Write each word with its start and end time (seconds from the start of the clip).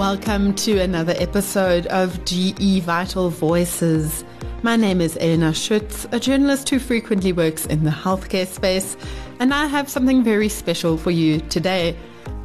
Welcome 0.00 0.54
to 0.54 0.78
another 0.78 1.12
episode 1.18 1.86
of 1.88 2.24
GE 2.24 2.80
Vital 2.84 3.28
Voices. 3.28 4.24
My 4.62 4.74
name 4.74 4.98
is 4.98 5.14
Elna 5.16 5.54
Schutz, 5.54 6.06
a 6.10 6.18
journalist 6.18 6.70
who 6.70 6.78
frequently 6.78 7.34
works 7.34 7.66
in 7.66 7.84
the 7.84 7.90
healthcare 7.90 8.46
space, 8.46 8.96
and 9.40 9.52
I 9.52 9.66
have 9.66 9.90
something 9.90 10.24
very 10.24 10.48
special 10.48 10.96
for 10.96 11.10
you 11.10 11.40
today. 11.50 11.94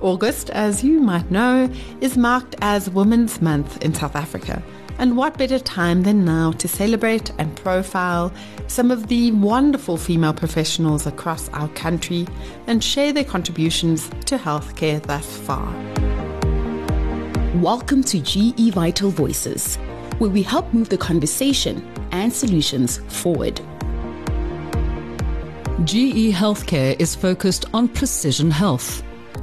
August, 0.01 0.49
as 0.49 0.83
you 0.83 0.99
might 0.99 1.31
know, 1.31 1.71
is 2.01 2.17
marked 2.17 2.55
as 2.59 2.89
Women's 2.89 3.41
Month 3.41 3.81
in 3.85 3.93
South 3.93 4.17
Africa. 4.17 4.61
And 4.99 5.15
what 5.15 5.37
better 5.37 5.57
time 5.57 6.03
than 6.03 6.25
now 6.25 6.51
to 6.51 6.67
celebrate 6.67 7.31
and 7.39 7.55
profile 7.55 8.33
some 8.67 8.91
of 8.91 9.07
the 9.07 9.31
wonderful 9.31 9.95
female 9.95 10.33
professionals 10.33 11.07
across 11.07 11.47
our 11.53 11.69
country 11.69 12.27
and 12.67 12.83
share 12.83 13.13
their 13.13 13.23
contributions 13.23 14.09
to 14.25 14.37
healthcare 14.37 15.01
thus 15.01 15.37
far. 15.37 15.73
Welcome 17.61 18.03
to 18.03 18.19
GE 18.19 18.73
Vital 18.73 19.09
Voices, 19.09 19.77
where 20.17 20.29
we 20.29 20.43
help 20.43 20.73
move 20.73 20.89
the 20.89 20.97
conversation 20.97 21.89
and 22.11 22.31
solutions 22.31 22.97
forward. 23.07 23.61
GE 25.85 26.33
Healthcare 26.33 26.99
is 26.99 27.15
focused 27.15 27.63
on 27.73 27.87
precision 27.87 28.51
health. 28.51 29.01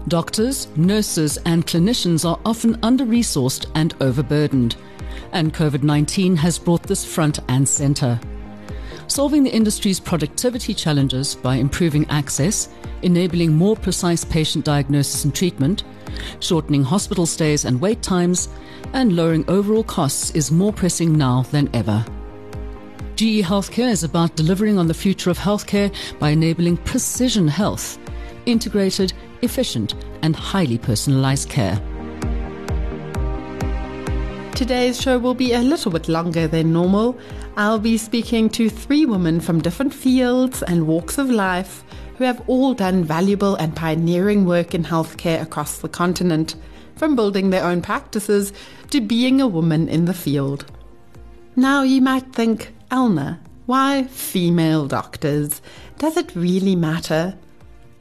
Doctors, 0.08 0.68
nurses, 0.76 1.38
and 1.46 1.66
clinicians 1.66 2.28
are 2.28 2.38
often 2.44 2.78
under 2.82 3.06
resourced 3.06 3.64
and 3.74 3.94
overburdened, 4.02 4.76
and 5.32 5.54
COVID 5.54 5.82
19 5.82 6.36
has 6.36 6.58
brought 6.58 6.82
this 6.82 7.06
front 7.06 7.38
and 7.48 7.66
center. 7.66 8.20
Solving 9.06 9.42
the 9.42 9.50
industry's 9.50 10.00
productivity 10.00 10.74
challenges 10.74 11.34
by 11.34 11.56
improving 11.56 12.08
access, 12.08 12.68
enabling 13.02 13.52
more 13.52 13.76
precise 13.76 14.24
patient 14.24 14.64
diagnosis 14.64 15.24
and 15.24 15.34
treatment, 15.34 15.84
shortening 16.40 16.82
hospital 16.82 17.26
stays 17.26 17.64
and 17.64 17.80
wait 17.80 18.02
times, 18.02 18.48
and 18.92 19.14
lowering 19.14 19.44
overall 19.48 19.84
costs 19.84 20.30
is 20.32 20.50
more 20.50 20.72
pressing 20.72 21.16
now 21.16 21.42
than 21.50 21.68
ever. 21.74 22.04
GE 23.16 23.42
Healthcare 23.42 23.90
is 23.90 24.04
about 24.04 24.36
delivering 24.36 24.78
on 24.78 24.88
the 24.88 24.94
future 24.94 25.30
of 25.30 25.38
healthcare 25.38 25.94
by 26.18 26.30
enabling 26.30 26.78
precision 26.78 27.46
health, 27.46 27.98
integrated, 28.46 29.12
efficient, 29.42 29.94
and 30.22 30.34
highly 30.34 30.78
personalized 30.78 31.48
care. 31.48 31.80
Today's 34.54 35.00
show 35.00 35.18
will 35.18 35.34
be 35.34 35.54
a 35.54 35.60
little 35.60 35.90
bit 35.90 36.08
longer 36.08 36.46
than 36.46 36.72
normal. 36.72 37.18
I'll 37.54 37.78
be 37.78 37.98
speaking 37.98 38.48
to 38.50 38.70
three 38.70 39.04
women 39.04 39.38
from 39.38 39.60
different 39.60 39.92
fields 39.92 40.62
and 40.62 40.86
walks 40.86 41.18
of 41.18 41.28
life 41.28 41.84
who 42.16 42.24
have 42.24 42.42
all 42.46 42.72
done 42.72 43.04
valuable 43.04 43.56
and 43.56 43.76
pioneering 43.76 44.46
work 44.46 44.74
in 44.74 44.84
healthcare 44.84 45.42
across 45.42 45.78
the 45.78 45.88
continent, 45.88 46.54
from 46.96 47.14
building 47.14 47.50
their 47.50 47.64
own 47.64 47.82
practices 47.82 48.54
to 48.88 49.02
being 49.02 49.38
a 49.40 49.46
woman 49.46 49.88
in 49.90 50.06
the 50.06 50.14
field. 50.14 50.64
Now 51.54 51.82
you 51.82 52.00
might 52.00 52.32
think, 52.32 52.74
Elna, 52.90 53.38
why 53.66 54.04
female 54.04 54.86
doctors? 54.86 55.60
Does 55.98 56.16
it 56.16 56.34
really 56.34 56.74
matter? 56.74 57.36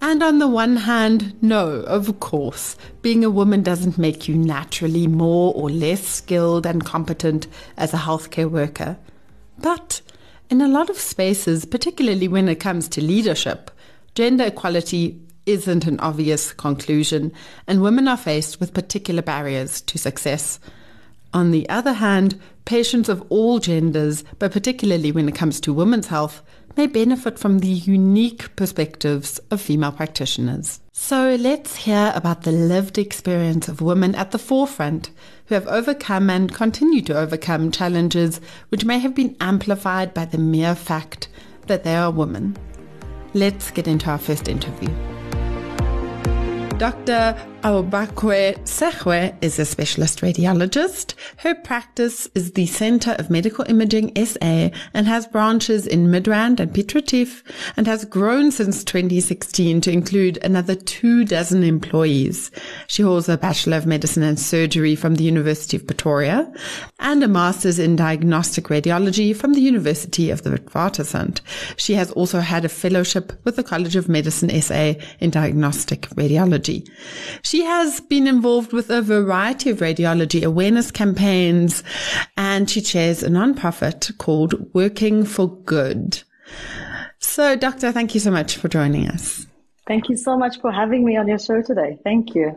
And 0.01 0.23
on 0.23 0.39
the 0.39 0.47
one 0.47 0.77
hand, 0.77 1.35
no, 1.43 1.81
of 1.81 2.21
course, 2.21 2.77
being 3.01 3.25
a 3.25 3.29
woman 3.29 3.63
doesn't 3.63 3.97
make 3.97 4.29
you 4.29 4.35
naturally 4.35 5.07
more 5.07 5.53
or 5.55 5.69
less 5.69 6.07
skilled 6.07 6.65
and 6.65 6.85
competent 6.85 7.47
as 7.75 7.93
a 7.93 7.97
healthcare 7.97 8.49
worker. 8.49 8.97
But 9.61 10.01
in 10.49 10.61
a 10.61 10.67
lot 10.67 10.89
of 10.89 10.97
spaces, 10.97 11.65
particularly 11.65 12.27
when 12.27 12.49
it 12.49 12.59
comes 12.59 12.87
to 12.89 13.01
leadership, 13.01 13.71
gender 14.15 14.45
equality 14.45 15.21
isn't 15.45 15.87
an 15.87 15.99
obvious 15.99 16.53
conclusion, 16.53 17.31
and 17.67 17.81
women 17.81 18.07
are 18.07 18.17
faced 18.17 18.59
with 18.59 18.73
particular 18.73 19.21
barriers 19.21 19.81
to 19.81 19.97
success. 19.97 20.59
On 21.33 21.51
the 21.51 21.67
other 21.69 21.93
hand, 21.93 22.39
patients 22.65 23.09
of 23.09 23.23
all 23.29 23.59
genders, 23.59 24.23
but 24.39 24.51
particularly 24.51 25.11
when 25.11 25.29
it 25.29 25.35
comes 25.35 25.59
to 25.61 25.73
women's 25.73 26.07
health, 26.07 26.41
may 26.77 26.87
benefit 26.87 27.37
from 27.37 27.59
the 27.59 27.67
unique 27.67 28.55
perspectives 28.55 29.39
of 29.49 29.61
female 29.61 29.91
practitioners. 29.91 30.79
So 30.91 31.35
let's 31.39 31.75
hear 31.75 32.11
about 32.15 32.43
the 32.43 32.51
lived 32.51 32.97
experience 32.97 33.67
of 33.67 33.81
women 33.81 34.15
at 34.15 34.31
the 34.31 34.39
forefront 34.39 35.11
who 35.45 35.55
have 35.55 35.67
overcome 35.67 36.29
and 36.29 36.53
continue 36.53 37.01
to 37.03 37.17
overcome 37.17 37.71
challenges 37.71 38.39
which 38.69 38.85
may 38.85 38.99
have 38.99 39.15
been 39.15 39.35
amplified 39.41 40.13
by 40.13 40.25
the 40.25 40.37
mere 40.37 40.75
fact 40.75 41.27
that 41.67 41.83
they 41.83 41.95
are 41.95 42.11
women. 42.11 42.55
Let's 43.33 43.71
get 43.71 43.87
into 43.87 44.09
our 44.09 44.17
first 44.17 44.47
interview. 44.47 44.89
Dr. 46.77 47.35
Awubakwe 47.63 48.57
Sehwe 48.63 49.35
is 49.39 49.59
a 49.59 49.65
specialist 49.65 50.21
radiologist. 50.21 51.13
Her 51.37 51.53
practice 51.53 52.27
is 52.33 52.53
the 52.53 52.65
Center 52.65 53.11
of 53.19 53.29
Medical 53.29 53.65
Imaging 53.69 54.13
SA 54.25 54.71
and 54.95 55.05
has 55.05 55.27
branches 55.27 55.85
in 55.85 56.07
Midrand 56.07 56.59
and 56.59 56.75
Retief 56.75 57.43
and 57.77 57.85
has 57.85 58.03
grown 58.05 58.51
since 58.51 58.83
2016 58.83 59.79
to 59.81 59.91
include 59.91 60.39
another 60.43 60.73
two 60.73 61.23
dozen 61.23 61.63
employees. 61.63 62.49
She 62.87 63.03
holds 63.03 63.29
a 63.29 63.37
Bachelor 63.37 63.77
of 63.77 63.85
Medicine 63.85 64.23
and 64.23 64.39
Surgery 64.39 64.95
from 64.95 65.15
the 65.15 65.23
University 65.23 65.77
of 65.77 65.85
Pretoria 65.85 66.51
and 66.99 67.23
a 67.23 67.27
Master's 67.27 67.77
in 67.77 67.95
Diagnostic 67.95 68.69
Radiology 68.69 69.35
from 69.35 69.53
the 69.53 69.61
University 69.61 70.31
of 70.31 70.41
the 70.41 70.49
Witwatersrand. 70.49 71.41
She 71.77 71.93
has 71.93 72.09
also 72.13 72.39
had 72.39 72.65
a 72.65 72.69
fellowship 72.69 73.33
with 73.43 73.55
the 73.55 73.63
College 73.63 73.95
of 73.95 74.09
Medicine 74.09 74.49
SA 74.63 74.93
in 75.19 75.29
Diagnostic 75.29 76.09
Radiology. 76.15 76.89
Has 77.59 77.99
been 77.99 78.27
involved 78.27 78.71
with 78.71 78.89
a 78.89 79.01
variety 79.01 79.69
of 79.69 79.79
radiology 79.79 80.41
awareness 80.43 80.89
campaigns 80.89 81.83
and 82.37 82.69
she 82.69 82.79
chairs 82.81 83.23
a 83.23 83.29
nonprofit 83.29 84.17
called 84.17 84.73
Working 84.73 85.25
for 85.25 85.47
Good. 85.63 86.23
So, 87.19 87.55
Doctor, 87.57 87.91
thank 87.91 88.13
you 88.13 88.21
so 88.21 88.31
much 88.31 88.55
for 88.55 88.69
joining 88.69 89.07
us. 89.07 89.45
Thank 89.85 90.07
you 90.07 90.15
so 90.15 90.37
much 90.37 90.61
for 90.61 90.71
having 90.71 91.03
me 91.03 91.17
on 91.17 91.27
your 91.27 91.39
show 91.39 91.61
today. 91.61 91.99
Thank 92.03 92.35
you. 92.35 92.55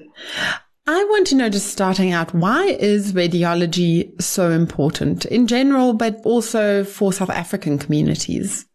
I 0.87 1.03
want 1.04 1.27
to 1.28 1.34
know, 1.34 1.49
just 1.49 1.69
starting 1.69 2.12
out, 2.12 2.33
why 2.33 2.65
is 2.65 3.15
radiology 3.15 4.21
so 4.22 4.50
important 4.50 5.25
in 5.25 5.47
general, 5.47 5.94
but 5.94 6.21
also 6.25 6.84
for 6.84 7.12
South 7.12 7.31
African 7.31 7.78
communities? 7.78 8.66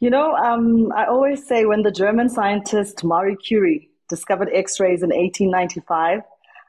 You 0.00 0.10
know, 0.10 0.34
um, 0.34 0.92
I 0.94 1.06
always 1.06 1.46
say 1.46 1.64
when 1.64 1.82
the 1.82 1.90
German 1.90 2.28
scientist 2.28 3.04
Marie 3.04 3.36
Curie 3.36 3.88
discovered 4.08 4.50
X-rays 4.52 5.02
in 5.02 5.10
1895, 5.10 6.22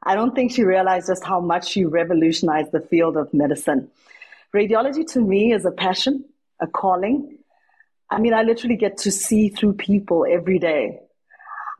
I 0.03 0.15
don't 0.15 0.35
think 0.35 0.51
she 0.51 0.63
realized 0.63 1.07
just 1.07 1.23
how 1.23 1.39
much 1.39 1.69
she 1.69 1.83
revolutionized 1.83 2.71
the 2.71 2.81
field 2.81 3.17
of 3.17 3.33
medicine. 3.33 3.89
Radiology 4.53 5.05
to 5.13 5.19
me 5.19 5.51
is 5.51 5.65
a 5.65 5.71
passion, 5.71 6.25
a 6.59 6.67
calling. 6.67 7.37
I 8.09 8.19
mean, 8.19 8.33
I 8.33 8.43
literally 8.43 8.75
get 8.75 8.97
to 8.99 9.11
see 9.11 9.49
through 9.49 9.73
people 9.73 10.25
every 10.29 10.59
day. 10.59 10.99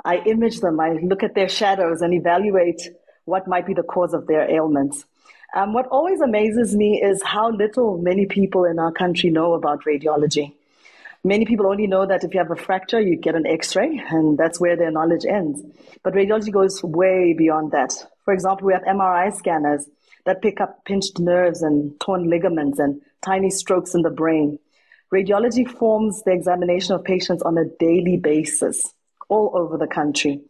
I 0.04 0.18
image 0.18 0.60
them, 0.60 0.80
I 0.80 0.94
look 0.94 1.24
at 1.24 1.36
their 1.36 1.50
shadows 1.50 2.02
and 2.02 2.14
evaluate 2.14 2.90
what 3.26 3.48
might 3.48 3.66
be 3.66 3.74
the 3.74 3.84
cause 3.84 4.14
of 4.14 4.28
their 4.28 4.50
ailments. 4.50 5.06
Um, 5.56 5.74
what 5.74 5.88
always 5.88 6.20
amazes 6.22 6.76
me 6.76 7.02
is 7.02 7.24
how 7.24 7.50
little 7.50 7.98
many 7.98 8.26
people 8.26 8.66
in 8.66 8.78
our 8.78 8.92
country 8.92 9.30
know 9.30 9.54
about 9.54 9.84
radiology. 9.86 10.54
Many 11.26 11.46
people 11.46 11.66
only 11.66 11.88
know 11.88 12.06
that 12.06 12.24
if 12.24 12.36
you 12.36 12.40
have 12.40 12.52
a 12.52 12.56
fracture, 12.56 13.02
you 13.02 13.16
get 13.16 13.34
an 13.34 13.48
x-ray 13.48 14.00
and 14.12 14.38
that's 14.38 14.60
where 14.60 14.78
their 14.78 14.92
knowledge 14.92 15.26
ends. 15.28 15.60
But 16.04 16.14
radiology 16.14 16.52
goes 16.52 16.84
way 16.84 17.34
beyond 17.36 17.72
that. 17.72 17.96
For 18.26 18.32
example, 18.32 18.68
we 18.68 18.74
have 18.74 18.84
MRI 18.84 19.36
scanners 19.36 19.90
that 20.26 20.44
pick 20.44 20.62
up 20.62 20.86
pinched 20.86 21.18
nerves 21.18 21.64
and 21.64 22.00
torn 22.00 22.30
ligaments 22.30 22.78
and 22.78 23.02
tiny 23.24 23.50
strokes 23.50 23.96
in 23.96 24.04
the 24.04 24.12
brain. 24.12 24.60
Radiology 25.12 25.68
forms 25.68 26.22
the 26.22 26.32
examination 26.32 26.94
of 26.94 27.04
patients 27.04 27.42
on 27.42 27.58
a 27.58 27.66
daily 27.80 28.18
basis 28.18 28.94
all 29.28 29.50
over 29.56 29.80
the 29.80 29.88
country. 29.88 30.42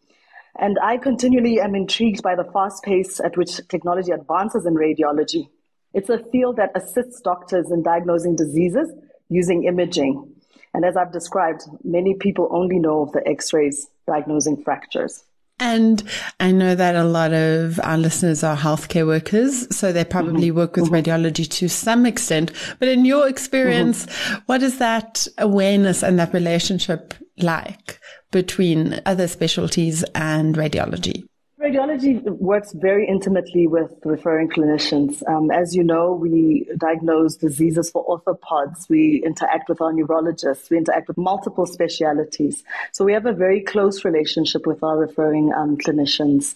And 0.60 0.78
I 0.84 0.98
continually 0.98 1.62
am 1.62 1.76
intrigued 1.76 2.22
by 2.22 2.36
the 2.36 2.52
fast 2.52 2.84
pace 2.84 3.22
at 3.22 3.38
which 3.38 3.66
technology 3.70 4.12
advances 4.12 4.66
in 4.66 4.74
radiology. 4.76 5.48
It's 5.94 6.10
a 6.10 6.22
field 6.34 6.58
that 6.58 6.72
assists 6.76 7.22
doctors 7.22 7.72
in 7.72 7.82
diagnosing 7.82 8.36
diseases 8.36 8.92
using 9.30 9.64
imaging. 9.64 10.35
And 10.76 10.84
as 10.84 10.98
I've 10.98 11.14
described, 11.14 11.64
many 11.86 12.16
people 12.16 12.50
only 12.52 12.80
know 12.80 13.04
of 13.04 13.14
the 13.14 13.26
x 13.26 13.54
rays 13.54 13.88
diagnosing 14.06 14.62
fractures. 14.62 15.24
And 15.58 16.04
I 16.42 16.52
know 16.52 16.76
that 16.76 16.98
a 16.98 17.06
lot 17.06 17.32
of 17.32 17.80
our 17.82 17.98
listeners 17.98 18.44
are 18.44 18.58
healthcare 18.58 19.08
workers, 19.08 19.74
so 19.74 19.94
they 19.94 20.04
probably 20.04 20.50
mm-hmm. 20.50 20.58
work 20.58 20.76
with 20.76 20.92
mm-hmm. 20.92 20.96
radiology 20.96 21.50
to 21.50 21.70
some 21.70 22.06
extent. 22.06 22.52
But 22.80 22.90
in 22.90 23.06
your 23.06 23.30
experience, 23.30 24.06
mm-hmm. 24.06 24.42
what 24.48 24.62
is 24.62 24.80
that 24.80 25.26
awareness 25.38 26.04
and 26.04 26.20
that 26.20 26.34
relationship 26.34 27.14
like 27.38 28.02
between 28.32 29.00
other 29.06 29.30
specialties 29.30 30.04
and 30.14 30.56
radiology? 30.56 31.24
Radiology 31.66 32.22
works 32.38 32.74
very 32.74 33.08
intimately 33.08 33.66
with 33.66 33.92
referring 34.06 34.50
clinicians. 34.50 35.28
Um, 35.28 35.50
as 35.50 35.76
you 35.76 35.84
know, 35.84 36.14
we 36.14 36.68
diagnose 36.78 37.38
diseases 37.38 37.90
for 37.90 38.06
orthopods. 38.06 38.88
We 38.88 39.24
interact 39.26 39.68
with 39.68 39.82
our 39.82 39.92
neurologists. 39.92 40.70
We 40.70 40.78
interact 40.78 41.08
with 41.08 41.18
multiple 41.18 41.66
specialities. 41.66 42.64
So 42.92 43.04
we 43.04 43.14
have 43.14 43.26
a 43.26 43.34
very 43.34 43.62
close 43.62 44.06
relationship 44.06 44.68
with 44.68 44.84
our 44.84 44.96
referring 44.96 45.54
um, 45.54 45.76
clinicians. 45.78 46.54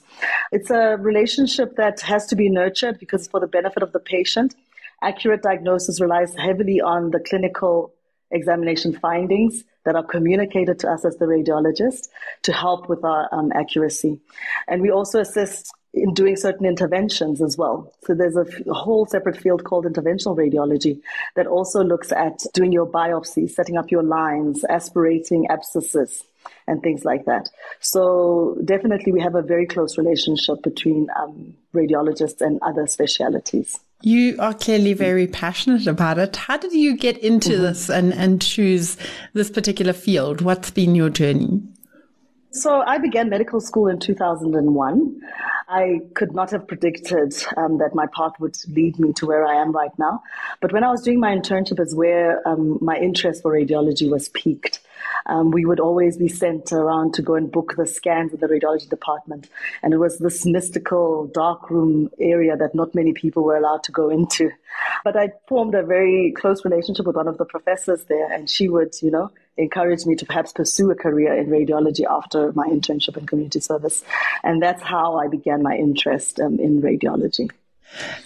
It's 0.51 0.69
a 0.69 0.97
relationship 0.97 1.75
that 1.77 2.01
has 2.01 2.27
to 2.27 2.35
be 2.35 2.47
nurtured 2.47 2.99
because 2.99 3.27
for 3.27 3.39
the 3.39 3.47
benefit 3.47 3.81
of 3.81 3.93
the 3.93 3.99
patient. 3.99 4.53
Accurate 5.01 5.41
diagnosis 5.41 5.99
relies 5.99 6.35
heavily 6.35 6.81
on 6.81 7.09
the 7.09 7.19
clinical 7.19 7.95
examination 8.29 8.93
findings 8.93 9.63
that 9.89 9.95
are 9.95 10.03
communicated 10.03 10.77
to 10.77 10.87
us 10.87 11.03
as 11.03 11.17
the 11.17 11.25
radiologist 11.25 12.09
to 12.43 12.53
help 12.53 12.87
with 12.89 13.03
our 13.03 13.27
um, 13.31 13.51
accuracy. 13.55 14.19
And 14.67 14.83
we 14.83 14.91
also 14.91 15.19
assist 15.19 15.73
in 15.95 16.13
doing 16.13 16.35
certain 16.35 16.67
interventions 16.67 17.41
as 17.41 17.57
well. 17.57 17.91
So 18.03 18.13
there's 18.13 18.37
a, 18.37 18.45
f- 18.47 18.67
a 18.67 18.73
whole 18.73 19.07
separate 19.07 19.35
field 19.35 19.63
called 19.63 19.85
interventional 19.85 20.37
radiology 20.37 21.01
that 21.35 21.47
also 21.47 21.83
looks 21.83 22.11
at 22.11 22.37
doing 22.53 22.71
your 22.71 22.85
biopsy, 22.85 23.49
setting 23.49 23.77
up 23.77 23.89
your 23.89 24.03
lines, 24.03 24.63
aspirating 24.69 25.47
abscesses 25.49 26.23
and 26.67 26.83
things 26.83 27.03
like 27.03 27.25
that. 27.25 27.49
So 27.79 28.59
definitely 28.63 29.11
we 29.11 29.21
have 29.21 29.33
a 29.33 29.41
very 29.41 29.65
close 29.65 29.97
relationship 29.97 30.61
between 30.61 31.07
um, 31.19 31.55
radiologists 31.73 32.41
and 32.41 32.59
other 32.61 32.85
specialities. 32.85 33.79
You 34.01 34.37
are 34.39 34.53
clearly 34.53 34.93
very 34.93 35.27
passionate 35.27 35.85
about 35.85 36.17
it. 36.17 36.35
How 36.37 36.57
did 36.57 36.71
you 36.71 36.95
get 36.95 37.17
into 37.17 37.49
mm-hmm. 37.49 37.61
this 37.63 37.89
and, 37.89 38.13
and 38.13 38.41
choose 38.41 38.95
this 39.33 39.49
particular 39.49 39.91
field? 39.91 40.41
What's 40.41 40.71
been 40.71 40.95
your 40.95 41.09
journey? 41.09 41.61
So 42.51 42.81
I 42.81 42.97
began 42.97 43.29
medical 43.29 43.59
school 43.59 43.87
in 43.87 43.99
2001. 43.99 45.21
I 45.69 45.99
could 46.15 46.33
not 46.33 46.49
have 46.49 46.67
predicted 46.67 47.33
um, 47.55 47.77
that 47.77 47.93
my 47.93 48.07
path 48.07 48.33
would 48.39 48.57
lead 48.69 48.97
me 48.97 49.13
to 49.13 49.27
where 49.27 49.45
I 49.45 49.61
am 49.61 49.71
right 49.71 49.91
now. 49.99 50.23
But 50.61 50.73
when 50.73 50.83
I 50.83 50.89
was 50.89 51.03
doing 51.03 51.19
my 51.19 51.35
internship 51.35 51.79
is 51.79 51.93
where 51.93 52.47
um, 52.47 52.79
my 52.81 52.97
interest 52.97 53.43
for 53.43 53.53
radiology 53.53 54.09
was 54.09 54.29
peaked. 54.29 54.79
um, 55.25 55.51
we 55.51 55.65
would 55.65 55.79
always 55.79 56.17
be 56.17 56.27
sent 56.27 56.71
around 56.71 57.13
to 57.13 57.21
go 57.21 57.35
and 57.35 57.51
book 57.51 57.75
the 57.77 57.85
scans 57.85 58.33
in 58.33 58.39
the 58.39 58.47
radiology 58.47 58.89
department. 58.89 59.47
And 59.83 59.93
it 59.93 59.97
was 59.97 60.17
this 60.17 60.45
mystical 60.45 61.27
dark 61.27 61.69
room 61.69 62.09
area 62.19 62.57
that 62.57 62.75
not 62.75 62.95
many 62.95 63.13
people 63.13 63.43
were 63.43 63.57
allowed 63.57 63.83
to 63.83 63.91
go 63.91 64.09
into. 64.09 64.51
But 65.03 65.15
I 65.15 65.31
formed 65.47 65.75
a 65.75 65.83
very 65.83 66.33
close 66.35 66.65
relationship 66.65 67.05
with 67.05 67.15
one 67.15 67.27
of 67.27 67.37
the 67.37 67.45
professors 67.45 68.03
there, 68.05 68.31
and 68.31 68.49
she 68.49 68.69
would, 68.69 68.93
you 69.01 69.11
know, 69.11 69.31
encourage 69.59 70.05
me 70.05 70.15
to 70.15 70.25
perhaps 70.25 70.51
pursue 70.51 70.89
a 70.91 70.95
career 70.95 71.33
in 71.35 71.47
radiology 71.47 72.05
after 72.09 72.51
my 72.53 72.67
internship 72.67 73.17
in 73.17 73.25
community 73.25 73.59
service. 73.59 74.03
And 74.43 74.61
that's 74.61 74.81
how 74.81 75.17
I 75.17 75.27
began 75.27 75.61
my 75.61 75.75
interest 75.75 76.39
um, 76.39 76.59
in 76.59 76.81
radiology. 76.81 77.49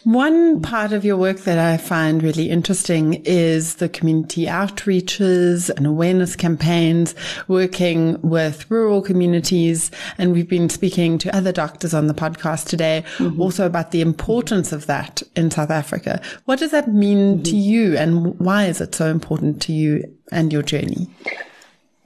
One 0.04 0.62
part 0.62 0.92
of 0.92 1.06
your 1.06 1.16
work 1.16 1.40
that 1.42 1.58
I 1.58 1.78
find 1.78 2.22
really 2.22 2.50
interesting 2.50 3.24
is 3.26 3.76
the 3.76 3.88
community 3.88 4.46
outreaches 4.46 5.70
and 5.70 5.88
awareness 5.88 6.36
campaigns, 6.36 7.16
working 7.48 8.20
with 8.22 8.70
rural 8.70 9.02
communities. 9.02 9.92
And 10.18 10.34
we've 10.34 10.50
been 10.50 10.70
speaking 10.70 11.18
to 11.20 11.36
other 11.36 11.52
doctors 11.52 11.94
on 11.94 12.08
the 12.08 12.14
podcast 12.14 12.68
today 12.68 13.06
mm-hmm. 13.18 13.42
also 13.42 13.66
about 13.66 13.92
the 13.92 14.02
importance 14.02 14.74
of 14.74 14.86
that 14.88 15.24
in 15.36 15.50
South 15.50 15.72
Africa. 15.72 16.22
What 16.46 16.60
does 16.60 16.72
that 16.72 16.90
mean 16.90 17.36
mm-hmm. 17.36 17.44
to 17.44 17.56
you 17.56 17.98
and 17.98 18.38
why 18.40 18.66
is 18.66 18.82
it 18.82 18.94
so 18.94 19.10
important 19.10 19.62
to 19.64 19.72
you 19.72 20.04
and 20.32 20.52
your 20.52 20.64
journey? 20.64 21.08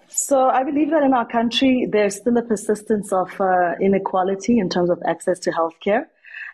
So 0.10 0.50
I 0.50 0.64
believe 0.64 0.90
that 0.92 1.04
in 1.04 1.14
our 1.14 1.28
country, 1.28 1.88
there's 1.92 2.16
still 2.16 2.38
a 2.38 2.42
persistence 2.42 3.12
of 3.12 3.40
uh, 3.40 3.74
inequality 3.82 4.60
in 4.60 4.70
terms 4.70 4.90
of 4.90 5.02
access 5.06 5.40
to 5.40 5.52
healthcare 5.52 6.06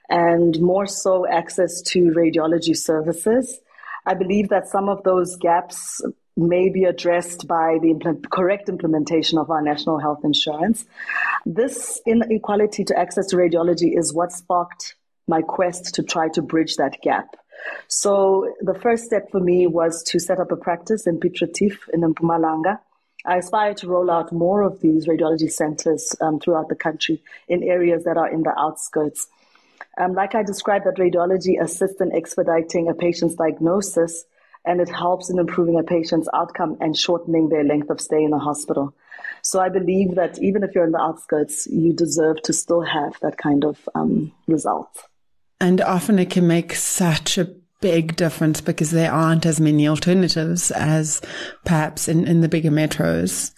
and 0.10 0.60
more 0.62 0.86
so 0.86 1.28
access 1.28 1.82
to 1.82 2.12
radiology 2.12 2.76
services. 2.76 3.60
I 4.06 4.14
believe 4.14 4.50
that 4.50 4.68
some 4.68 4.90
of 4.90 5.04
those 5.04 5.36
gaps 5.38 6.02
may 6.36 6.70
be 6.70 6.84
addressed 6.84 7.48
by 7.48 7.78
the 7.82 7.94
impl- 7.94 8.30
correct 8.30 8.68
implementation 8.68 9.38
of 9.38 9.50
our 9.50 9.62
national 9.62 10.00
health 10.00 10.22
insurance. 10.24 10.86
This 11.46 12.02
inequality 12.06 12.84
to 12.86 12.98
access 12.98 13.28
to 13.28 13.38
radiology 13.38 13.98
is 13.98 14.14
what 14.14 14.32
sparked 14.32 14.96
my 15.28 15.42
quest 15.42 15.94
to 15.96 16.04
try 16.04 16.28
to 16.30 16.42
bridge 16.42 16.76
that 16.78 17.02
gap. 17.02 17.36
So 17.88 18.54
the 18.62 18.74
first 18.74 19.06
step 19.06 19.32
for 19.32 19.40
me 19.40 19.68
was 19.68 20.04
to 20.04 20.20
set 20.20 20.40
up 20.40 20.52
a 20.52 20.58
practice 20.58 21.08
in 21.08 21.20
Piet 21.20 21.40
Retief 21.40 21.88
in 21.94 22.02
Mpumalanga. 22.02 22.80
I 23.26 23.38
aspire 23.38 23.74
to 23.76 23.88
roll 23.88 24.12
out 24.12 24.34
more 24.34 24.64
of 24.64 24.82
these 24.82 25.08
radiology 25.08 25.50
centers 25.50 26.14
um, 26.20 26.40
throughout 26.40 26.68
the 26.68 26.76
country 26.76 27.24
in 27.48 27.64
areas 27.64 28.04
that 28.04 28.18
are 28.18 28.30
in 28.30 28.44
the 28.44 28.54
outskirts. 28.60 29.28
Um, 29.98 30.13
like 30.13 30.36
I 30.36 30.44
described, 30.44 30.86
that 30.86 30.95
radiology 30.95 31.62
assists 31.62 32.01
in 32.01 32.12
expediting 32.13 32.90
a 32.90 32.94
patient's 32.94 33.36
diagnosis 33.36 34.25
and 34.66 34.80
it 34.80 34.90
helps 34.90 35.30
in 35.30 35.40
improving 35.40 35.78
a 35.78 35.84
patient's 35.84 36.30
outcome 36.34 36.78
and 36.80 36.98
shortening 36.98 37.50
their 37.50 37.63
length 37.63 37.90
of 37.90 38.00
stay 38.00 38.24
in 38.24 38.31
the 38.31 38.40
hospital. 38.40 38.94
So 39.42 39.60
I 39.60 39.69
believe 39.69 40.16
that 40.16 40.42
even 40.42 40.63
if 40.63 40.74
you're 40.74 40.86
in 40.86 40.92
the 40.92 41.01
outskirts, 41.01 41.68
you 41.68 41.94
deserve 41.94 42.42
to 42.44 42.54
still 42.54 42.81
have 42.81 43.19
that 43.22 43.38
kind 43.38 43.66
of 43.66 43.90
um, 43.94 44.31
result. 44.48 45.06
And 45.60 45.81
often 45.81 46.18
it 46.18 46.30
can 46.30 46.48
make 46.48 46.74
such 46.74 47.38
a 47.38 47.54
big 47.81 48.16
difference 48.16 48.62
because 48.62 48.92
there 48.92 49.12
aren't 49.12 49.45
as 49.45 49.60
many 49.60 49.88
alternatives 49.88 50.72
as 50.72 51.22
perhaps 51.66 52.07
in, 52.07 52.25
in 52.25 52.40
the 52.40 52.48
bigger 52.48 52.72
metros. 52.72 53.51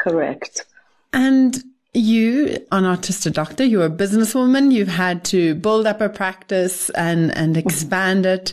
Correct. 0.00 0.66
And 1.12 1.62
you 1.98 2.64
are 2.72 2.80
not 2.80 3.02
just 3.02 3.26
a 3.26 3.30
doctor, 3.30 3.64
you're 3.64 3.86
a 3.86 3.90
businesswoman. 3.90 4.72
You've 4.72 4.88
had 4.88 5.24
to 5.26 5.54
build 5.56 5.86
up 5.86 6.00
a 6.00 6.08
practice 6.08 6.90
and, 6.90 7.36
and 7.36 7.56
expand 7.56 8.26
it. 8.26 8.52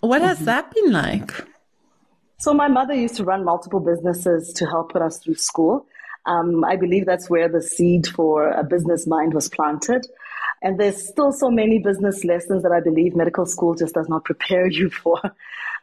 What 0.00 0.22
has 0.22 0.40
that 0.40 0.72
been 0.72 0.92
like? 0.92 1.32
So 2.38 2.52
my 2.52 2.68
mother 2.68 2.94
used 2.94 3.16
to 3.16 3.24
run 3.24 3.44
multiple 3.44 3.80
businesses 3.80 4.52
to 4.54 4.66
help 4.66 4.92
put 4.92 5.02
us 5.02 5.18
through 5.18 5.36
school. 5.36 5.86
Um, 6.26 6.64
I 6.64 6.76
believe 6.76 7.06
that's 7.06 7.30
where 7.30 7.48
the 7.48 7.62
seed 7.62 8.06
for 8.08 8.50
a 8.50 8.64
business 8.64 9.06
mind 9.06 9.32
was 9.32 9.48
planted. 9.48 10.06
And 10.62 10.80
there's 10.80 11.08
still 11.08 11.32
so 11.32 11.50
many 11.50 11.78
business 11.78 12.24
lessons 12.24 12.62
that 12.62 12.72
I 12.72 12.80
believe 12.80 13.14
medical 13.14 13.46
school 13.46 13.74
just 13.74 13.94
does 13.94 14.08
not 14.08 14.24
prepare 14.24 14.66
you 14.70 14.90
for. 14.90 15.20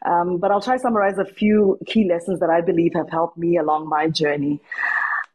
Um, 0.04 0.36
but 0.38 0.50
I'll 0.50 0.60
try 0.60 0.76
to 0.76 0.82
summarize 0.82 1.18
a 1.18 1.24
few 1.24 1.78
key 1.86 2.06
lessons 2.06 2.40
that 2.40 2.50
I 2.50 2.60
believe 2.60 2.92
have 2.94 3.08
helped 3.08 3.38
me 3.38 3.56
along 3.56 3.88
my 3.88 4.08
journey. 4.08 4.60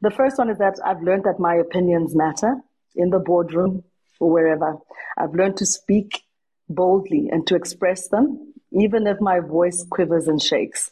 The 0.02 0.12
first 0.12 0.38
one 0.38 0.50
is 0.50 0.58
that 0.60 0.80
I've 0.86 1.02
learned 1.02 1.26
that 1.26 1.40
my 1.40 1.56
opinions 1.56 2.16
matter 2.16 2.56
in 2.96 3.10
the 3.10 3.20
boardroom 3.20 3.84
or 4.20 4.32
wherever. 4.32 4.78
I've 5.18 5.34
learned 5.34 5.58
to 5.58 5.66
speak 5.66 6.24
boldly 6.70 7.30
and 7.32 7.46
to 7.48 7.56
express 7.56 8.08
them, 8.08 8.54
even 8.72 9.08
if 9.08 9.20
my 9.20 9.40
voice 9.40 9.86
quivers 9.90 10.28
and 10.28 10.42
shakes. 10.42 10.92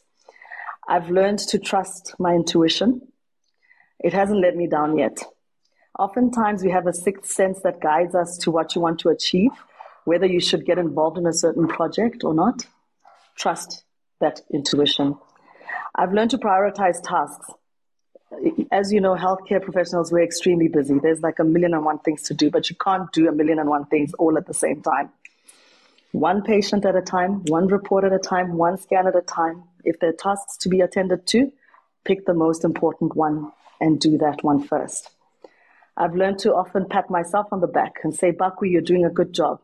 I've 0.90 1.10
learned 1.10 1.40
to 1.40 1.60
trust 1.60 2.16
my 2.20 2.34
intuition. 2.34 3.02
It 4.00 4.14
hasn't 4.14 4.42
let 4.42 4.56
me 4.56 4.68
down 4.68 4.98
yet. 4.98 5.24
Oftentimes 5.98 6.64
we 6.64 6.72
have 6.72 6.86
a 6.86 6.94
sixth 6.94 7.32
sense 7.32 7.62
that 7.62 7.82
guides 7.82 8.14
us 8.14 8.38
to 8.40 8.52
what 8.52 8.76
you 8.76 8.82
want 8.82 9.00
to 9.00 9.10
achieve, 9.10 9.52
whether 10.06 10.26
you 10.26 10.40
should 10.40 10.66
get 10.66 10.78
involved 10.78 11.18
in 11.18 11.26
a 11.26 11.34
certain 11.34 11.68
project 11.68 12.24
or 12.24 12.34
not. 12.34 12.68
Trust 13.38 13.84
that 14.20 14.42
intuition. 14.54 15.18
I've 15.96 16.14
learned 16.14 16.32
to 16.32 16.38
prioritize 16.38 17.02
tasks 17.02 17.50
as 18.72 18.92
you 18.92 19.00
know, 19.00 19.16
healthcare 19.16 19.62
professionals, 19.62 20.12
we're 20.12 20.24
extremely 20.24 20.68
busy. 20.68 21.00
There's 21.00 21.22
like 21.22 21.40
a 21.40 21.44
million 21.44 21.74
and 21.74 21.86
one 21.86 22.00
things 22.00 22.24
to 22.24 22.34
do, 22.34 22.50
but 22.50 22.70
you 22.70 22.76
can't 22.76 23.12
do 23.12 23.28
a 23.28 23.32
million 23.32 23.60
and 23.60 23.70
one 23.70 23.86
things 23.86 24.14
all 24.16 24.38
at 24.38 24.48
the 24.48 24.54
same 24.54 24.82
time. 24.82 25.10
One 26.12 26.42
patient 26.42 26.86
at 26.86 26.96
a 26.96 27.02
time, 27.02 27.44
one 27.46 27.68
report 27.68 28.04
at 28.04 28.14
a 28.14 28.20
time, 28.20 28.54
one 28.54 28.78
scan 28.78 29.08
at 29.08 29.16
a 29.16 29.22
time. 29.22 29.64
If 29.84 30.00
there 30.00 30.10
are 30.10 30.14
tasks 30.14 30.58
to 30.58 30.70
be 30.70 30.82
attended 30.82 31.28
to, 31.28 31.52
pick 32.06 32.26
the 32.26 32.34
most 32.34 32.64
important 32.64 33.16
one 33.16 33.52
and 33.80 34.00
do 34.00 34.18
that 34.18 34.44
one 34.44 34.64
first. 34.64 35.10
I've 35.96 36.16
learned 36.16 36.40
to 36.40 36.54
often 36.54 36.88
pat 36.88 37.10
myself 37.10 37.48
on 37.52 37.62
the 37.62 37.68
back 37.68 37.96
and 38.04 38.14
say, 38.16 38.32
Baku, 38.32 38.66
you're 38.66 38.82
doing 38.82 39.06
a 39.06 39.10
good 39.10 39.34
job. 39.34 39.62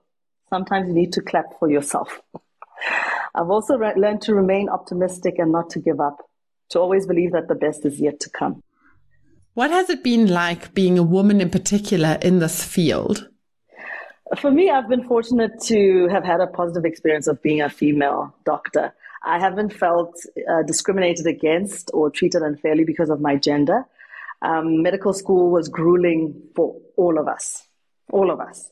Sometimes 0.50 0.88
you 0.88 0.94
need 0.94 1.14
to 1.14 1.22
clap 1.22 1.60
for 1.60 1.70
yourself. 1.70 2.22
I've 3.36 3.50
also 3.50 3.78
re- 3.78 3.94
learned 3.96 4.22
to 4.24 4.36
remain 4.36 4.70
optimistic 4.70 5.36
and 5.38 5.52
not 5.52 5.70
to 5.72 5.80
give 5.80 6.00
up 6.00 6.18
to 6.74 6.80
always 6.80 7.08
believe 7.08 7.32
that 7.32 7.48
the 7.48 7.56
best 7.56 7.86
is 7.86 8.00
yet 8.00 8.20
to 8.20 8.30
come. 8.30 8.62
What 9.54 9.70
has 9.70 9.90
it 9.90 10.04
been 10.04 10.28
like 10.28 10.74
being 10.74 10.98
a 10.98 11.04
woman 11.04 11.40
in 11.40 11.50
particular 11.50 12.18
in 12.22 12.40
this 12.40 12.64
field? 12.64 13.30
For 14.38 14.50
me, 14.50 14.72
I've 14.72 14.90
been 14.90 15.08
fortunate 15.08 15.62
to 15.66 16.08
have 16.08 16.24
had 16.24 16.42
a 16.42 16.48
positive 16.48 16.86
experience 16.86 17.28
of 17.28 17.42
being 17.44 17.62
a 17.62 17.70
female 17.70 18.36
doctor. 18.46 18.94
I 19.24 19.40
haven't 19.40 19.72
felt 19.72 20.16
uh, 20.50 20.64
discriminated 20.64 21.28
against 21.28 21.92
or 21.94 22.10
treated 22.10 22.42
unfairly 22.42 22.84
because 22.84 23.12
of 23.12 23.22
my 23.22 23.36
gender. 23.36 23.86
Um, 24.42 24.82
medical 24.82 25.14
school 25.14 25.52
was 25.52 25.70
grueling 25.70 26.42
for 26.56 26.76
all 26.98 27.20
of 27.20 27.28
us, 27.28 27.68
all 28.12 28.32
of 28.32 28.40
us. 28.40 28.72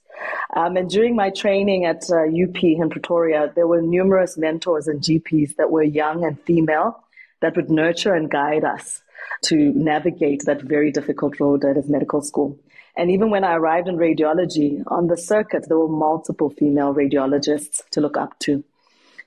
Um, 0.55 0.75
and 0.75 0.89
during 0.89 1.15
my 1.15 1.29
training 1.29 1.85
at 1.85 2.03
uh, 2.09 2.23
UP 2.23 2.63
in 2.63 2.89
Pretoria, 2.89 3.51
there 3.55 3.67
were 3.67 3.81
numerous 3.81 4.37
mentors 4.37 4.87
and 4.87 4.99
GPs 4.99 5.55
that 5.57 5.69
were 5.69 5.83
young 5.83 6.25
and 6.25 6.41
female 6.41 7.00
that 7.41 7.55
would 7.55 7.69
nurture 7.69 8.13
and 8.13 8.29
guide 8.29 8.63
us 8.63 9.01
to 9.43 9.55
navigate 9.73 10.45
that 10.45 10.61
very 10.61 10.91
difficult 10.91 11.39
road 11.39 11.61
that 11.61 11.77
is 11.77 11.89
medical 11.89 12.21
school. 12.21 12.57
And 12.95 13.09
even 13.09 13.29
when 13.29 13.43
I 13.43 13.55
arrived 13.55 13.87
in 13.87 13.97
radiology 13.97 14.83
on 14.87 15.07
the 15.07 15.17
circuit, 15.17 15.65
there 15.67 15.77
were 15.77 15.87
multiple 15.87 16.49
female 16.49 16.93
radiologists 16.93 17.81
to 17.91 18.01
look 18.01 18.17
up 18.17 18.37
to. 18.39 18.63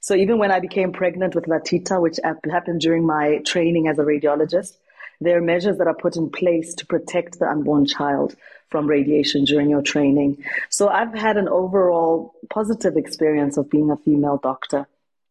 So 0.00 0.14
even 0.14 0.38
when 0.38 0.50
I 0.50 0.61
became 0.61 0.92
pregnant 0.92 1.35
with 1.35 1.49
Latita, 1.49 1.99
which 1.99 2.18
happened 2.23 2.80
during 2.80 3.06
my 3.06 3.38
training 3.38 3.88
as 3.88 3.99
a 3.99 4.02
radiologist, 4.02 4.76
there 5.21 5.38
are 5.38 5.40
measures 5.40 5.78
that 5.78 5.87
are 5.87 5.94
put 5.94 6.16
in 6.16 6.28
place 6.28 6.75
to 6.75 6.87
protect 6.87 7.38
the 7.38 7.49
unborn 7.49 7.87
child 7.87 8.37
from 8.68 8.87
radiation 8.87 9.44
during 9.44 9.71
your 9.71 9.80
training. 9.80 10.44
So 10.68 10.88
I've 10.88 11.14
had 11.14 11.37
an 11.37 11.49
overall 11.49 12.35
positive 12.50 12.97
experience 12.97 13.56
of 13.56 13.71
being 13.71 13.90
a 13.90 13.97
female 13.97 14.37
doctor. 14.37 14.87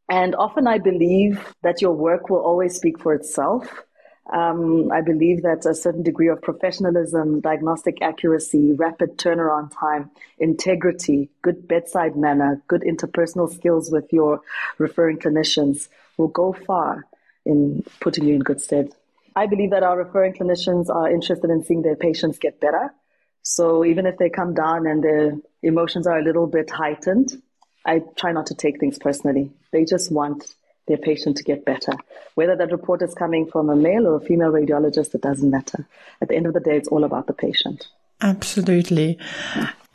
And 0.10 0.36
often 0.36 0.68
I 0.68 0.78
believe 0.78 1.54
that 1.64 1.82
your 1.82 1.94
work 1.94 2.30
will 2.30 2.42
always 2.42 2.76
speak 2.76 3.00
for 3.00 3.14
itself. 3.14 3.84
Um, 4.32 4.92
I 4.92 5.02
believe 5.02 5.42
that 5.44 5.66
a 5.66 5.76
certain 5.76 6.04
degree 6.04 6.30
of 6.30 6.42
professionalism, 6.42 7.42
diagnostic 7.42 8.02
accuracy, 8.02 8.72
rapid 8.74 9.18
turnaround 9.18 9.78
time, 9.78 10.12
integrity, 10.40 11.30
good 11.42 11.68
bedside 11.68 12.16
manner, 12.16 12.62
good 12.68 12.84
interpersonal 12.84 13.54
skills 13.54 13.92
with 13.92 14.12
your 14.14 14.42
referring 14.78 15.18
clinicians 15.18 15.90
will 16.18 16.30
go 16.30 16.54
far 16.54 17.06
in 17.46 17.84
putting 18.00 18.26
you 18.26 18.36
in 18.36 18.42
good 18.42 18.62
stead. 18.62 18.94
I 19.36 19.48
believe 19.48 19.72
that 19.72 19.84
our 19.84 19.98
referring 19.98 20.34
clinicians 20.34 20.90
are 20.90 21.10
interested 21.10 21.50
in 21.50 21.64
seeing 21.64 21.82
their 21.82 21.96
patients 21.96 22.38
get 22.38 22.62
better. 22.62 22.94
So 23.42 23.84
even 23.84 24.06
if 24.06 24.18
they 24.18 24.30
come 24.30 24.54
down 24.54 24.88
and 24.88 25.04
their 25.04 25.38
emotions 25.62 26.08
are 26.08 26.20
a 26.20 26.24
little 26.24 26.48
bit 26.48 26.70
heightened, 26.70 27.42
I 27.86 28.02
try 28.16 28.32
not 28.32 28.48
to 28.48 28.56
take 28.56 28.80
things 28.80 28.98
personally. 28.98 29.52
They 29.72 29.86
just 29.86 30.12
want 30.12 30.56
their 30.88 30.98
patient 30.98 31.38
to 31.38 31.44
get 31.44 31.66
better. 31.66 31.94
Whether 32.36 32.56
that 32.58 32.72
report 32.72 33.02
is 33.02 33.14
coming 33.14 33.50
from 33.50 33.70
a 33.70 33.76
male 33.76 34.08
or 34.08 34.16
a 34.16 34.22
female 34.22 34.52
radiologist, 34.52 35.16
it 35.16 35.22
doesn't 35.22 35.50
matter. 35.50 35.88
At 36.22 36.28
the 36.30 36.36
end 36.36 36.46
of 36.46 36.54
the 36.54 36.60
day, 36.60 36.78
it's 36.78 36.90
all 36.90 37.04
about 37.04 37.28
the 37.28 37.34
patient. 37.34 37.88
Absolutely. 38.22 39.18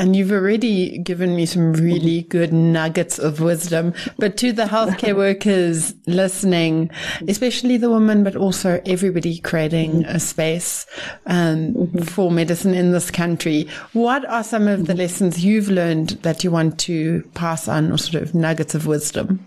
And 0.00 0.14
you've 0.14 0.30
already 0.30 0.98
given 0.98 1.34
me 1.34 1.44
some 1.44 1.72
really 1.72 2.20
mm-hmm. 2.20 2.28
good 2.28 2.52
nuggets 2.52 3.18
of 3.18 3.40
wisdom. 3.40 3.94
But 4.16 4.36
to 4.36 4.52
the 4.52 4.64
healthcare 4.64 5.16
workers 5.16 5.92
listening, 6.06 6.90
especially 7.26 7.78
the 7.78 7.90
women, 7.90 8.22
but 8.22 8.36
also 8.36 8.80
everybody 8.86 9.38
creating 9.40 10.02
mm-hmm. 10.02 10.16
a 10.16 10.20
space 10.20 10.86
um, 11.26 11.74
mm-hmm. 11.74 12.02
for 12.02 12.30
medicine 12.30 12.74
in 12.74 12.92
this 12.92 13.10
country, 13.10 13.68
what 13.92 14.24
are 14.26 14.44
some 14.44 14.68
of 14.68 14.86
the 14.86 14.94
lessons 14.94 15.44
you've 15.44 15.68
learned 15.68 16.10
that 16.22 16.44
you 16.44 16.52
want 16.52 16.78
to 16.80 17.28
pass 17.34 17.66
on, 17.66 17.90
or 17.90 17.98
sort 17.98 18.22
of 18.22 18.36
nuggets 18.36 18.76
of 18.76 18.86
wisdom? 18.86 19.44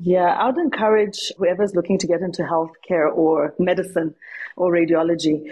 Yeah, 0.00 0.36
I 0.38 0.46
would 0.46 0.58
encourage 0.58 1.32
whoever's 1.38 1.74
looking 1.74 1.98
to 1.98 2.06
get 2.06 2.20
into 2.20 2.42
healthcare 2.42 3.14
or 3.14 3.54
medicine 3.58 4.14
or 4.56 4.72
radiology 4.72 5.50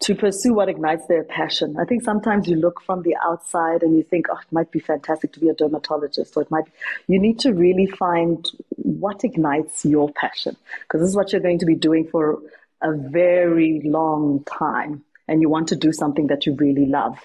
to 0.00 0.14
pursue 0.14 0.54
what 0.54 0.68
ignites 0.68 1.06
their 1.06 1.24
passion. 1.24 1.76
I 1.78 1.84
think 1.84 2.02
sometimes 2.02 2.46
you 2.46 2.56
look 2.56 2.80
from 2.82 3.02
the 3.02 3.16
outside 3.22 3.82
and 3.82 3.96
you 3.96 4.02
think, 4.04 4.26
oh, 4.30 4.38
it 4.38 4.52
might 4.52 4.70
be 4.70 4.78
fantastic 4.78 5.32
to 5.32 5.40
be 5.40 5.48
a 5.48 5.54
dermatologist, 5.54 6.36
or 6.36 6.42
it 6.42 6.50
might, 6.50 6.66
Be. 6.66 6.70
you 7.08 7.20
need 7.20 7.40
to 7.40 7.52
really 7.52 7.86
find 7.86 8.48
what 8.76 9.24
ignites 9.24 9.84
your 9.84 10.10
passion, 10.12 10.56
because 10.82 11.00
this 11.00 11.10
is 11.10 11.16
what 11.16 11.32
you're 11.32 11.42
going 11.42 11.58
to 11.58 11.66
be 11.66 11.74
doing 11.74 12.06
for 12.06 12.40
a 12.80 12.92
very 12.92 13.80
long 13.84 14.44
time, 14.44 15.04
and 15.26 15.40
you 15.40 15.48
want 15.48 15.68
to 15.68 15.76
do 15.76 15.92
something 15.92 16.28
that 16.28 16.46
you 16.46 16.54
really 16.54 16.86
love. 16.86 17.18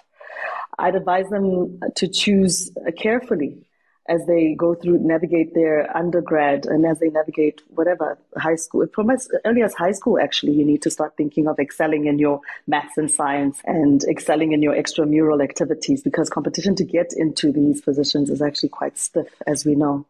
I'd 0.80 0.96
advise 0.96 1.30
them 1.30 1.80
to 1.96 2.08
choose 2.08 2.72
carefully 2.98 3.64
as 4.08 4.26
they 4.26 4.54
go 4.54 4.76
through, 4.76 5.00
navigate 5.00 5.54
their 5.54 5.96
undergrad 5.96 6.66
and 6.66 6.86
as 6.86 7.00
they 7.00 7.10
navigate 7.10 7.62
whatever 7.70 8.18
high 8.38 8.56
school, 8.56 8.86
from 8.94 9.10
as 9.10 9.30
early 9.46 9.62
as 9.64 9.74
high 9.74 9.94
school, 9.94 10.20
actually, 10.20 10.52
you 10.52 10.66
need 10.66 10.82
to 10.82 10.90
start 10.90 11.16
thinking 11.16 11.48
of 11.48 11.58
excelling 11.58 12.06
in 12.06 12.20
your 12.20 12.42
maths 12.68 12.98
and 12.98 13.10
science 13.10 13.62
and 13.64 14.04
excelling 14.04 14.52
in 14.52 14.62
your 14.62 14.74
extramural 14.74 15.42
activities 15.42 16.02
because 16.02 16.30
competition 16.30 16.76
to 16.76 16.84
get 16.84 17.14
into 17.16 17.52
these 17.54 17.80
positions 17.82 18.30
is 18.30 18.42
actually 18.42 18.70
quite 18.70 18.98
stiff, 18.98 19.42
as 19.48 19.66
we 19.66 19.74
know. 19.74 20.06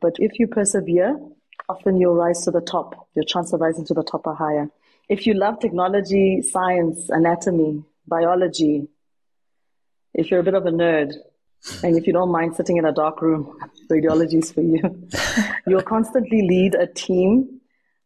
But 0.00 0.14
if 0.18 0.38
you 0.38 0.46
persevere, 0.46 1.18
often 1.68 1.96
you'll 1.96 2.14
rise 2.14 2.44
to 2.44 2.52
the 2.52 2.60
top. 2.60 3.08
Your 3.14 3.24
chance 3.24 3.52
of 3.52 3.60
rising 3.60 3.84
to 3.86 3.94
the 3.94 4.04
top 4.04 4.26
are 4.28 4.34
higher. 4.34 4.70
If 5.08 5.26
you 5.26 5.34
love 5.34 5.58
technology, 5.58 6.40
science, 6.40 7.10
anatomy, 7.10 7.84
biology, 8.06 8.88
if 10.14 10.30
you're 10.30 10.40
a 10.40 10.44
bit 10.44 10.54
of 10.54 10.66
a 10.66 10.70
nerd, 10.70 11.14
and 11.82 11.96
if 11.96 12.06
you 12.06 12.12
don't 12.12 12.30
mind 12.30 12.56
sitting 12.56 12.76
in 12.76 12.84
a 12.84 12.92
dark 12.92 13.22
room, 13.22 13.58
radiology 13.90 14.42
is 14.42 14.52
for 14.52 14.60
you. 14.60 15.08
you'll 15.66 15.82
constantly 15.82 16.42
lead 16.42 16.74
a 16.74 16.86
team 16.86 17.60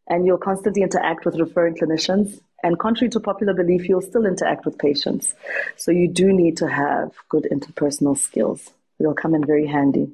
and 0.07 0.25
you'll 0.25 0.37
constantly 0.37 0.81
interact 0.81 1.25
with 1.25 1.39
referring 1.39 1.75
clinicians. 1.75 2.39
And 2.63 2.79
contrary 2.79 3.09
to 3.11 3.19
popular 3.19 3.53
belief, 3.53 3.87
you'll 3.87 4.01
still 4.01 4.25
interact 4.25 4.65
with 4.65 4.77
patients. 4.77 5.33
So 5.77 5.91
you 5.91 6.07
do 6.07 6.33
need 6.33 6.57
to 6.57 6.67
have 6.67 7.11
good 7.29 7.47
interpersonal 7.51 8.17
skills. 8.17 8.71
They'll 8.99 9.13
come 9.13 9.35
in 9.35 9.45
very 9.45 9.67
handy. 9.67 10.11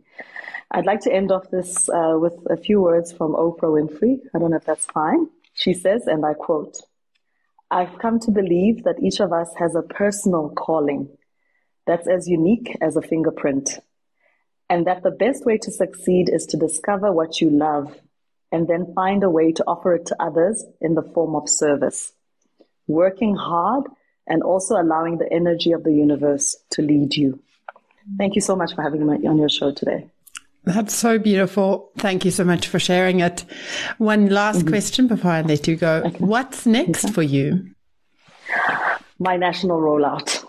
I'd 0.72 0.86
like 0.86 1.02
to 1.02 1.14
end 1.14 1.32
off 1.32 1.50
this 1.50 1.88
uh, 1.90 2.18
with 2.20 2.34
a 2.50 2.58
few 2.58 2.82
words 2.82 3.12
from 3.12 3.34
Oprah 3.34 3.62
Winfrey. 3.62 4.20
I 4.34 4.40
don't 4.40 4.52
know 4.52 4.58
if 4.58 4.66
that's 4.66 4.86
fine. 4.86 5.30
She 5.54 5.74
says, 5.74 6.08
and 6.08 6.25
I 6.25 6.34
quote, 6.34 6.82
I've 7.72 7.98
come 8.00 8.20
to 8.22 8.32
believe 8.32 8.84
that 8.84 9.02
each 9.02 9.20
of 9.20 9.32
us 9.32 9.54
has 9.58 9.75
a 9.75 9.82
personal 9.82 10.50
calling 10.50 11.10
that's 11.86 12.08
as 12.08 12.27
unique 12.27 12.75
as 12.82 12.96
a 12.96 13.01
fingerprint. 13.01 13.80
And 14.70 14.88
that 14.88 15.04
the 15.04 15.12
best 15.12 15.46
way 15.46 15.58
to 15.60 15.72
succeed 15.72 16.30
is 16.30 16.46
to 16.48 16.58
discover 16.58 17.12
what 17.12 17.39
you 17.39 17.50
love 17.50 17.96
and 18.51 18.68
then 18.68 18.94
find 18.94 19.24
a 19.24 19.30
way 19.30 19.51
to 19.51 19.63
offer 19.68 19.96
it 19.96 20.06
to 20.08 20.15
others 20.22 20.63
in 20.82 20.96
the 20.96 21.04
form 21.04 21.36
of 21.36 21.50
service. 21.50 22.13
Working 22.88 23.36
hard 23.36 23.86
and 24.27 24.42
also 24.42 24.75
allowing 24.75 25.18
the 25.18 25.32
energy 25.32 25.72
of 25.72 25.84
the 25.84 25.94
universe 25.94 26.56
to 26.72 26.82
lead 26.82 27.15
you. 27.15 27.39
Thank 28.18 28.36
you 28.36 28.42
so 28.42 28.56
much 28.56 28.74
for 28.74 28.82
having 28.82 29.06
me 29.06 29.27
on 29.27 29.38
your 29.38 29.50
show 29.50 29.72
today. 29.72 30.08
That's 30.63 30.96
so 30.96 31.20
beautiful. 31.20 31.92
Thank 31.98 32.25
you 32.25 32.32
so 32.32 32.44
much 32.44 32.68
for 32.68 32.80
sharing 32.80 33.20
it. 33.20 33.46
One 34.00 34.30
last 34.30 34.60
mm-hmm. 34.60 34.70
question 34.70 35.08
before 35.08 35.32
I 35.32 35.42
let 35.42 35.68
you 35.68 35.75
go. 35.75 36.01
Okay. 36.06 36.18
What's 36.18 36.65
next 36.65 37.06
okay. 37.06 37.13
for 37.13 37.24
you? 37.24 37.70
My 39.20 39.38
national 39.38 39.80
rollout. 39.80 40.45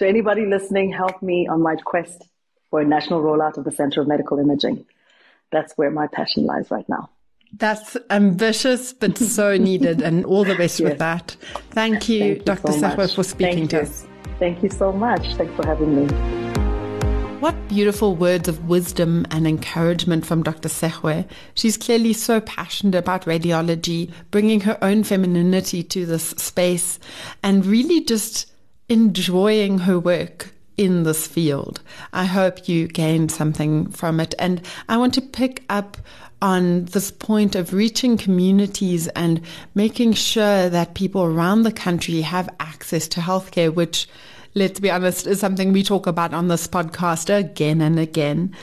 To 0.00 0.08
anybody 0.08 0.46
listening, 0.46 0.90
help 0.90 1.20
me 1.20 1.46
on 1.46 1.60
my 1.60 1.76
quest 1.76 2.26
for 2.70 2.80
a 2.80 2.86
national 2.86 3.20
rollout 3.20 3.58
of 3.58 3.64
the 3.64 3.70
Center 3.70 4.00
of 4.00 4.08
Medical 4.08 4.38
Imaging. 4.38 4.86
That's 5.52 5.74
where 5.74 5.90
my 5.90 6.06
passion 6.06 6.46
lies 6.46 6.70
right 6.70 6.88
now. 6.88 7.10
That's 7.58 7.98
ambitious, 8.08 8.94
but 8.94 9.18
so 9.18 9.56
needed, 9.58 10.00
and 10.00 10.24
all 10.24 10.44
the 10.44 10.54
best 10.54 10.80
yes. 10.80 10.88
with 10.88 10.98
that. 11.00 11.36
Thank 11.72 12.08
you, 12.08 12.36
Thank 12.36 12.44
Dr. 12.46 12.72
So 12.72 12.80
Sehwe, 12.80 13.14
for 13.14 13.22
speaking 13.22 13.68
Thank 13.68 13.70
to 13.72 13.76
you. 13.76 13.82
us. 13.82 14.06
Thank 14.38 14.62
you 14.62 14.70
so 14.70 14.90
much. 14.90 15.34
Thanks 15.34 15.54
for 15.54 15.66
having 15.66 15.94
me. 15.94 16.06
What 17.40 17.68
beautiful 17.68 18.16
words 18.16 18.48
of 18.48 18.70
wisdom 18.70 19.26
and 19.30 19.46
encouragement 19.46 20.24
from 20.24 20.42
Dr. 20.42 20.70
Sehwe. 20.70 21.28
She's 21.54 21.76
clearly 21.76 22.14
so 22.14 22.40
passionate 22.40 22.94
about 22.94 23.26
radiology, 23.26 24.10
bringing 24.30 24.60
her 24.60 24.78
own 24.80 25.04
femininity 25.04 25.82
to 25.82 26.06
this 26.06 26.30
space, 26.30 26.98
and 27.42 27.66
really 27.66 28.02
just 28.02 28.49
enjoying 28.90 29.78
her 29.78 29.98
work 29.98 30.52
in 30.76 31.04
this 31.04 31.26
field. 31.26 31.80
I 32.12 32.24
hope 32.24 32.68
you 32.68 32.88
gained 32.88 33.30
something 33.30 33.90
from 33.92 34.18
it. 34.18 34.34
And 34.38 34.60
I 34.88 34.96
want 34.96 35.14
to 35.14 35.20
pick 35.20 35.62
up 35.70 35.96
on 36.42 36.86
this 36.86 37.10
point 37.10 37.54
of 37.54 37.72
reaching 37.72 38.16
communities 38.16 39.06
and 39.08 39.42
making 39.74 40.14
sure 40.14 40.68
that 40.68 40.94
people 40.94 41.22
around 41.22 41.62
the 41.62 41.72
country 41.72 42.22
have 42.22 42.48
access 42.58 43.06
to 43.08 43.20
healthcare, 43.20 43.72
which, 43.72 44.08
let's 44.54 44.80
be 44.80 44.90
honest, 44.90 45.26
is 45.26 45.38
something 45.38 45.72
we 45.72 45.82
talk 45.82 46.06
about 46.06 46.34
on 46.34 46.48
this 46.48 46.66
podcast 46.66 47.32
again 47.32 47.80
and 47.80 47.98
again. 47.98 48.56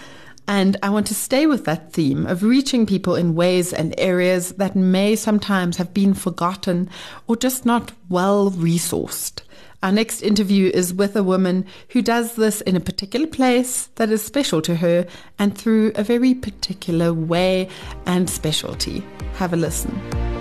And 0.48 0.76
I 0.82 0.90
want 0.90 1.08
to 1.08 1.14
stay 1.14 1.46
with 1.46 1.66
that 1.66 1.94
theme 1.94 2.26
of 2.26 2.42
reaching 2.42 2.86
people 2.86 3.16
in 3.16 3.36
ways 3.36 3.74
and 3.74 3.94
areas 3.98 4.54
that 4.54 4.76
may 4.76 5.16
sometimes 5.16 5.78
have 5.78 5.94
been 5.94 6.14
forgotten 6.14 6.90
or 7.28 7.36
just 7.36 7.66
not 7.66 7.92
well 8.10 8.50
resourced. 8.52 9.42
Our 9.84 9.92
next 9.92 10.22
interview 10.22 10.72
is 10.74 10.94
with 10.94 11.16
a 11.16 11.24
woman 11.24 11.66
who 11.90 12.02
does 12.02 12.36
this 12.36 12.62
in 12.62 12.76
a 12.76 12.80
particular 12.80 13.28
place 13.28 13.88
that 13.96 14.10
is 14.10 14.24
special 14.24 14.62
to 14.64 14.76
her 14.76 15.06
and 15.38 15.56
through 15.56 15.92
a 15.96 16.04
very 16.04 16.34
particular 16.34 17.14
way 17.14 17.70
and 18.08 18.28
specialty. 18.28 19.06
Have 19.36 19.54
a 19.54 19.58
listen. 19.58 20.37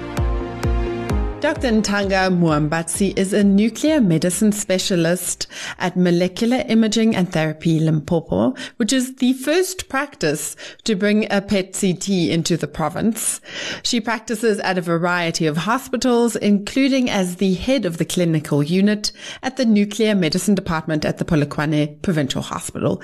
Dr. 1.46 1.68
Ntanga 1.68 2.36
Muambatsi 2.36 3.16
is 3.16 3.32
a 3.32 3.44
nuclear 3.44 4.00
medicine 4.00 4.50
specialist 4.50 5.46
at 5.78 5.96
Molecular 5.96 6.64
Imaging 6.66 7.14
and 7.14 7.32
Therapy 7.32 7.78
Limpopo, 7.78 8.52
which 8.78 8.92
is 8.92 9.14
the 9.14 9.32
first 9.34 9.88
practice 9.88 10.56
to 10.82 10.96
bring 10.96 11.30
a 11.30 11.40
PET 11.40 11.72
CT 11.72 12.08
into 12.08 12.56
the 12.56 12.66
province. 12.66 13.40
She 13.84 14.00
practices 14.00 14.58
at 14.58 14.76
a 14.76 14.80
variety 14.80 15.46
of 15.46 15.56
hospitals, 15.56 16.34
including 16.34 17.08
as 17.08 17.36
the 17.36 17.54
head 17.54 17.84
of 17.84 17.98
the 17.98 18.04
clinical 18.04 18.60
unit 18.64 19.12
at 19.44 19.56
the 19.56 19.64
Nuclear 19.64 20.16
Medicine 20.16 20.56
Department 20.56 21.04
at 21.04 21.18
the 21.18 21.24
Polokwane 21.24 22.02
Provincial 22.02 22.42
Hospital. 22.42 23.00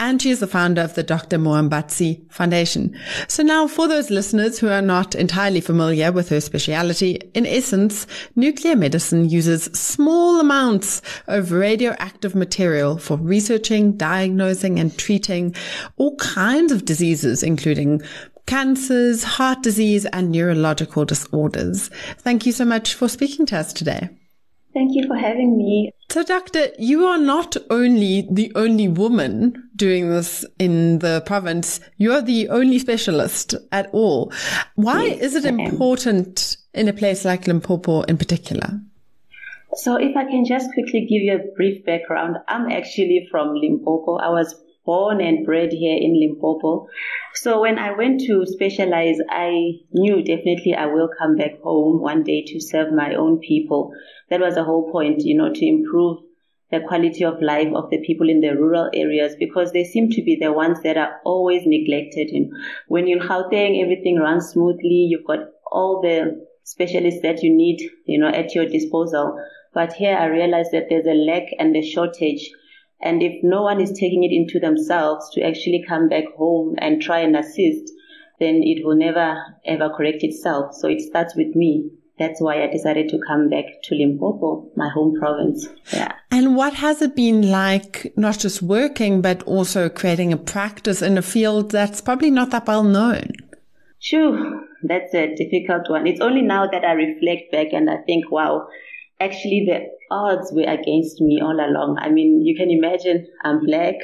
And 0.00 0.20
she 0.20 0.30
is 0.30 0.40
the 0.40 0.48
founder 0.48 0.80
of 0.80 0.96
the 0.96 1.04
Dr. 1.04 1.38
Muambatsi 1.38 2.28
Foundation. 2.32 2.98
So 3.28 3.44
now 3.44 3.68
for 3.68 3.86
those 3.86 4.10
listeners 4.10 4.58
who 4.58 4.68
are 4.68 4.82
not 4.82 5.14
entirely 5.14 5.60
familiar 5.60 6.10
with 6.10 6.28
her 6.30 6.40
speciality, 6.40 7.20
in 7.34 7.46
essence, 7.46 7.83
instance, 7.84 8.06
nuclear 8.34 8.76
medicine 8.76 9.28
uses 9.28 9.64
small 9.64 10.40
amounts 10.40 11.02
of 11.26 11.52
radioactive 11.52 12.34
material 12.34 12.98
for 12.98 13.16
researching, 13.16 13.96
diagnosing, 13.96 14.78
and 14.78 14.96
treating 14.98 15.54
all 15.96 16.16
kinds 16.16 16.72
of 16.72 16.84
diseases, 16.84 17.42
including 17.42 18.00
cancers, 18.46 19.22
heart 19.24 19.62
disease, 19.62 20.06
and 20.06 20.30
neurological 20.30 21.04
disorders. 21.04 21.90
Thank 22.18 22.46
you 22.46 22.52
so 22.52 22.64
much 22.64 22.94
for 22.94 23.08
speaking 23.08 23.46
to 23.46 23.58
us 23.58 23.72
today. 23.72 24.08
Thank 24.74 24.96
you 24.96 25.06
for 25.06 25.16
having 25.16 25.56
me. 25.56 25.92
So, 26.10 26.24
Doctor, 26.24 26.68
you 26.78 27.06
are 27.06 27.18
not 27.18 27.56
only 27.70 28.28
the 28.30 28.52
only 28.56 28.88
woman 28.88 29.70
doing 29.76 30.10
this 30.10 30.44
in 30.58 30.98
the 30.98 31.22
province, 31.24 31.80
you're 31.96 32.20
the 32.20 32.48
only 32.48 32.80
specialist 32.80 33.54
at 33.70 33.88
all. 33.92 34.32
Why 34.74 35.04
yes, 35.04 35.20
is 35.22 35.34
it 35.36 35.44
important 35.44 36.56
in 36.74 36.88
a 36.88 36.92
place 36.92 37.24
like 37.24 37.46
Limpopo 37.46 38.02
in 38.02 38.18
particular? 38.18 38.80
So, 39.76 39.96
if 39.96 40.16
I 40.16 40.24
can 40.24 40.44
just 40.44 40.72
quickly 40.74 41.02
give 41.02 41.22
you 41.22 41.36
a 41.36 41.56
brief 41.56 41.84
background, 41.84 42.36
I'm 42.48 42.70
actually 42.70 43.28
from 43.30 43.54
Limpopo. 43.54 44.16
I 44.16 44.28
was 44.28 44.54
born 44.84 45.20
and 45.20 45.44
bred 45.44 45.72
here 45.72 45.96
in 45.96 46.18
Limpopo. 46.18 46.88
So 47.34 47.60
when 47.60 47.78
I 47.78 47.96
went 47.96 48.20
to 48.22 48.44
specialize, 48.46 49.18
I 49.28 49.80
knew 49.92 50.22
definitely 50.22 50.74
I 50.74 50.86
will 50.86 51.08
come 51.18 51.36
back 51.36 51.60
home 51.62 52.00
one 52.00 52.22
day 52.22 52.44
to 52.46 52.60
serve 52.60 52.92
my 52.92 53.14
own 53.14 53.38
people. 53.38 53.92
That 54.30 54.40
was 54.40 54.54
the 54.54 54.64
whole 54.64 54.90
point, 54.92 55.20
you 55.20 55.36
know, 55.36 55.52
to 55.52 55.66
improve 55.66 56.18
the 56.70 56.80
quality 56.80 57.24
of 57.24 57.40
life 57.40 57.72
of 57.74 57.90
the 57.90 57.98
people 58.04 58.28
in 58.28 58.40
the 58.40 58.56
rural 58.56 58.90
areas 58.92 59.36
because 59.38 59.72
they 59.72 59.84
seem 59.84 60.10
to 60.10 60.22
be 60.22 60.36
the 60.40 60.52
ones 60.52 60.80
that 60.82 60.96
are 60.96 61.20
always 61.24 61.62
neglected. 61.66 62.30
And 62.30 62.52
when 62.88 63.06
you're 63.06 63.22
in 63.22 63.28
Gauteng, 63.28 63.82
everything 63.82 64.18
runs 64.18 64.50
smoothly. 64.50 65.06
You've 65.08 65.26
got 65.26 65.40
all 65.70 66.00
the 66.02 66.46
specialists 66.64 67.20
that 67.22 67.42
you 67.42 67.54
need, 67.54 67.90
you 68.06 68.18
know, 68.18 68.28
at 68.28 68.54
your 68.54 68.66
disposal. 68.66 69.38
But 69.72 69.92
here 69.92 70.16
I 70.16 70.26
realized 70.26 70.72
that 70.72 70.86
there's 70.88 71.06
a 71.06 71.14
lack 71.14 71.44
and 71.58 71.76
a 71.76 71.82
shortage 71.82 72.50
and 73.04 73.22
if 73.22 73.44
no 73.44 73.62
one 73.62 73.80
is 73.80 73.92
taking 73.92 74.24
it 74.24 74.32
into 74.32 74.58
themselves 74.58 75.30
to 75.34 75.42
actually 75.42 75.84
come 75.86 76.08
back 76.08 76.24
home 76.36 76.74
and 76.78 77.02
try 77.02 77.20
and 77.20 77.36
assist, 77.36 77.92
then 78.40 78.62
it 78.64 78.84
will 78.84 78.96
never 78.96 79.36
ever 79.66 79.90
correct 79.90 80.22
itself. 80.22 80.74
So 80.74 80.88
it 80.88 81.00
starts 81.00 81.36
with 81.36 81.54
me. 81.54 81.90
That's 82.18 82.40
why 82.40 82.62
I 82.62 82.68
decided 82.68 83.08
to 83.10 83.18
come 83.26 83.50
back 83.50 83.64
to 83.84 83.94
Limpopo, 83.94 84.70
my 84.76 84.88
home 84.88 85.14
province. 85.18 85.68
Yeah. 85.92 86.12
And 86.30 86.56
what 86.56 86.74
has 86.74 87.02
it 87.02 87.16
been 87.16 87.50
like, 87.50 88.12
not 88.16 88.38
just 88.38 88.62
working, 88.62 89.20
but 89.20 89.42
also 89.42 89.88
creating 89.88 90.32
a 90.32 90.36
practice 90.36 91.02
in 91.02 91.18
a 91.18 91.22
field 91.22 91.72
that's 91.72 92.00
probably 92.00 92.30
not 92.30 92.50
that 92.50 92.66
well 92.66 92.84
known? 92.84 93.32
Sure. 93.98 94.62
That's 94.84 95.12
a 95.14 95.34
difficult 95.34 95.90
one. 95.90 96.06
It's 96.06 96.20
only 96.20 96.42
now 96.42 96.68
that 96.70 96.84
I 96.84 96.92
reflect 96.92 97.50
back 97.50 97.68
and 97.72 97.90
I 97.90 97.96
think, 98.06 98.30
wow, 98.30 98.68
actually 99.20 99.66
the 99.66 99.80
odds 100.10 100.52
were 100.52 100.62
against 100.62 101.20
me 101.20 101.40
all 101.42 101.54
along. 101.54 101.98
I 102.00 102.10
mean, 102.10 102.42
you 102.44 102.56
can 102.56 102.70
imagine 102.70 103.26
I'm 103.42 103.64
black, 103.64 103.94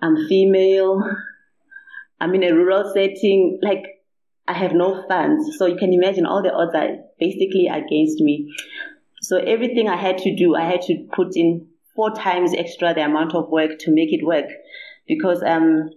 I'm 0.00 0.16
female, 0.28 1.02
I'm 2.20 2.34
in 2.34 2.44
a 2.44 2.54
rural 2.54 2.92
setting, 2.94 3.58
like 3.62 3.84
I 4.48 4.54
have 4.54 4.72
no 4.72 5.04
funds. 5.08 5.56
So 5.58 5.66
you 5.66 5.76
can 5.76 5.92
imagine 5.92 6.26
all 6.26 6.42
the 6.42 6.52
odds 6.52 6.74
are 6.74 6.96
basically 7.18 7.68
against 7.70 8.20
me. 8.20 8.52
So 9.22 9.38
everything 9.38 9.88
I 9.88 9.96
had 9.96 10.18
to 10.18 10.36
do, 10.36 10.54
I 10.54 10.64
had 10.64 10.82
to 10.82 11.06
put 11.12 11.36
in 11.36 11.68
four 11.94 12.14
times 12.14 12.54
extra 12.56 12.94
the 12.94 13.04
amount 13.04 13.34
of 13.34 13.48
work 13.48 13.78
to 13.80 13.90
make 13.90 14.12
it 14.12 14.24
work 14.24 14.46
because 15.08 15.42
um 15.42 15.88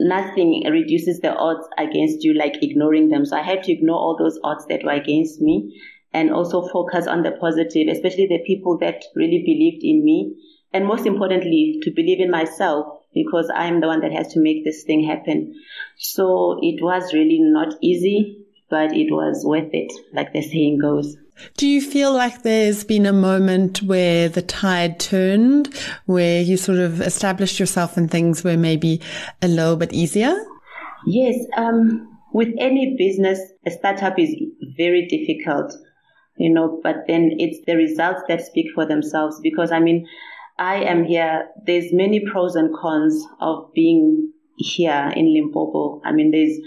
nothing 0.00 0.64
reduces 0.70 1.20
the 1.20 1.32
odds 1.32 1.66
against 1.76 2.24
you 2.24 2.34
like 2.34 2.62
ignoring 2.62 3.08
them. 3.08 3.24
So 3.24 3.36
I 3.36 3.42
had 3.42 3.62
to 3.64 3.72
ignore 3.72 3.96
all 3.98 4.16
those 4.18 4.38
odds 4.44 4.66
that 4.68 4.84
were 4.84 4.92
against 4.92 5.40
me 5.40 5.80
and 6.12 6.32
also 6.32 6.66
focus 6.68 7.06
on 7.06 7.22
the 7.22 7.32
positive, 7.32 7.88
especially 7.88 8.26
the 8.26 8.42
people 8.46 8.78
that 8.78 9.04
really 9.14 9.42
believed 9.44 9.82
in 9.82 10.04
me. 10.04 10.36
And 10.72 10.86
most 10.86 11.06
importantly, 11.06 11.80
to 11.82 11.90
believe 11.90 12.20
in 12.20 12.30
myself 12.30 12.86
because 13.14 13.50
I'm 13.54 13.80
the 13.80 13.86
one 13.86 14.00
that 14.00 14.12
has 14.12 14.28
to 14.34 14.40
make 14.40 14.64
this 14.64 14.84
thing 14.84 15.04
happen. 15.04 15.54
So 15.96 16.58
it 16.62 16.82
was 16.82 17.12
really 17.14 17.38
not 17.40 17.74
easy, 17.80 18.44
but 18.68 18.92
it 18.92 19.10
was 19.10 19.44
worth 19.44 19.70
it, 19.72 19.92
like 20.12 20.32
the 20.32 20.42
saying 20.42 20.78
goes. 20.80 21.16
Do 21.56 21.66
you 21.66 21.80
feel 21.80 22.12
like 22.12 22.42
there's 22.42 22.84
been 22.84 23.06
a 23.06 23.12
moment 23.12 23.82
where 23.82 24.28
the 24.28 24.42
tide 24.42 24.98
turned, 24.98 25.72
where 26.06 26.42
you 26.42 26.56
sort 26.56 26.78
of 26.78 27.00
established 27.00 27.60
yourself 27.60 27.96
and 27.96 28.10
things 28.10 28.42
were 28.42 28.56
maybe 28.56 29.00
a 29.40 29.48
little 29.48 29.76
bit 29.76 29.92
easier? 29.92 30.36
Yes. 31.06 31.36
Um, 31.56 32.18
with 32.32 32.48
any 32.58 32.96
business, 32.98 33.40
a 33.64 33.70
startup 33.70 34.18
is 34.18 34.34
very 34.76 35.06
difficult 35.06 35.72
you 36.38 36.52
know, 36.52 36.80
but 36.82 37.04
then 37.06 37.32
it's 37.38 37.64
the 37.66 37.76
results 37.76 38.22
that 38.28 38.42
speak 38.42 38.66
for 38.74 38.86
themselves 38.86 39.40
because 39.42 39.72
I 39.72 39.80
mean, 39.80 40.06
I 40.58 40.76
am 40.76 41.04
here. 41.04 41.48
There's 41.66 41.92
many 41.92 42.20
pros 42.20 42.56
and 42.56 42.74
cons 42.74 43.24
of 43.40 43.72
being 43.74 44.32
here 44.56 45.12
in 45.14 45.32
Limpopo. 45.34 46.00
I 46.04 46.12
mean, 46.12 46.30
there's 46.30 46.58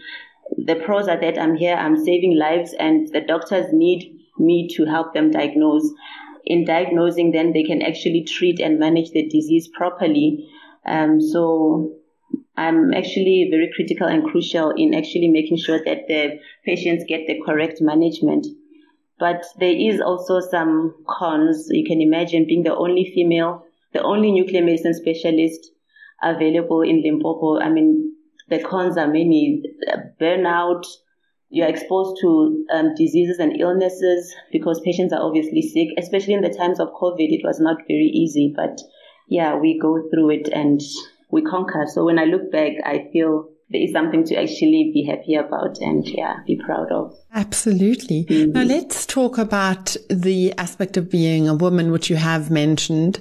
the 0.57 0.75
pros 0.75 1.07
are 1.07 1.19
that 1.19 1.39
I'm 1.39 1.55
here, 1.55 1.75
I'm 1.75 1.97
saving 1.97 2.37
lives 2.37 2.73
and 2.77 3.07
the 3.07 3.21
doctors 3.21 3.67
need 3.71 4.19
me 4.37 4.67
to 4.75 4.85
help 4.85 5.13
them 5.13 5.31
diagnose. 5.31 5.89
In 6.45 6.65
diagnosing, 6.65 7.31
then 7.31 7.53
they 7.53 7.63
can 7.63 7.81
actually 7.81 8.23
treat 8.23 8.59
and 8.59 8.79
manage 8.79 9.11
the 9.11 9.27
disease 9.27 9.69
properly. 9.73 10.49
Um, 10.85 11.21
so 11.21 11.93
I'm 12.57 12.93
actually 12.93 13.47
very 13.49 13.71
critical 13.75 14.07
and 14.07 14.23
crucial 14.23 14.71
in 14.71 14.93
actually 14.93 15.29
making 15.29 15.57
sure 15.57 15.79
that 15.85 16.07
the 16.07 16.39
patients 16.65 17.05
get 17.07 17.27
the 17.27 17.39
correct 17.45 17.79
management. 17.79 18.47
But 19.21 19.45
there 19.59 19.69
is 19.69 20.01
also 20.01 20.39
some 20.39 20.95
cons. 21.07 21.67
You 21.69 21.85
can 21.85 22.01
imagine 22.01 22.47
being 22.47 22.63
the 22.63 22.75
only 22.75 23.05
female, 23.13 23.63
the 23.93 24.01
only 24.01 24.31
nuclear 24.31 24.65
medicine 24.65 24.95
specialist 24.95 25.69
available 26.23 26.81
in 26.81 27.03
Limpopo. 27.03 27.59
I 27.59 27.69
mean, 27.69 28.15
the 28.49 28.57
cons 28.63 28.97
are 28.97 29.05
many. 29.05 29.61
Burnout, 30.19 30.87
you're 31.49 31.67
exposed 31.67 32.19
to 32.21 32.65
um, 32.73 32.95
diseases 32.95 33.37
and 33.37 33.61
illnesses 33.61 34.35
because 34.51 34.81
patients 34.81 35.13
are 35.13 35.21
obviously 35.21 35.61
sick, 35.61 35.89
especially 35.99 36.33
in 36.33 36.41
the 36.41 36.49
times 36.49 36.79
of 36.79 36.87
COVID. 36.99 37.29
It 37.29 37.45
was 37.45 37.59
not 37.59 37.77
very 37.87 38.09
easy, 38.11 38.51
but 38.55 38.81
yeah, 39.29 39.55
we 39.55 39.77
go 39.79 40.01
through 40.09 40.31
it 40.31 40.47
and 40.51 40.81
we 41.29 41.43
conquer. 41.43 41.85
So 41.85 42.05
when 42.05 42.17
I 42.17 42.23
look 42.23 42.51
back, 42.51 42.71
I 42.83 43.07
feel 43.13 43.50
there 43.71 43.81
is 43.81 43.91
something 43.91 44.25
to 44.25 44.35
actually 44.35 44.91
be 44.93 45.03
happy 45.03 45.35
about 45.35 45.79
and 45.79 46.05
yeah, 46.07 46.37
be 46.45 46.57
proud 46.57 46.91
of. 46.91 47.15
Absolutely. 47.33 48.25
Mm-hmm. 48.25 48.51
Now 48.51 48.63
let's 48.63 49.05
talk 49.05 49.37
about 49.37 49.95
the 50.09 50.53
aspect 50.57 50.97
of 50.97 51.09
being 51.09 51.47
a 51.47 51.53
woman, 51.53 51.91
which 51.91 52.09
you 52.09 52.17
have 52.17 52.51
mentioned. 52.51 53.19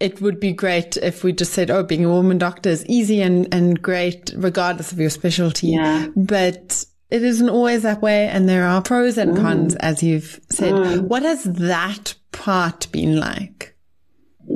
It 0.00 0.20
would 0.20 0.40
be 0.40 0.52
great 0.52 0.96
if 0.96 1.22
we 1.22 1.32
just 1.32 1.52
said, 1.52 1.70
oh, 1.70 1.84
being 1.84 2.04
a 2.04 2.10
woman 2.10 2.38
doctor 2.38 2.70
is 2.70 2.84
easy 2.86 3.22
and, 3.22 3.52
and 3.54 3.80
great 3.80 4.32
regardless 4.36 4.90
of 4.90 4.98
your 4.98 5.10
specialty. 5.10 5.68
Yeah. 5.68 6.08
But 6.16 6.84
it 7.10 7.22
isn't 7.22 7.48
always 7.48 7.82
that 7.82 8.02
way. 8.02 8.28
And 8.28 8.48
there 8.48 8.66
are 8.66 8.82
pros 8.82 9.16
and 9.16 9.36
cons, 9.36 9.74
mm. 9.74 9.80
as 9.80 10.02
you've 10.02 10.40
said. 10.50 10.72
Mm. 10.72 11.02
What 11.02 11.22
has 11.22 11.44
that 11.44 12.14
part 12.32 12.90
been 12.90 13.20
like? 13.20 13.76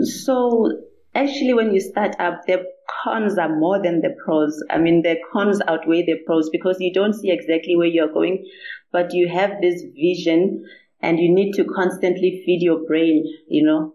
So 0.02 0.72
actually, 1.14 1.54
when 1.54 1.72
you 1.72 1.80
start 1.80 2.16
up, 2.18 2.44
the 2.46 2.64
cons 2.88 3.38
are 3.38 3.54
more 3.54 3.82
than 3.82 4.00
the 4.00 4.14
pros. 4.24 4.62
I 4.70 4.78
mean, 4.78 5.02
the 5.02 5.16
cons 5.32 5.60
outweigh 5.68 6.04
the 6.04 6.16
pros 6.26 6.50
because 6.50 6.76
you 6.80 6.92
don't 6.92 7.12
see 7.14 7.30
exactly 7.30 7.76
where 7.76 7.86
you're 7.86 8.12
going, 8.12 8.46
but 8.92 9.12
you 9.12 9.28
have 9.28 9.60
this 9.60 9.82
vision 9.94 10.64
and 11.00 11.18
you 11.18 11.32
need 11.32 11.52
to 11.54 11.64
constantly 11.64 12.42
feed 12.44 12.62
your 12.62 12.86
brain, 12.86 13.24
you 13.48 13.64
know. 13.64 13.94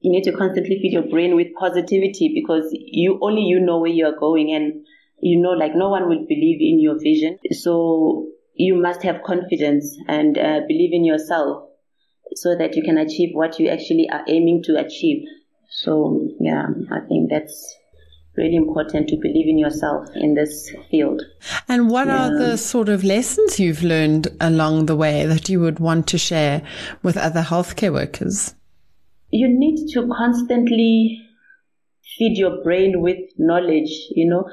You 0.00 0.12
need 0.12 0.24
to 0.24 0.32
constantly 0.32 0.78
feed 0.80 0.92
your 0.92 1.08
brain 1.08 1.34
with 1.34 1.48
positivity 1.58 2.32
because 2.34 2.68
you 2.72 3.18
only 3.20 3.42
you 3.42 3.58
know 3.58 3.78
where 3.80 3.90
you're 3.90 4.16
going 4.16 4.52
and 4.52 4.84
you 5.20 5.40
know 5.40 5.50
like 5.50 5.74
no 5.74 5.88
one 5.88 6.08
will 6.08 6.24
believe 6.28 6.60
in 6.60 6.78
your 6.80 6.98
vision. 7.00 7.38
So 7.50 8.28
you 8.54 8.76
must 8.76 9.02
have 9.02 9.22
confidence 9.24 9.96
and 10.06 10.38
uh, 10.38 10.60
believe 10.68 10.92
in 10.92 11.04
yourself 11.04 11.68
so 12.34 12.56
that 12.56 12.76
you 12.76 12.82
can 12.82 12.98
achieve 12.98 13.30
what 13.32 13.58
you 13.58 13.68
actually 13.68 14.08
are 14.10 14.24
aiming 14.28 14.62
to 14.64 14.78
achieve. 14.78 15.24
So 15.68 16.28
yeah, 16.40 16.66
I 16.90 17.00
think 17.08 17.30
that's 17.30 17.77
really 18.38 18.56
important 18.56 19.08
to 19.08 19.16
believe 19.16 19.48
in 19.48 19.58
yourself 19.58 20.08
in 20.14 20.34
this 20.34 20.72
field. 20.90 21.22
And 21.68 21.90
what 21.90 22.06
yeah. 22.06 22.28
are 22.28 22.38
the 22.38 22.56
sort 22.56 22.88
of 22.88 23.04
lessons 23.04 23.60
you've 23.60 23.82
learned 23.82 24.28
along 24.40 24.86
the 24.86 24.96
way 24.96 25.26
that 25.26 25.48
you 25.48 25.60
would 25.60 25.78
want 25.78 26.06
to 26.08 26.18
share 26.18 26.62
with 27.02 27.16
other 27.16 27.42
healthcare 27.42 27.92
workers? 27.92 28.54
You 29.30 29.48
need 29.48 29.92
to 29.92 30.08
constantly 30.16 31.20
feed 32.16 32.38
your 32.38 32.62
brain 32.62 33.02
with 33.02 33.18
knowledge, 33.36 33.90
you 34.10 34.28
know. 34.28 34.48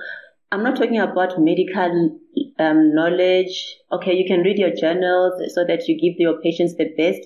I'm 0.51 0.63
not 0.63 0.75
talking 0.75 0.99
about 0.99 1.39
medical 1.39 2.19
um, 2.59 2.95
knowledge. 2.95 3.77
Okay, 3.91 4.13
you 4.13 4.25
can 4.25 4.41
read 4.41 4.57
your 4.57 4.73
journals 4.75 5.41
so 5.53 5.65
that 5.65 5.87
you 5.87 5.99
give 5.99 6.19
your 6.19 6.39
patients 6.41 6.75
the 6.75 6.93
best, 6.97 7.21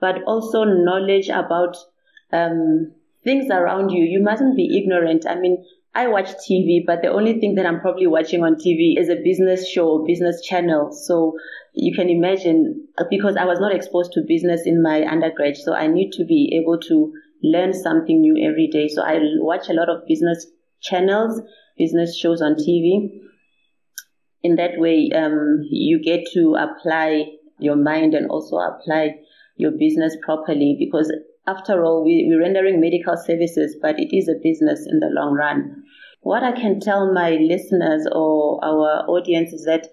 but 0.00 0.22
also 0.24 0.64
knowledge 0.64 1.28
about 1.28 1.76
um, 2.32 2.92
things 3.24 3.50
around 3.50 3.90
you. 3.90 4.04
You 4.04 4.22
mustn't 4.22 4.56
be 4.56 4.78
ignorant. 4.78 5.26
I 5.26 5.34
mean, 5.34 5.64
I 5.92 6.06
watch 6.06 6.28
TV, 6.48 6.84
but 6.86 7.02
the 7.02 7.08
only 7.08 7.40
thing 7.40 7.56
that 7.56 7.66
I'm 7.66 7.80
probably 7.80 8.06
watching 8.06 8.44
on 8.44 8.54
TV 8.54 8.96
is 8.96 9.08
a 9.08 9.16
business 9.24 9.68
show, 9.68 10.04
business 10.06 10.40
channel. 10.40 10.92
So 10.92 11.36
you 11.74 11.94
can 11.94 12.08
imagine 12.08 12.86
uh, 12.96 13.04
because 13.10 13.36
I 13.36 13.44
was 13.44 13.58
not 13.58 13.74
exposed 13.74 14.12
to 14.12 14.22
business 14.26 14.62
in 14.66 14.82
my 14.82 15.04
undergrad, 15.04 15.56
so 15.56 15.74
I 15.74 15.88
need 15.88 16.12
to 16.12 16.24
be 16.24 16.60
able 16.60 16.78
to 16.82 17.12
learn 17.42 17.72
something 17.72 18.20
new 18.20 18.36
every 18.48 18.68
day. 18.68 18.86
So 18.86 19.02
I 19.02 19.18
watch 19.38 19.68
a 19.68 19.72
lot 19.72 19.88
of 19.88 20.06
business 20.06 20.46
channels, 20.80 21.40
business 21.76 22.16
shows 22.16 22.40
on 22.40 22.54
TV. 22.54 23.22
In 24.42 24.56
that 24.56 24.78
way, 24.78 25.10
um, 25.14 25.66
you 25.70 26.00
get 26.00 26.24
to 26.34 26.54
apply 26.54 27.24
your 27.58 27.76
mind 27.76 28.14
and 28.14 28.30
also 28.30 28.56
apply 28.56 29.16
your 29.56 29.72
business 29.72 30.16
properly 30.24 30.76
because 30.78 31.12
after 31.46 31.84
all, 31.84 32.04
we, 32.04 32.26
we're 32.28 32.40
rendering 32.40 32.80
medical 32.80 33.16
services, 33.16 33.76
but 33.80 33.98
it 33.98 34.16
is 34.16 34.28
a 34.28 34.40
business 34.42 34.86
in 34.90 35.00
the 35.00 35.08
long 35.10 35.34
run. 35.34 35.82
What 36.20 36.42
I 36.42 36.52
can 36.52 36.80
tell 36.80 37.12
my 37.12 37.30
listeners 37.30 38.06
or 38.12 38.62
our 38.62 39.08
audience 39.08 39.52
is 39.52 39.64
that 39.64 39.88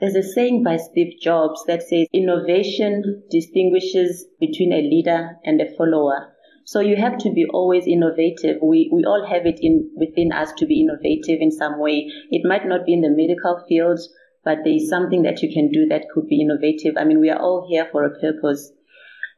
there's 0.00 0.14
a 0.14 0.22
saying 0.22 0.62
by 0.62 0.76
Steve 0.76 1.14
Jobs 1.20 1.64
that 1.66 1.82
says 1.82 2.06
innovation 2.12 3.22
distinguishes 3.30 4.26
between 4.40 4.72
a 4.72 4.82
leader 4.82 5.36
and 5.44 5.60
a 5.60 5.74
follower. 5.76 6.34
So 6.64 6.80
you 6.80 6.96
have 6.96 7.18
to 7.18 7.30
be 7.30 7.46
always 7.46 7.86
innovative. 7.86 8.58
We, 8.62 8.90
we 8.92 9.04
all 9.04 9.24
have 9.26 9.46
it 9.46 9.58
in 9.60 9.90
within 9.96 10.32
us 10.32 10.52
to 10.58 10.66
be 10.66 10.80
innovative 10.80 11.40
in 11.40 11.50
some 11.50 11.78
way. 11.78 12.10
It 12.30 12.46
might 12.46 12.66
not 12.66 12.84
be 12.84 12.92
in 12.92 13.02
the 13.02 13.10
medical 13.10 13.64
field, 13.68 14.00
but 14.44 14.58
there 14.64 14.74
is 14.74 14.88
something 14.88 15.22
that 15.22 15.42
you 15.42 15.52
can 15.52 15.70
do 15.70 15.86
that 15.86 16.06
could 16.12 16.26
be 16.26 16.42
innovative. 16.42 16.96
I 16.98 17.04
mean, 17.04 17.20
we 17.20 17.30
are 17.30 17.38
all 17.38 17.66
here 17.68 17.88
for 17.92 18.04
a 18.04 18.18
purpose. 18.18 18.72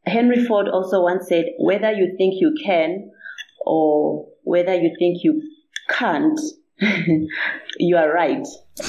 Henry 0.09 0.44
Ford 0.44 0.68
also 0.68 1.03
once 1.03 1.29
said, 1.29 1.47
whether 1.59 1.92
you 1.92 2.14
think 2.16 2.35
you 2.40 2.55
can 2.64 3.11
or 3.64 4.29
whether 4.42 4.75
you 4.75 4.94
think 4.99 5.18
you 5.23 5.42
can't, 5.88 6.38
you 7.79 7.97
are 7.97 8.12
right. 8.12 8.47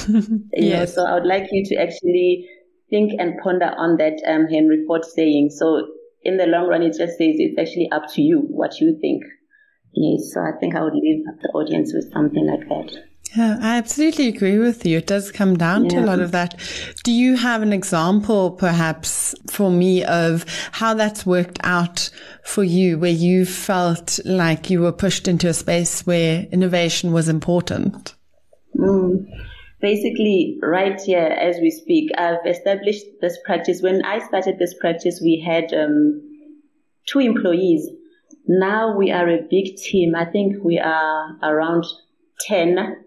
yes. 0.52 0.96
Know, 0.96 1.02
so 1.02 1.06
I 1.06 1.14
would 1.14 1.26
like 1.26 1.48
you 1.50 1.64
to 1.66 1.76
actually 1.76 2.48
think 2.90 3.12
and 3.18 3.38
ponder 3.42 3.72
on 3.76 3.96
that 3.98 4.20
um, 4.26 4.46
Henry 4.46 4.84
Ford 4.86 5.04
saying. 5.04 5.50
So 5.50 5.86
in 6.22 6.36
the 6.36 6.46
long 6.46 6.68
run, 6.68 6.82
it 6.82 6.96
just 6.96 7.18
says 7.18 7.36
it's 7.38 7.58
actually 7.58 7.88
up 7.92 8.04
to 8.14 8.22
you 8.22 8.40
what 8.48 8.80
you 8.80 8.98
think. 9.00 9.22
Yes, 9.92 10.32
so 10.32 10.40
I 10.40 10.52
think 10.58 10.76
I 10.76 10.82
would 10.82 10.94
leave 10.94 11.24
the 11.42 11.48
audience 11.48 11.92
with 11.92 12.12
something 12.12 12.46
like 12.46 12.68
that. 12.68 13.09
Yeah, 13.36 13.58
I 13.60 13.76
absolutely 13.76 14.26
agree 14.26 14.58
with 14.58 14.84
you. 14.84 14.98
It 14.98 15.06
does 15.06 15.30
come 15.30 15.56
down 15.56 15.84
yeah. 15.84 15.90
to 15.90 16.00
a 16.00 16.06
lot 16.06 16.18
of 16.20 16.32
that. 16.32 16.58
Do 17.04 17.12
you 17.12 17.36
have 17.36 17.62
an 17.62 17.72
example, 17.72 18.50
perhaps, 18.50 19.36
for 19.48 19.70
me 19.70 20.02
of 20.04 20.44
how 20.72 20.94
that's 20.94 21.24
worked 21.24 21.60
out 21.62 22.10
for 22.42 22.64
you, 22.64 22.98
where 22.98 23.10
you 23.10 23.46
felt 23.46 24.18
like 24.24 24.68
you 24.68 24.80
were 24.80 24.92
pushed 24.92 25.28
into 25.28 25.48
a 25.48 25.54
space 25.54 26.04
where 26.04 26.46
innovation 26.50 27.12
was 27.12 27.28
important? 27.28 28.14
Mm. 28.76 29.26
Basically, 29.80 30.58
right 30.62 31.00
here 31.00 31.20
as 31.20 31.56
we 31.60 31.70
speak, 31.70 32.10
I've 32.18 32.44
established 32.44 33.06
this 33.20 33.38
practice. 33.44 33.80
When 33.80 34.04
I 34.04 34.18
started 34.26 34.58
this 34.58 34.74
practice, 34.74 35.20
we 35.22 35.40
had 35.46 35.72
um, 35.72 36.20
two 37.06 37.20
employees. 37.20 37.88
Now 38.48 38.96
we 38.96 39.12
are 39.12 39.28
a 39.28 39.42
big 39.48 39.76
team. 39.76 40.16
I 40.16 40.24
think 40.24 40.62
we 40.64 40.80
are 40.80 41.38
around 41.42 41.86
10 42.40 43.04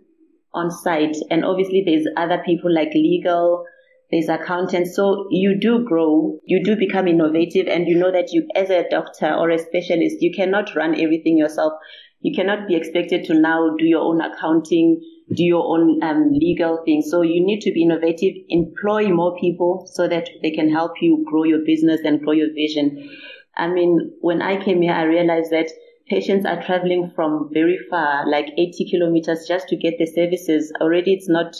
on 0.53 0.71
site. 0.71 1.17
And 1.29 1.43
obviously 1.45 1.83
there's 1.85 2.07
other 2.17 2.41
people 2.45 2.73
like 2.73 2.93
legal, 2.93 3.65
there's 4.11 4.29
accountants. 4.29 4.95
So 4.95 5.27
you 5.31 5.59
do 5.59 5.83
grow, 5.83 6.39
you 6.45 6.63
do 6.63 6.75
become 6.75 7.07
innovative 7.07 7.67
and 7.67 7.87
you 7.87 7.95
know 7.95 8.11
that 8.11 8.31
you, 8.31 8.47
as 8.55 8.69
a 8.69 8.87
doctor 8.89 9.33
or 9.33 9.49
a 9.49 9.57
specialist, 9.57 10.17
you 10.19 10.31
cannot 10.35 10.75
run 10.75 10.93
everything 10.99 11.37
yourself. 11.37 11.73
You 12.21 12.33
cannot 12.33 12.67
be 12.67 12.75
expected 12.75 13.25
to 13.25 13.33
now 13.33 13.75
do 13.77 13.85
your 13.85 14.01
own 14.01 14.21
accounting, 14.21 15.01
do 15.33 15.43
your 15.43 15.65
own 15.65 16.01
um, 16.03 16.31
legal 16.31 16.81
things. 16.85 17.09
So 17.09 17.21
you 17.21 17.43
need 17.45 17.61
to 17.61 17.71
be 17.73 17.83
innovative, 17.83 18.33
employ 18.49 19.09
more 19.09 19.35
people 19.39 19.89
so 19.91 20.07
that 20.07 20.29
they 20.41 20.51
can 20.51 20.69
help 20.69 21.01
you 21.01 21.25
grow 21.27 21.43
your 21.43 21.65
business 21.65 22.01
and 22.05 22.21
grow 22.21 22.33
your 22.33 22.53
vision. 22.53 23.09
I 23.55 23.67
mean, 23.67 24.13
when 24.21 24.41
I 24.41 24.63
came 24.63 24.81
here, 24.81 24.93
I 24.93 25.03
realized 25.03 25.51
that 25.51 25.69
patients 26.07 26.45
are 26.45 26.61
traveling 26.63 27.11
from 27.15 27.49
very 27.53 27.79
far, 27.89 28.29
like 28.29 28.47
80 28.57 28.89
kilometers 28.89 29.45
just 29.47 29.67
to 29.69 29.75
get 29.75 29.95
the 29.97 30.05
services. 30.05 30.71
Already 30.81 31.13
it's 31.13 31.29
not, 31.29 31.55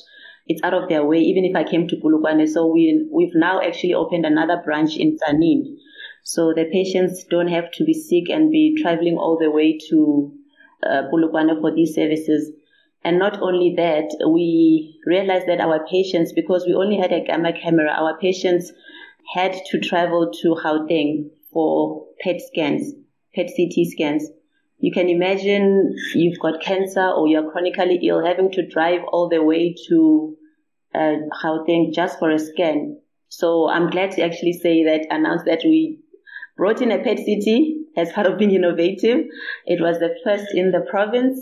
it's 0.47 0.61
out 0.63 0.73
of 0.73 0.89
their 0.89 1.05
way, 1.05 1.19
even 1.19 1.45
if 1.45 1.55
I 1.55 1.63
came 1.63 1.87
to 1.87 1.95
Polokwane. 1.95 2.47
So 2.47 2.67
we, 2.67 3.07
we've 3.11 3.35
now 3.35 3.61
actually 3.61 3.93
opened 3.93 4.25
another 4.25 4.61
branch 4.63 4.97
in 4.97 5.17
Tzaneen. 5.17 5.77
So 6.23 6.53
the 6.53 6.65
patients 6.71 7.25
don't 7.29 7.47
have 7.47 7.71
to 7.73 7.83
be 7.83 7.93
sick 7.93 8.29
and 8.29 8.51
be 8.51 8.77
traveling 8.81 9.17
all 9.17 9.37
the 9.39 9.51
way 9.51 9.77
to 9.89 10.33
uh, 10.81 11.03
for 11.09 11.75
these 11.75 11.95
services. 11.95 12.51
And 13.05 13.19
not 13.19 13.41
only 13.41 13.73
that, 13.75 14.15
we 14.29 14.99
realized 15.05 15.47
that 15.47 15.59
our 15.59 15.85
patients, 15.85 16.31
because 16.33 16.65
we 16.65 16.73
only 16.73 16.97
had 16.97 17.11
a 17.11 17.23
gamma 17.23 17.51
camera, 17.53 17.91
our 17.91 18.17
patients 18.17 18.71
had 19.33 19.53
to 19.71 19.79
travel 19.79 20.31
to 20.41 20.55
Gauteng 20.55 21.29
for 21.51 22.07
PET 22.21 22.41
scans 22.41 22.93
PET 23.35 23.51
CT 23.55 23.87
scans. 23.87 24.29
You 24.79 24.91
can 24.91 25.09
imagine 25.09 25.95
you've 26.13 26.39
got 26.39 26.61
cancer 26.61 27.07
or 27.09 27.27
you're 27.27 27.49
chronically 27.51 27.99
ill, 28.03 28.25
having 28.25 28.51
to 28.51 28.67
drive 28.67 29.01
all 29.11 29.29
the 29.29 29.41
way 29.41 29.75
to 29.87 30.37
uh, 30.93 31.15
Gauteng 31.41 31.93
just 31.93 32.19
for 32.19 32.29
a 32.29 32.39
scan. 32.39 32.99
So 33.29 33.69
I'm 33.69 33.89
glad 33.89 34.11
to 34.11 34.23
actually 34.23 34.53
say 34.53 34.83
that, 34.83 35.07
announce 35.09 35.43
that 35.45 35.61
we 35.63 35.99
brought 36.57 36.81
in 36.81 36.91
a 36.91 36.99
PET 36.99 37.17
CT 37.25 37.83
as 37.95 38.11
part 38.11 38.27
of 38.27 38.37
being 38.37 38.51
innovative. 38.51 39.25
It 39.65 39.81
was 39.81 39.99
the 39.99 40.15
first 40.23 40.53
in 40.53 40.71
the 40.71 40.81
province. 40.89 41.39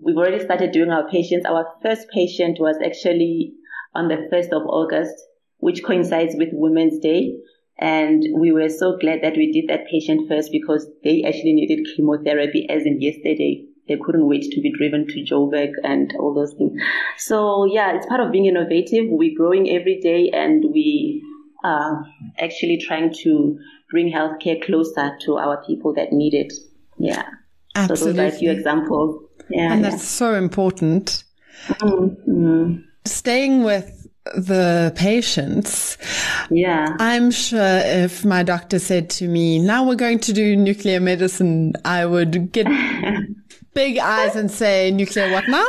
We've 0.00 0.16
already 0.16 0.42
started 0.42 0.72
doing 0.72 0.90
our 0.90 1.08
patients. 1.08 1.46
Our 1.46 1.66
first 1.82 2.08
patient 2.10 2.58
was 2.60 2.76
actually 2.84 3.54
on 3.94 4.08
the 4.08 4.28
1st 4.32 4.52
of 4.52 4.66
August, 4.66 5.14
which 5.58 5.82
coincides 5.82 6.34
with 6.36 6.50
Women's 6.52 7.00
Day. 7.00 7.34
And 7.78 8.24
we 8.34 8.50
were 8.50 8.68
so 8.68 8.96
glad 8.98 9.20
that 9.22 9.36
we 9.36 9.52
did 9.52 9.68
that 9.68 9.86
patient 9.88 10.28
first 10.28 10.50
because 10.50 10.86
they 11.04 11.22
actually 11.22 11.52
needed 11.52 11.86
chemotherapy 11.94 12.66
as 12.68 12.84
in 12.84 13.00
yesterday. 13.00 13.64
They 13.86 13.96
couldn't 14.04 14.28
wait 14.28 14.42
to 14.50 14.60
be 14.60 14.72
driven 14.76 15.06
to 15.06 15.24
Joburg 15.24 15.70
and 15.82 16.12
all 16.18 16.34
those 16.34 16.52
things. 16.54 16.80
So 17.16 17.64
yeah, 17.64 17.96
it's 17.96 18.06
part 18.06 18.20
of 18.20 18.32
being 18.32 18.46
innovative. 18.46 19.06
We're 19.08 19.36
growing 19.36 19.70
every 19.70 20.00
day 20.00 20.30
and 20.32 20.64
we 20.72 21.22
are 21.64 22.04
actually 22.38 22.78
trying 22.78 23.14
to 23.22 23.58
bring 23.90 24.12
healthcare 24.12 24.62
closer 24.62 25.16
to 25.22 25.38
our 25.38 25.64
people 25.64 25.94
that 25.94 26.12
need 26.12 26.34
it. 26.34 26.52
Yeah. 26.98 27.24
Absolutely. 27.74 27.96
So 27.96 28.12
those 28.12 28.32
are 28.32 28.36
a 28.36 28.38
few 28.38 28.50
examples. 28.50 29.24
Yeah. 29.50 29.72
And 29.72 29.84
that's 29.84 29.94
yeah. 29.94 30.00
so 30.00 30.34
important. 30.34 31.24
Mm-hmm. 31.68 32.82
Staying 33.04 33.62
with 33.62 33.97
the 34.36 34.92
patients. 34.96 35.98
Yeah. 36.50 36.96
I'm 36.98 37.30
sure 37.30 37.80
if 37.84 38.24
my 38.24 38.42
doctor 38.42 38.78
said 38.78 39.10
to 39.10 39.28
me, 39.28 39.58
now 39.58 39.86
we're 39.86 39.94
going 39.94 40.18
to 40.20 40.32
do 40.32 40.56
nuclear 40.56 41.00
medicine, 41.00 41.74
I 41.84 42.06
would 42.06 42.52
get 42.52 42.66
big 43.74 43.98
eyes 43.98 44.36
and 44.36 44.50
say, 44.50 44.90
nuclear 44.90 45.30
what 45.30 45.48
now? 45.48 45.66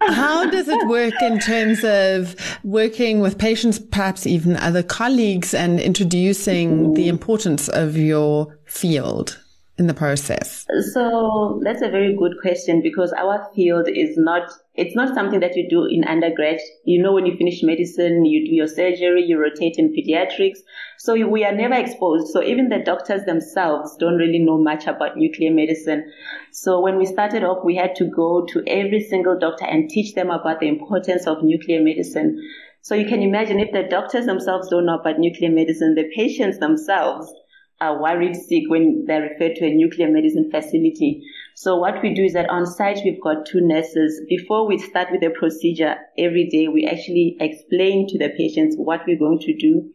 How 0.00 0.48
does 0.48 0.68
it 0.68 0.88
work 0.88 1.14
in 1.20 1.38
terms 1.38 1.84
of 1.84 2.34
working 2.64 3.20
with 3.20 3.38
patients, 3.38 3.78
perhaps 3.78 4.26
even 4.26 4.56
other 4.56 4.82
colleagues 4.82 5.52
and 5.52 5.78
introducing 5.78 6.94
the 6.94 7.02
mm-hmm. 7.02 7.10
importance 7.10 7.68
of 7.68 7.96
your 7.96 8.58
field? 8.64 9.38
In 9.80 9.86
the 9.86 9.94
process? 9.94 10.66
So 10.92 11.60
that's 11.64 11.82
a 11.82 11.88
very 11.88 12.14
good 12.14 12.34
question 12.40 12.82
because 12.82 13.12
our 13.14 13.50
field 13.54 13.88
is 13.88 14.16
not, 14.16 14.52
it's 14.76 14.94
not 14.94 15.14
something 15.14 15.40
that 15.40 15.56
you 15.56 15.68
do 15.68 15.86
in 15.86 16.04
undergrad. 16.04 16.60
You 16.84 17.02
know, 17.02 17.14
when 17.14 17.26
you 17.26 17.36
finish 17.36 17.62
medicine, 17.62 18.24
you 18.24 18.46
do 18.46 18.54
your 18.54 18.68
surgery, 18.68 19.24
you 19.26 19.40
rotate 19.40 19.76
in 19.78 19.92
pediatrics. 19.92 20.58
So 20.98 21.14
we 21.26 21.44
are 21.44 21.54
never 21.54 21.74
exposed. 21.74 22.28
So 22.28 22.42
even 22.42 22.68
the 22.68 22.78
doctors 22.78 23.24
themselves 23.24 23.96
don't 23.98 24.16
really 24.16 24.38
know 24.38 24.58
much 24.58 24.86
about 24.86 25.16
nuclear 25.16 25.50
medicine. 25.50 26.12
So 26.52 26.80
when 26.80 26.98
we 26.98 27.06
started 27.06 27.42
off, 27.42 27.64
we 27.64 27.74
had 27.74 27.96
to 27.96 28.04
go 28.04 28.44
to 28.50 28.62
every 28.66 29.02
single 29.02 29.38
doctor 29.38 29.64
and 29.64 29.88
teach 29.88 30.14
them 30.14 30.30
about 30.30 30.60
the 30.60 30.68
importance 30.68 31.26
of 31.26 31.42
nuclear 31.42 31.82
medicine. 31.82 32.38
So 32.82 32.94
you 32.94 33.08
can 33.08 33.22
imagine 33.22 33.58
if 33.58 33.72
the 33.72 33.82
doctors 33.82 34.26
themselves 34.26 34.68
don't 34.68 34.86
know 34.86 34.98
about 34.98 35.18
nuclear 35.18 35.50
medicine, 35.50 35.94
the 35.94 36.10
patients 36.14 36.58
themselves 36.58 37.32
are 37.80 38.00
worried 38.00 38.36
sick 38.36 38.64
when 38.68 39.04
they're 39.06 39.22
referred 39.22 39.56
to 39.56 39.66
a 39.66 39.74
nuclear 39.74 40.10
medicine 40.10 40.50
facility. 40.50 41.22
So 41.54 41.76
what 41.76 42.02
we 42.02 42.14
do 42.14 42.24
is 42.24 42.34
that 42.34 42.50
on 42.50 42.66
site 42.66 43.00
we've 43.04 43.20
got 43.20 43.46
two 43.46 43.60
nurses. 43.60 44.20
Before 44.28 44.66
we 44.66 44.78
start 44.78 45.08
with 45.10 45.20
the 45.20 45.30
procedure 45.30 45.96
every 46.18 46.48
day, 46.48 46.68
we 46.68 46.86
actually 46.86 47.36
explain 47.40 48.06
to 48.08 48.18
the 48.18 48.30
patients 48.36 48.76
what 48.76 49.00
we're 49.06 49.18
going 49.18 49.38
to 49.40 49.56
do. 49.56 49.90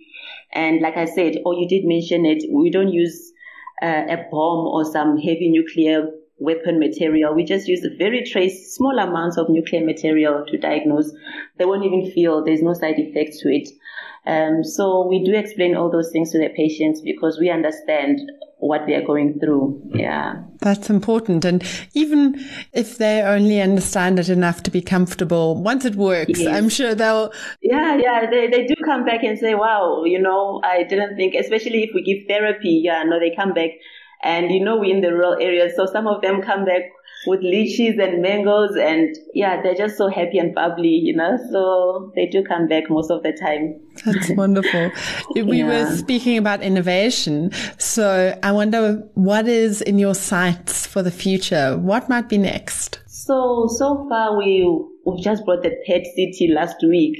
And 0.54 0.82
like 0.82 0.98
I 0.98 1.06
said, 1.06 1.38
or 1.46 1.54
oh, 1.54 1.60
you 1.60 1.68
did 1.68 1.86
mention 1.86 2.26
it, 2.26 2.44
we 2.52 2.72
don't 2.72 2.92
use 2.92 3.32
uh, 3.82 4.06
a 4.10 4.18
bomb 4.32 4.68
or 4.68 4.86
some 4.92 5.18
heavy 5.18 5.50
nuclear 5.50 6.10
weapon 6.38 6.80
material. 6.80 7.34
We 7.34 7.44
just 7.44 7.68
use 7.68 7.86
very 7.98 8.24
trace, 8.24 8.76
small 8.76 8.98
amounts 9.00 9.38
of 9.38 9.50
nuclear 9.50 9.86
material 9.86 10.46
to 10.48 10.58
diagnose. 10.58 11.12
They 11.58 11.66
won't 11.66 11.86
even 11.86 12.12
feel 12.12 12.44
there's 12.44 12.62
no 12.62 12.74
side 12.74 12.96
effects 12.98 13.42
to 13.42 13.50
it. 13.50 13.70
Um, 14.28 14.64
so 14.64 15.08
we 15.08 15.24
do 15.24 15.34
explain 15.36 15.76
all 15.76 15.92
those 15.92 16.12
things 16.12 16.32
to 16.32 16.40
the 16.40 16.50
patients 16.50 17.02
because 17.02 17.38
we 17.40 17.50
understand 17.50 18.20
what 18.58 18.88
they 18.88 18.96
are 18.96 19.06
going 19.06 19.40
through. 19.40 19.82
Yeah. 19.94 20.42
That's 20.62 20.90
important. 20.90 21.46
And 21.46 21.64
even 21.94 22.44
if 22.74 22.98
they 22.98 23.22
only 23.22 23.62
understand 23.62 24.18
it 24.18 24.30
enough 24.30 24.64
to 24.64 24.72
be 24.72 24.82
comfortable, 24.82 25.62
once 25.62 25.86
it 25.86 25.96
works, 25.96 26.40
yes. 26.40 26.56
I'm 26.56 26.70
sure 26.70 26.96
they'll. 26.96 27.32
Yeah, 27.62 27.98
yeah. 27.98 28.30
They, 28.30 28.48
they 28.48 28.66
do 28.66 28.74
come 28.84 29.06
back 29.06 29.24
and 29.24 29.38
say, 29.38 29.54
wow, 29.54 30.04
you 30.06 30.20
know, 30.20 30.62
I 30.64 30.84
didn't 30.84 31.16
think, 31.16 31.36
especially 31.36 31.84
if 31.84 31.92
we 31.94 32.02
give 32.02 32.28
therapy. 32.28 32.82
Yeah, 32.84 33.04
no, 33.04 33.20
they 33.20 33.36
come 33.36 33.54
back. 33.54 33.72
And, 34.24 34.52
you 34.52 34.64
know, 34.64 34.78
we're 34.78 34.96
in 34.96 35.02
the 35.02 35.14
rural 35.14 35.38
areas. 35.40 35.74
So 35.76 35.86
some 35.86 36.08
of 36.08 36.22
them 36.22 36.42
come 36.42 36.66
back 36.66 36.84
with 37.28 37.42
lychees 37.42 38.02
and 38.02 38.22
mangoes 38.22 38.76
and 38.76 39.16
yeah, 39.34 39.62
they're 39.62 39.76
just 39.76 39.98
so 39.98 40.08
happy 40.08 40.38
and 40.38 40.54
bubbly, 40.54 40.90
you 40.90 41.16
know. 41.16 41.38
So 41.52 42.12
they 42.16 42.28
do 42.28 42.44
come 42.44 42.68
back 42.68 42.90
most 42.90 43.10
of 43.10 43.24
the 43.24 43.32
time. 43.34 43.80
That's 44.06 44.30
wonderful. 44.32 44.92
we 45.36 45.60
yeah. 45.60 45.68
were 45.68 45.96
speaking 45.96 46.38
about 46.38 46.62
innovation. 46.62 47.52
So 47.78 48.38
I 48.44 48.52
wonder 48.52 49.08
what 49.16 49.48
is 49.48 49.82
in 49.82 50.00
your 50.00 50.16
sights 50.16 50.86
for 50.86 51.02
the 51.02 51.12
future? 51.12 51.78
What 51.78 52.10
might 52.10 52.30
be 52.30 52.38
next? 52.38 53.00
So, 53.08 53.68
so 53.68 54.08
far 54.08 54.38
we, 54.38 54.64
we've 55.06 55.24
just 55.24 55.46
brought 55.46 55.64
the 55.64 55.76
PET 55.86 56.04
CT 56.16 56.56
last 56.56 56.78
week. 56.84 57.18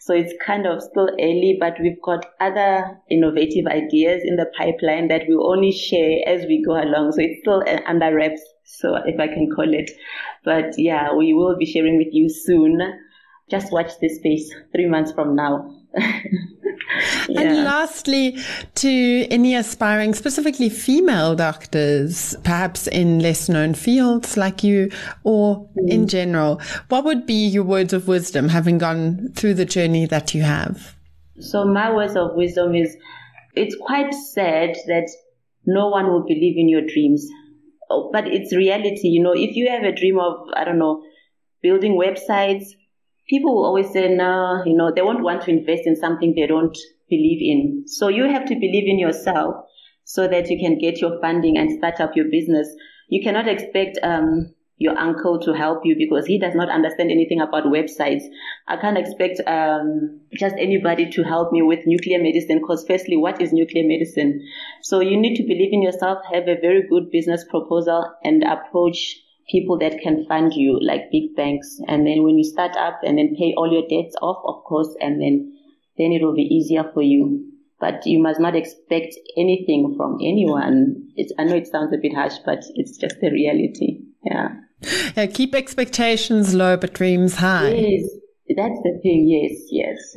So 0.00 0.14
it's 0.14 0.32
kind 0.44 0.66
of 0.66 0.82
still 0.82 1.08
early, 1.20 1.56
but 1.60 1.74
we've 1.80 2.00
got 2.02 2.26
other 2.40 2.98
innovative 3.10 3.66
ideas 3.66 4.22
in 4.24 4.36
the 4.36 4.50
pipeline 4.56 5.08
that 5.08 5.22
we'll 5.28 5.50
only 5.50 5.72
share 5.72 6.20
as 6.26 6.46
we 6.46 6.64
go 6.64 6.72
along. 6.72 7.12
So 7.12 7.20
it's 7.20 7.40
still 7.40 7.62
uh, 7.66 7.80
under 7.86 8.14
wraps 8.14 8.42
so 8.64 8.96
if 8.96 9.20
I 9.20 9.28
can 9.28 9.48
call 9.54 9.72
it. 9.72 9.90
But 10.44 10.78
yeah, 10.78 11.14
we 11.14 11.34
will 11.34 11.56
be 11.56 11.66
sharing 11.66 11.98
with 11.98 12.08
you 12.12 12.28
soon. 12.28 12.80
Just 13.50 13.72
watch 13.72 13.92
this 14.00 14.16
space 14.16 14.52
three 14.74 14.88
months 14.88 15.12
from 15.12 15.36
now. 15.36 15.72
yeah. 17.28 17.40
And 17.40 17.64
lastly, 17.64 18.38
to 18.76 19.26
any 19.30 19.54
aspiring, 19.54 20.14
specifically 20.14 20.68
female 20.68 21.34
doctors, 21.34 22.36
perhaps 22.44 22.86
in 22.86 23.20
less 23.20 23.48
known 23.48 23.74
fields 23.74 24.36
like 24.36 24.62
you 24.62 24.90
or 25.24 25.68
mm. 25.76 25.90
in 25.90 26.08
general, 26.08 26.60
what 26.88 27.04
would 27.04 27.26
be 27.26 27.46
your 27.46 27.64
words 27.64 27.92
of 27.92 28.08
wisdom 28.08 28.48
having 28.48 28.78
gone 28.78 29.32
through 29.34 29.54
the 29.54 29.64
journey 29.64 30.06
that 30.06 30.34
you 30.34 30.42
have? 30.42 30.96
So 31.40 31.64
my 31.64 31.92
words 31.92 32.16
of 32.16 32.34
wisdom 32.34 32.74
is 32.74 32.96
it's 33.54 33.76
quite 33.76 34.12
sad 34.14 34.76
that 34.86 35.10
no 35.66 35.88
one 35.88 36.06
will 36.06 36.22
believe 36.22 36.56
in 36.56 36.68
your 36.68 36.82
dreams 36.82 37.28
Oh, 37.88 38.10
but 38.12 38.26
it's 38.26 38.54
reality. 38.54 39.08
You 39.08 39.22
know, 39.22 39.32
if 39.32 39.54
you 39.56 39.68
have 39.70 39.84
a 39.84 39.92
dream 39.92 40.18
of, 40.18 40.48
I 40.54 40.64
don't 40.64 40.78
know, 40.78 41.02
building 41.62 41.98
websites, 41.98 42.70
people 43.28 43.54
will 43.54 43.64
always 43.64 43.90
say, 43.90 44.08
no, 44.08 44.62
you 44.64 44.76
know, 44.76 44.92
they 44.94 45.02
won't 45.02 45.22
want 45.22 45.42
to 45.42 45.50
invest 45.50 45.82
in 45.86 45.96
something 45.96 46.34
they 46.34 46.46
don't 46.46 46.76
believe 47.08 47.40
in. 47.40 47.86
So 47.86 48.08
you 48.08 48.24
have 48.24 48.46
to 48.46 48.54
believe 48.54 48.88
in 48.88 48.98
yourself 48.98 49.66
so 50.04 50.28
that 50.28 50.48
you 50.50 50.58
can 50.58 50.78
get 50.78 51.00
your 51.00 51.20
funding 51.20 51.56
and 51.56 51.78
start 51.78 52.00
up 52.00 52.16
your 52.16 52.26
business. 52.30 52.68
You 53.08 53.22
cannot 53.22 53.48
expect, 53.48 53.98
um, 54.02 54.54
your 54.78 54.96
uncle 54.98 55.40
to 55.40 55.54
help 55.54 55.80
you 55.84 55.96
because 55.96 56.26
he 56.26 56.38
does 56.38 56.54
not 56.54 56.68
understand 56.68 57.10
anything 57.10 57.40
about 57.40 57.64
websites. 57.64 58.24
I 58.68 58.76
can't 58.76 58.98
expect 58.98 59.40
um, 59.46 60.20
just 60.34 60.54
anybody 60.58 61.10
to 61.12 61.22
help 61.22 61.50
me 61.50 61.62
with 61.62 61.86
nuclear 61.86 62.22
medicine 62.22 62.58
because 62.60 62.84
firstly, 62.86 63.16
what 63.16 63.40
is 63.40 63.52
nuclear 63.52 63.84
medicine? 63.86 64.46
So 64.82 65.00
you 65.00 65.16
need 65.16 65.36
to 65.36 65.44
believe 65.44 65.72
in 65.72 65.82
yourself, 65.82 66.18
have 66.30 66.44
a 66.44 66.60
very 66.60 66.86
good 66.88 67.10
business 67.10 67.44
proposal 67.48 68.12
and 68.22 68.42
approach 68.44 69.16
people 69.48 69.78
that 69.78 70.00
can 70.02 70.26
fund 70.26 70.52
you 70.54 70.78
like 70.82 71.10
big 71.12 71.34
banks. 71.36 71.78
And 71.88 72.06
then 72.06 72.22
when 72.22 72.38
you 72.38 72.44
start 72.44 72.76
up 72.76 73.00
and 73.02 73.18
then 73.18 73.36
pay 73.36 73.54
all 73.56 73.72
your 73.72 73.82
debts 73.82 74.16
off, 74.20 74.42
of 74.44 74.64
course, 74.64 74.94
and 75.00 75.20
then, 75.20 75.56
then 75.98 76.12
it 76.12 76.22
will 76.22 76.34
be 76.34 76.42
easier 76.42 76.90
for 76.92 77.02
you. 77.02 77.52
But 77.78 78.06
you 78.06 78.20
must 78.22 78.40
not 78.40 78.56
expect 78.56 79.14
anything 79.36 79.94
from 79.96 80.16
anyone. 80.22 81.08
It's, 81.14 81.32
I 81.38 81.44
know 81.44 81.56
it 81.56 81.66
sounds 81.66 81.92
a 81.92 81.98
bit 81.98 82.14
harsh, 82.14 82.34
but 82.44 82.64
it's 82.74 82.96
just 82.96 83.20
the 83.20 83.30
reality. 83.30 84.00
Yeah. 84.24 84.48
Yeah, 85.16 85.26
keep 85.26 85.54
expectations 85.54 86.54
low 86.54 86.76
but 86.76 86.94
dreams 86.94 87.36
high. 87.36 87.70
Yes, 87.70 88.08
that's 88.56 88.80
the 88.82 88.98
thing. 89.02 89.26
Yes, 89.28 89.60
yes. 89.70 90.16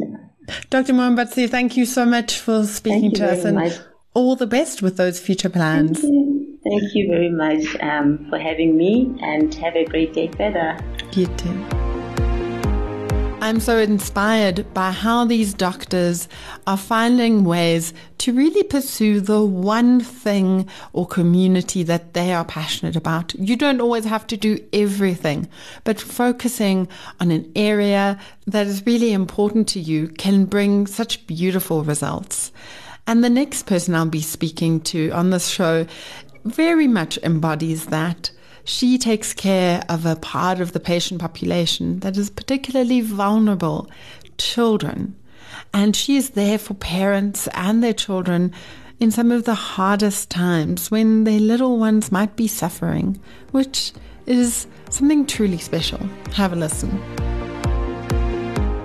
Dr. 0.69 0.93
Mohambatsi, 0.93 1.49
thank 1.49 1.77
you 1.77 1.85
so 1.85 2.05
much 2.05 2.39
for 2.39 2.65
speaking 2.65 3.11
to 3.13 3.31
us 3.31 3.45
and 3.45 3.55
much. 3.55 3.73
all 4.13 4.35
the 4.35 4.47
best 4.47 4.81
with 4.81 4.97
those 4.97 5.19
future 5.19 5.49
plans. 5.49 6.03
Thank 6.69 6.93
you, 6.93 7.07
very 7.07 7.31
much 7.31 7.75
um, 7.81 8.27
for 8.29 8.37
having 8.37 8.77
me 8.77 9.17
and 9.23 9.51
have 9.55 9.75
a 9.75 9.85
great 9.85 10.13
day 10.13 10.27
further. 10.27 10.77
You 11.13 11.25
too. 11.25 11.65
I'm 13.41 13.59
so 13.59 13.79
inspired 13.79 14.71
by 14.75 14.91
how 14.91 15.25
these 15.25 15.55
doctors 15.55 16.27
are 16.67 16.77
finding 16.77 17.43
ways 17.43 17.91
to 18.19 18.33
really 18.33 18.61
pursue 18.61 19.19
the 19.19 19.43
one 19.43 19.99
thing 19.99 20.69
or 20.93 21.07
community 21.07 21.81
that 21.83 22.13
they 22.13 22.33
are 22.33 22.45
passionate 22.45 22.95
about. 22.95 23.33
You 23.33 23.55
don't 23.55 23.81
always 23.81 24.05
have 24.05 24.27
to 24.27 24.37
do 24.37 24.63
everything, 24.71 25.47
but 25.85 25.99
focusing 25.99 26.87
on 27.19 27.31
an 27.31 27.51
area 27.55 28.19
that 28.45 28.67
is 28.67 28.85
really 28.85 29.11
important 29.11 29.67
to 29.69 29.79
you 29.79 30.09
can 30.09 30.45
bring 30.45 30.85
such 30.85 31.25
beautiful 31.25 31.83
results. 31.83 32.51
And 33.07 33.23
the 33.23 33.29
next 33.31 33.65
person 33.65 33.95
I'll 33.95 34.05
be 34.05 34.21
speaking 34.21 34.81
to 34.81 35.09
on 35.09 35.31
this 35.31 35.47
show 35.47 35.87
very 36.49 36.87
much 36.87 37.17
embodies 37.23 37.87
that 37.87 38.31
she 38.63 38.97
takes 38.97 39.33
care 39.33 39.83
of 39.89 40.05
a 40.05 40.15
part 40.15 40.59
of 40.59 40.73
the 40.73 40.79
patient 40.79 41.21
population 41.21 41.99
that 42.01 42.17
is 42.17 42.29
particularly 42.29 43.01
vulnerable, 43.01 43.89
children. 44.37 45.15
And 45.73 45.95
she 45.95 46.17
is 46.17 46.31
there 46.31 46.57
for 46.57 46.73
parents 46.73 47.47
and 47.53 47.83
their 47.83 47.93
children 47.93 48.53
in 48.99 49.11
some 49.11 49.31
of 49.31 49.45
the 49.45 49.55
hardest 49.55 50.29
times 50.29 50.91
when 50.91 51.23
their 51.23 51.39
little 51.39 51.77
ones 51.77 52.11
might 52.11 52.35
be 52.35 52.47
suffering, 52.47 53.19
which 53.51 53.91
is 54.25 54.67
something 54.89 55.25
truly 55.25 55.57
special. 55.57 55.99
Have 56.33 56.53
a 56.53 56.55
listen. 56.55 57.58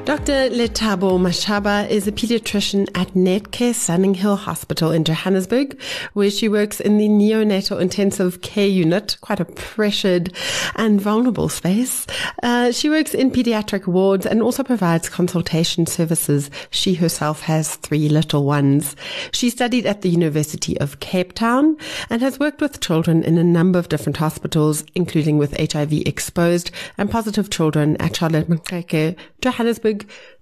Dr. 0.05 0.51
Letabo 0.51 1.19
Mashaba 1.19 1.89
is 1.89 2.07
a 2.07 2.13
pediatrician 2.13 2.87
at 2.95 3.09
Netcare 3.15 3.73
Sunninghill 3.73 4.37
Hospital 4.37 4.93
in 4.93 5.03
Johannesburg, 5.03 5.81
where 6.13 6.31
she 6.31 6.47
works 6.47 6.79
in 6.79 6.99
the 6.99 7.09
neonatal 7.09 7.81
intensive 7.81 8.43
care 8.43 8.69
unit, 8.69 9.17
quite 9.23 9.41
a 9.41 9.47
pressured 9.47 10.31
and 10.77 11.01
vulnerable 11.01 11.49
space. 11.49 12.07
Uh, 12.43 12.71
she 12.71 12.91
works 12.91 13.15
in 13.15 13.31
pediatric 13.31 13.87
wards 13.87 14.27
and 14.27 14.43
also 14.43 14.63
provides 14.63 15.09
consultation 15.09 15.87
services. 15.87 16.51
She 16.69 16.93
herself 16.93 17.41
has 17.41 17.77
three 17.77 18.11
little 18.11 18.45
ones. 18.45 18.97
She 19.33 19.49
studied 19.49 19.87
at 19.87 20.03
the 20.03 20.11
University 20.11 20.79
of 20.81 21.01
Cape 21.01 21.33
Town 21.33 21.79
and 22.11 22.21
has 22.21 22.39
worked 22.39 22.61
with 22.61 22.81
children 22.81 23.23
in 23.23 23.39
a 23.39 23.45
number 23.45 23.79
of 23.79 23.89
different 23.89 24.19
hospitals, 24.19 24.85
including 24.95 25.39
with 25.39 25.57
HIV 25.59 25.95
exposed 26.05 26.71
and 26.99 27.11
positive 27.11 27.49
children 27.49 27.97
at 27.97 28.17
Charlotte 28.17 28.51
Maxeke, 28.51 29.17
Johannesburg 29.41 29.94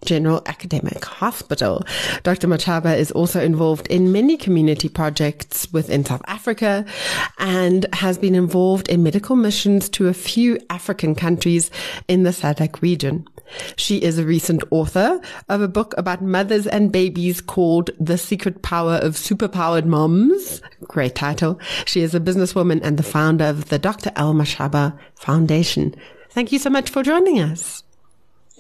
General 0.05 0.43
Academic 0.47 1.05
Hospital. 1.05 1.85
Dr. 2.23 2.49
Mashaba 2.49 2.97
is 2.97 3.11
also 3.13 3.41
involved 3.41 3.87
in 3.89 4.13
many 4.13 4.37
community 4.37 4.89
projects 4.89 5.73
within 5.73 6.05
South 6.05 6.23
Africa 6.27 6.85
and 7.39 7.87
has 7.93 8.19
been 8.19 8.35
involved 8.35 8.89
in 8.89 9.03
medical 9.03 9.37
missions 9.37 9.89
to 9.91 10.09
a 10.09 10.15
few 10.15 10.59
African 10.71 11.15
countries 11.15 11.71
in 12.09 12.23
the 12.23 12.31
SADC 12.31 12.83
region. 12.83 13.27
She 13.77 13.99
is 13.99 14.19
a 14.19 14.25
recent 14.25 14.63
author 14.71 15.21
of 15.49 15.61
a 15.61 15.69
book 15.69 15.95
about 15.97 16.23
mothers 16.23 16.67
and 16.67 16.93
babies 16.93 17.41
called 17.41 17.91
The 18.01 18.19
Secret 18.19 18.63
Power 18.63 18.95
of 18.95 19.15
Superpowered 19.15 19.85
Moms. 19.85 20.63
Great 20.85 21.15
title. 21.15 21.61
She 21.85 22.03
is 22.03 22.15
a 22.15 22.21
businesswoman 22.21 22.81
and 22.83 22.97
the 22.97 23.03
founder 23.03 23.45
of 23.45 23.69
the 23.69 23.79
Dr. 23.79 24.11
L. 24.17 24.35
Mashaba 24.35 24.99
Foundation. 25.17 25.95
Thank 26.31 26.53
you 26.53 26.59
so 26.59 26.71
much 26.71 26.91
for 26.91 27.03
joining 27.03 27.41
us. 27.41 27.83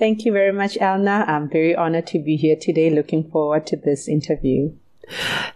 Thank 0.02 0.24
you 0.24 0.32
very 0.32 0.52
much, 0.52 0.74
Elna. 0.80 1.28
I'm 1.28 1.48
very 1.48 1.76
honored 1.76 2.08
to 2.08 2.18
be 2.18 2.34
here 2.34 2.56
today. 2.56 2.90
Looking 2.90 3.30
forward 3.30 3.68
to 3.68 3.76
this 3.76 4.08
interview. 4.08 4.72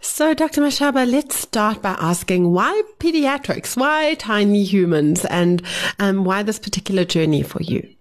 So, 0.01 0.35
Dr. 0.35 0.61
Mashaba, 0.61 1.05
let's 1.11 1.35
start 1.35 1.83
by 1.83 1.97
asking 1.99 2.53
why 2.53 2.83
pediatrics? 3.01 3.77
Why 3.77 4.15
tiny 4.15 4.63
humans? 4.63 5.25
And 5.25 5.63
um, 5.99 6.23
why 6.23 6.45
this 6.45 6.61
particular 6.61 7.05
journey 7.05 7.43
for 7.43 7.61
you? 7.61 7.93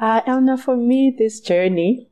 Uh, 0.00 0.22
Elna, 0.22 0.58
for 0.58 0.76
me, 0.76 1.14
this 1.16 1.38
journey, 1.38 2.08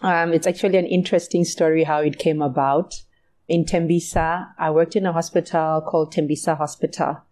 um, 0.00 0.32
it's 0.32 0.46
actually 0.46 0.78
an 0.78 0.86
interesting 0.86 1.44
story 1.44 1.82
how 1.82 1.98
it 1.98 2.20
came 2.20 2.40
about. 2.40 3.02
In 3.48 3.64
Tembisa, 3.64 4.46
I 4.56 4.70
worked 4.70 4.94
in 4.94 5.06
a 5.06 5.12
hospital 5.12 5.80
called 5.80 6.14
Tembisa 6.14 6.56
Hospital, 6.56 7.22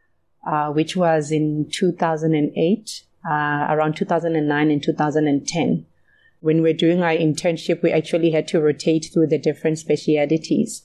uh, 0.44 0.72
which 0.72 0.96
was 0.96 1.30
in 1.30 1.68
2008 1.70 3.04
uh, 3.24 3.66
around 3.70 3.96
2009 3.96 4.70
and 4.70 4.82
2010. 4.82 5.86
When 6.40 6.56
we 6.56 6.62
we're 6.62 6.74
doing 6.74 7.02
our 7.02 7.10
internship, 7.10 7.82
we 7.82 7.90
actually 7.90 8.30
had 8.30 8.46
to 8.48 8.60
rotate 8.60 9.10
through 9.12 9.26
the 9.26 9.38
different 9.38 9.78
specialities. 9.78 10.82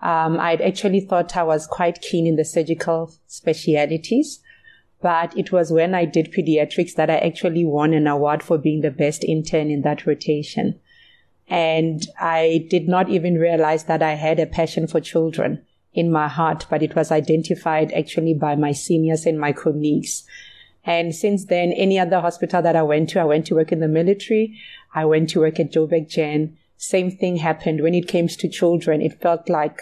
Um, 0.00 0.38
I'd 0.38 0.60
actually 0.60 1.00
thought 1.00 1.36
I 1.36 1.42
was 1.42 1.66
quite 1.66 2.02
keen 2.02 2.26
in 2.26 2.36
the 2.36 2.44
surgical 2.44 3.12
specialities, 3.26 4.40
but 5.00 5.36
it 5.36 5.52
was 5.52 5.72
when 5.72 5.94
I 5.94 6.04
did 6.04 6.32
pediatrics 6.32 6.94
that 6.94 7.10
I 7.10 7.18
actually 7.18 7.64
won 7.64 7.94
an 7.94 8.06
award 8.06 8.42
for 8.42 8.58
being 8.58 8.82
the 8.82 8.90
best 8.90 9.24
intern 9.24 9.70
in 9.70 9.82
that 9.82 10.06
rotation. 10.06 10.78
And 11.48 12.06
I 12.20 12.66
did 12.70 12.88
not 12.88 13.08
even 13.08 13.36
realize 13.36 13.84
that 13.84 14.02
I 14.02 14.14
had 14.14 14.40
a 14.40 14.46
passion 14.46 14.86
for 14.86 15.00
children 15.00 15.64
in 15.94 16.12
my 16.12 16.28
heart, 16.28 16.66
but 16.68 16.82
it 16.82 16.94
was 16.94 17.10
identified 17.10 17.92
actually 17.92 18.34
by 18.34 18.54
my 18.54 18.72
seniors 18.72 19.26
and 19.26 19.40
my 19.40 19.52
colleagues. 19.52 20.24
And 20.86 21.14
since 21.14 21.46
then, 21.46 21.72
any 21.72 21.98
other 21.98 22.20
hospital 22.20 22.62
that 22.62 22.76
I 22.76 22.82
went 22.82 23.10
to, 23.10 23.20
I 23.20 23.24
went 23.24 23.46
to 23.46 23.56
work 23.56 23.72
in 23.72 23.80
the 23.80 23.88
military. 23.88 24.56
I 24.94 25.04
went 25.04 25.28
to 25.30 25.40
work 25.40 25.58
at 25.58 25.72
Joburg 25.72 26.08
Gen. 26.08 26.56
Same 26.76 27.10
thing 27.10 27.38
happened 27.38 27.82
when 27.82 27.92
it 27.92 28.06
came 28.06 28.28
to 28.28 28.48
children. 28.48 29.02
It 29.02 29.20
felt 29.20 29.48
like 29.48 29.80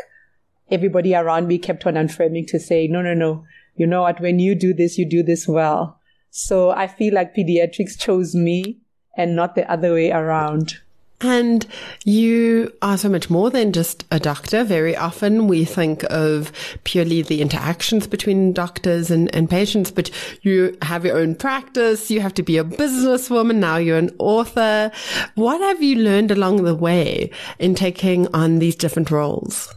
everybody 0.71 1.15
around 1.15 1.47
me 1.47 1.59
kept 1.59 1.87
on 1.87 1.99
affirming 1.99 2.47
to 2.47 2.59
say, 2.59 2.89
no, 2.89 3.03
no, 3.03 3.13
no. 3.13 3.45
You 3.77 3.87
know 3.87 4.03
what? 4.03 4.21
When 4.21 4.39
you 4.39 4.55
do 4.55 4.73
this, 4.73 4.97
you 4.97 5.05
do 5.05 5.23
this 5.23 5.47
well. 5.47 6.01
So 6.31 6.71
I 6.71 6.87
feel 6.87 7.13
like 7.13 7.37
pediatrics 7.37 7.99
chose 7.99 8.35
me 8.35 8.79
and 9.17 9.37
not 9.37 9.55
the 9.55 9.71
other 9.71 9.93
way 9.93 10.11
around. 10.11 10.81
And 11.21 11.67
you 12.05 12.73
are 12.83 12.99
so 12.99 13.09
much 13.09 13.31
more 13.31 13.49
than 13.49 13.73
just 13.73 14.05
a 14.11 14.21
doctor. 14.21 14.63
Very 14.63 14.95
often 14.97 15.47
we 15.47 15.65
think 15.65 16.05
of 16.11 16.53
purely 16.85 17.23
the 17.23 17.41
interactions 17.41 18.07
between 18.07 18.53
doctors 18.53 19.11
and, 19.11 19.35
and 19.35 19.49
patients, 19.49 19.91
but 19.91 20.11
you 20.43 20.77
have 20.83 21.05
your 21.05 21.17
own 21.17 21.35
practice. 21.35 22.11
You 22.11 22.21
have 22.21 22.35
to 22.35 22.43
be 22.43 22.59
a 22.59 22.65
businesswoman. 22.65 23.57
Now 23.57 23.77
you're 23.77 23.97
an 23.97 24.15
author. 24.19 24.91
What 25.35 25.61
have 25.61 25.83
you 25.83 25.97
learned 25.97 26.31
along 26.31 26.65
the 26.65 26.75
way 26.75 27.31
in 27.59 27.75
taking 27.75 28.27
on 28.35 28.59
these 28.59 28.77
different 28.77 29.11
roles? 29.11 29.73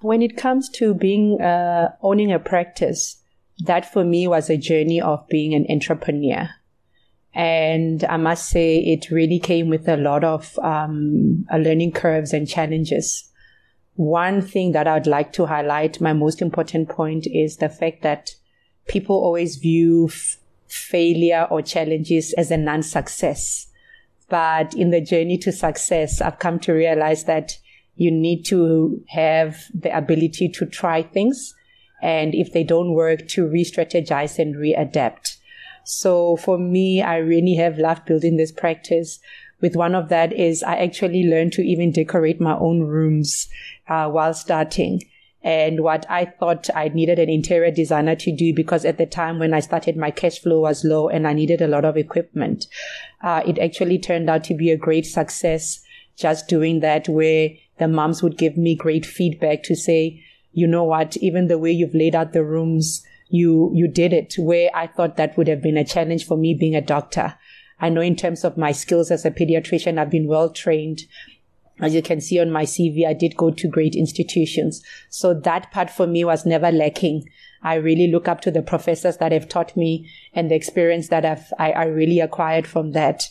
When 0.00 0.22
it 0.22 0.36
comes 0.36 0.68
to 0.70 0.94
being, 0.94 1.40
uh, 1.42 1.92
owning 2.02 2.32
a 2.32 2.38
practice, 2.38 3.16
that 3.64 3.92
for 3.92 4.04
me 4.04 4.26
was 4.26 4.50
a 4.50 4.56
journey 4.56 5.00
of 5.00 5.26
being 5.28 5.54
an 5.54 5.66
entrepreneur. 5.68 6.50
And 7.34 8.04
I 8.04 8.16
must 8.16 8.48
say 8.48 8.78
it 8.78 9.10
really 9.10 9.40
came 9.40 9.68
with 9.68 9.88
a 9.88 9.96
lot 9.96 10.22
of 10.22 10.56
um, 10.60 11.44
learning 11.52 11.92
curves 11.92 12.32
and 12.32 12.48
challenges. 12.48 13.28
One 13.96 14.40
thing 14.40 14.72
that 14.72 14.86
I'd 14.86 15.06
like 15.06 15.32
to 15.34 15.46
highlight, 15.46 16.00
my 16.00 16.12
most 16.12 16.40
important 16.40 16.88
point 16.88 17.26
is 17.26 17.56
the 17.56 17.68
fact 17.68 18.02
that 18.02 18.34
people 18.86 19.16
always 19.16 19.56
view 19.56 20.06
f- 20.06 20.38
failure 20.68 21.46
or 21.50 21.60
challenges 21.62 22.32
as 22.34 22.50
a 22.50 22.56
non-success. 22.56 23.66
But 24.28 24.74
in 24.74 24.90
the 24.90 25.00
journey 25.00 25.38
to 25.38 25.52
success, 25.52 26.20
I've 26.20 26.38
come 26.38 26.58
to 26.60 26.72
realize 26.72 27.24
that 27.24 27.58
you 27.96 28.10
need 28.10 28.44
to 28.46 29.02
have 29.08 29.64
the 29.72 29.96
ability 29.96 30.48
to 30.50 30.66
try 30.66 31.02
things. 31.02 31.54
And 32.02 32.34
if 32.34 32.52
they 32.52 32.64
don't 32.64 32.94
work, 32.94 33.28
to 33.28 33.46
re-strategize 33.46 34.38
and 34.38 34.54
readapt. 34.54 35.38
So 35.84 36.36
for 36.36 36.58
me, 36.58 37.02
I 37.02 37.18
really 37.18 37.54
have 37.54 37.78
loved 37.78 38.06
building 38.06 38.36
this 38.36 38.52
practice. 38.52 39.20
With 39.60 39.76
one 39.76 39.94
of 39.94 40.08
that 40.08 40.32
is 40.32 40.62
I 40.62 40.76
actually 40.76 41.24
learned 41.24 41.52
to 41.54 41.62
even 41.62 41.92
decorate 41.92 42.40
my 42.40 42.56
own 42.56 42.80
rooms 42.80 43.48
uh, 43.88 44.08
while 44.08 44.34
starting. 44.34 45.02
And 45.42 45.82
what 45.82 46.06
I 46.10 46.24
thought 46.24 46.70
I 46.74 46.88
needed 46.88 47.18
an 47.18 47.28
interior 47.28 47.70
designer 47.70 48.16
to 48.16 48.34
do 48.34 48.54
because 48.54 48.86
at 48.86 48.96
the 48.96 49.04
time 49.04 49.38
when 49.38 49.52
I 49.52 49.60
started, 49.60 49.94
my 49.94 50.10
cash 50.10 50.38
flow 50.38 50.60
was 50.60 50.84
low 50.84 51.08
and 51.08 51.28
I 51.28 51.34
needed 51.34 51.60
a 51.60 51.68
lot 51.68 51.84
of 51.84 51.98
equipment. 51.98 52.66
Uh, 53.22 53.42
it 53.46 53.58
actually 53.58 53.98
turned 53.98 54.30
out 54.30 54.42
to 54.44 54.54
be 54.54 54.70
a 54.70 54.76
great 54.78 55.04
success 55.04 55.82
just 56.16 56.48
doing 56.48 56.80
that 56.80 57.08
where 57.08 57.50
the 57.78 57.88
moms 57.88 58.22
would 58.22 58.38
give 58.38 58.56
me 58.56 58.74
great 58.74 59.04
feedback 59.04 59.62
to 59.64 59.74
say, 59.74 60.22
you 60.52 60.66
know 60.66 60.84
what, 60.84 61.16
even 61.18 61.48
the 61.48 61.58
way 61.58 61.72
you've 61.72 61.94
laid 61.94 62.14
out 62.14 62.32
the 62.32 62.44
rooms, 62.44 63.04
you, 63.28 63.70
you 63.74 63.88
did 63.88 64.12
it 64.12 64.34
where 64.38 64.70
I 64.74 64.86
thought 64.86 65.16
that 65.16 65.36
would 65.36 65.48
have 65.48 65.62
been 65.62 65.76
a 65.76 65.84
challenge 65.84 66.26
for 66.26 66.36
me 66.36 66.54
being 66.54 66.74
a 66.74 66.80
doctor. 66.80 67.34
I 67.80 67.88
know 67.88 68.00
in 68.00 68.16
terms 68.16 68.44
of 68.44 68.56
my 68.56 68.72
skills 68.72 69.10
as 69.10 69.24
a 69.24 69.30
pediatrician, 69.30 69.98
I've 69.98 70.10
been 70.10 70.28
well 70.28 70.50
trained. 70.50 71.02
As 71.80 71.94
you 71.94 72.02
can 72.02 72.20
see 72.20 72.38
on 72.38 72.52
my 72.52 72.64
CV, 72.64 73.06
I 73.06 73.14
did 73.14 73.36
go 73.36 73.50
to 73.50 73.68
great 73.68 73.96
institutions. 73.96 74.82
So 75.08 75.34
that 75.34 75.72
part 75.72 75.90
for 75.90 76.06
me 76.06 76.24
was 76.24 76.46
never 76.46 76.70
lacking. 76.70 77.28
I 77.62 77.74
really 77.74 78.06
look 78.06 78.28
up 78.28 78.42
to 78.42 78.50
the 78.50 78.62
professors 78.62 79.16
that 79.16 79.32
have 79.32 79.48
taught 79.48 79.76
me 79.76 80.08
and 80.32 80.50
the 80.50 80.54
experience 80.54 81.08
that 81.08 81.24
I've, 81.24 81.52
I, 81.58 81.72
I 81.72 81.84
really 81.86 82.20
acquired 82.20 82.66
from 82.66 82.92
that. 82.92 83.28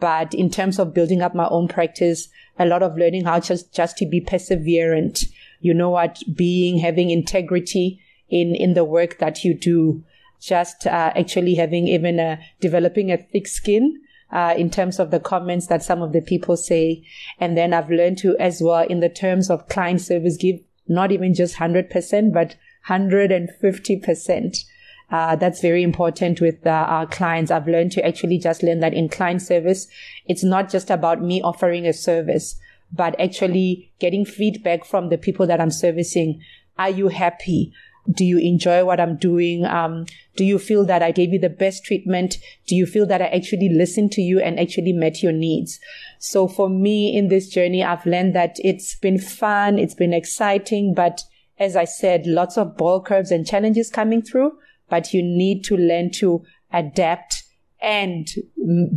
But 0.00 0.34
in 0.34 0.50
terms 0.50 0.78
of 0.78 0.94
building 0.94 1.22
up 1.22 1.34
my 1.34 1.48
own 1.48 1.68
practice, 1.68 2.28
a 2.58 2.66
lot 2.66 2.82
of 2.82 2.96
learning 2.96 3.24
how 3.24 3.40
just, 3.40 3.72
just 3.72 3.96
to 3.98 4.06
be 4.06 4.20
perseverant. 4.20 5.26
You 5.60 5.74
know 5.74 5.90
what? 5.90 6.22
Being, 6.36 6.78
having 6.78 7.10
integrity 7.10 8.00
in, 8.28 8.54
in 8.54 8.74
the 8.74 8.84
work 8.84 9.18
that 9.18 9.44
you 9.44 9.54
do. 9.54 10.04
Just 10.40 10.86
uh, 10.86 11.12
actually 11.16 11.56
having 11.56 11.88
even 11.88 12.20
a, 12.20 12.38
developing 12.60 13.10
a 13.10 13.16
thick 13.16 13.48
skin 13.48 14.00
uh, 14.30 14.54
in 14.56 14.70
terms 14.70 14.98
of 14.98 15.10
the 15.10 15.20
comments 15.20 15.66
that 15.66 15.82
some 15.82 16.02
of 16.02 16.12
the 16.12 16.20
people 16.20 16.56
say. 16.56 17.04
And 17.40 17.56
then 17.56 17.72
I've 17.72 17.90
learned 17.90 18.18
to 18.18 18.36
as 18.38 18.60
well 18.62 18.86
in 18.86 19.00
the 19.00 19.08
terms 19.08 19.50
of 19.50 19.68
client 19.68 20.00
service 20.00 20.36
give 20.36 20.60
not 20.86 21.12
even 21.12 21.34
just 21.34 21.56
100%, 21.56 22.32
but 22.32 22.56
150%. 22.88 24.64
Uh, 25.10 25.36
that's 25.36 25.60
very 25.60 25.82
important 25.82 26.40
with 26.40 26.66
uh, 26.66 26.70
our 26.70 27.06
clients. 27.06 27.50
I've 27.50 27.68
learned 27.68 27.92
to 27.92 28.06
actually 28.06 28.38
just 28.38 28.62
learn 28.62 28.80
that 28.80 28.94
in 28.94 29.08
client 29.08 29.40
service, 29.40 29.88
it's 30.26 30.44
not 30.44 30.70
just 30.70 30.90
about 30.90 31.22
me 31.22 31.40
offering 31.40 31.86
a 31.86 31.92
service, 31.92 32.56
but 32.92 33.18
actually 33.18 33.90
getting 34.00 34.24
feedback 34.24 34.84
from 34.84 35.08
the 35.08 35.18
people 35.18 35.46
that 35.46 35.60
I'm 35.60 35.70
servicing. 35.70 36.42
Are 36.78 36.90
you 36.90 37.08
happy? 37.08 37.72
Do 38.10 38.24
you 38.24 38.38
enjoy 38.38 38.84
what 38.84 39.00
I'm 39.00 39.16
doing? 39.16 39.64
Um, 39.64 40.06
do 40.36 40.44
you 40.44 40.58
feel 40.58 40.84
that 40.86 41.02
I 41.02 41.10
gave 41.10 41.32
you 41.32 41.38
the 41.38 41.48
best 41.48 41.84
treatment? 41.84 42.36
Do 42.66 42.74
you 42.74 42.86
feel 42.86 43.06
that 43.06 43.20
I 43.20 43.26
actually 43.26 43.68
listened 43.68 44.12
to 44.12 44.22
you 44.22 44.40
and 44.40 44.58
actually 44.58 44.92
met 44.92 45.22
your 45.22 45.32
needs? 45.32 45.78
So 46.18 46.48
for 46.48 46.68
me 46.68 47.16
in 47.16 47.28
this 47.28 47.48
journey, 47.48 47.84
I've 47.84 48.06
learned 48.06 48.34
that 48.34 48.56
it's 48.60 48.96
been 48.96 49.18
fun. 49.18 49.78
It's 49.78 49.94
been 49.94 50.14
exciting, 50.14 50.94
but 50.94 51.22
as 51.58 51.76
I 51.76 51.84
said, 51.84 52.26
lots 52.26 52.56
of 52.56 52.76
ball 52.76 53.02
curves 53.02 53.30
and 53.30 53.46
challenges 53.46 53.90
coming 53.90 54.22
through, 54.22 54.52
but 54.88 55.12
you 55.12 55.22
need 55.22 55.64
to 55.64 55.76
learn 55.76 56.10
to 56.12 56.44
adapt 56.72 57.42
and 57.80 58.28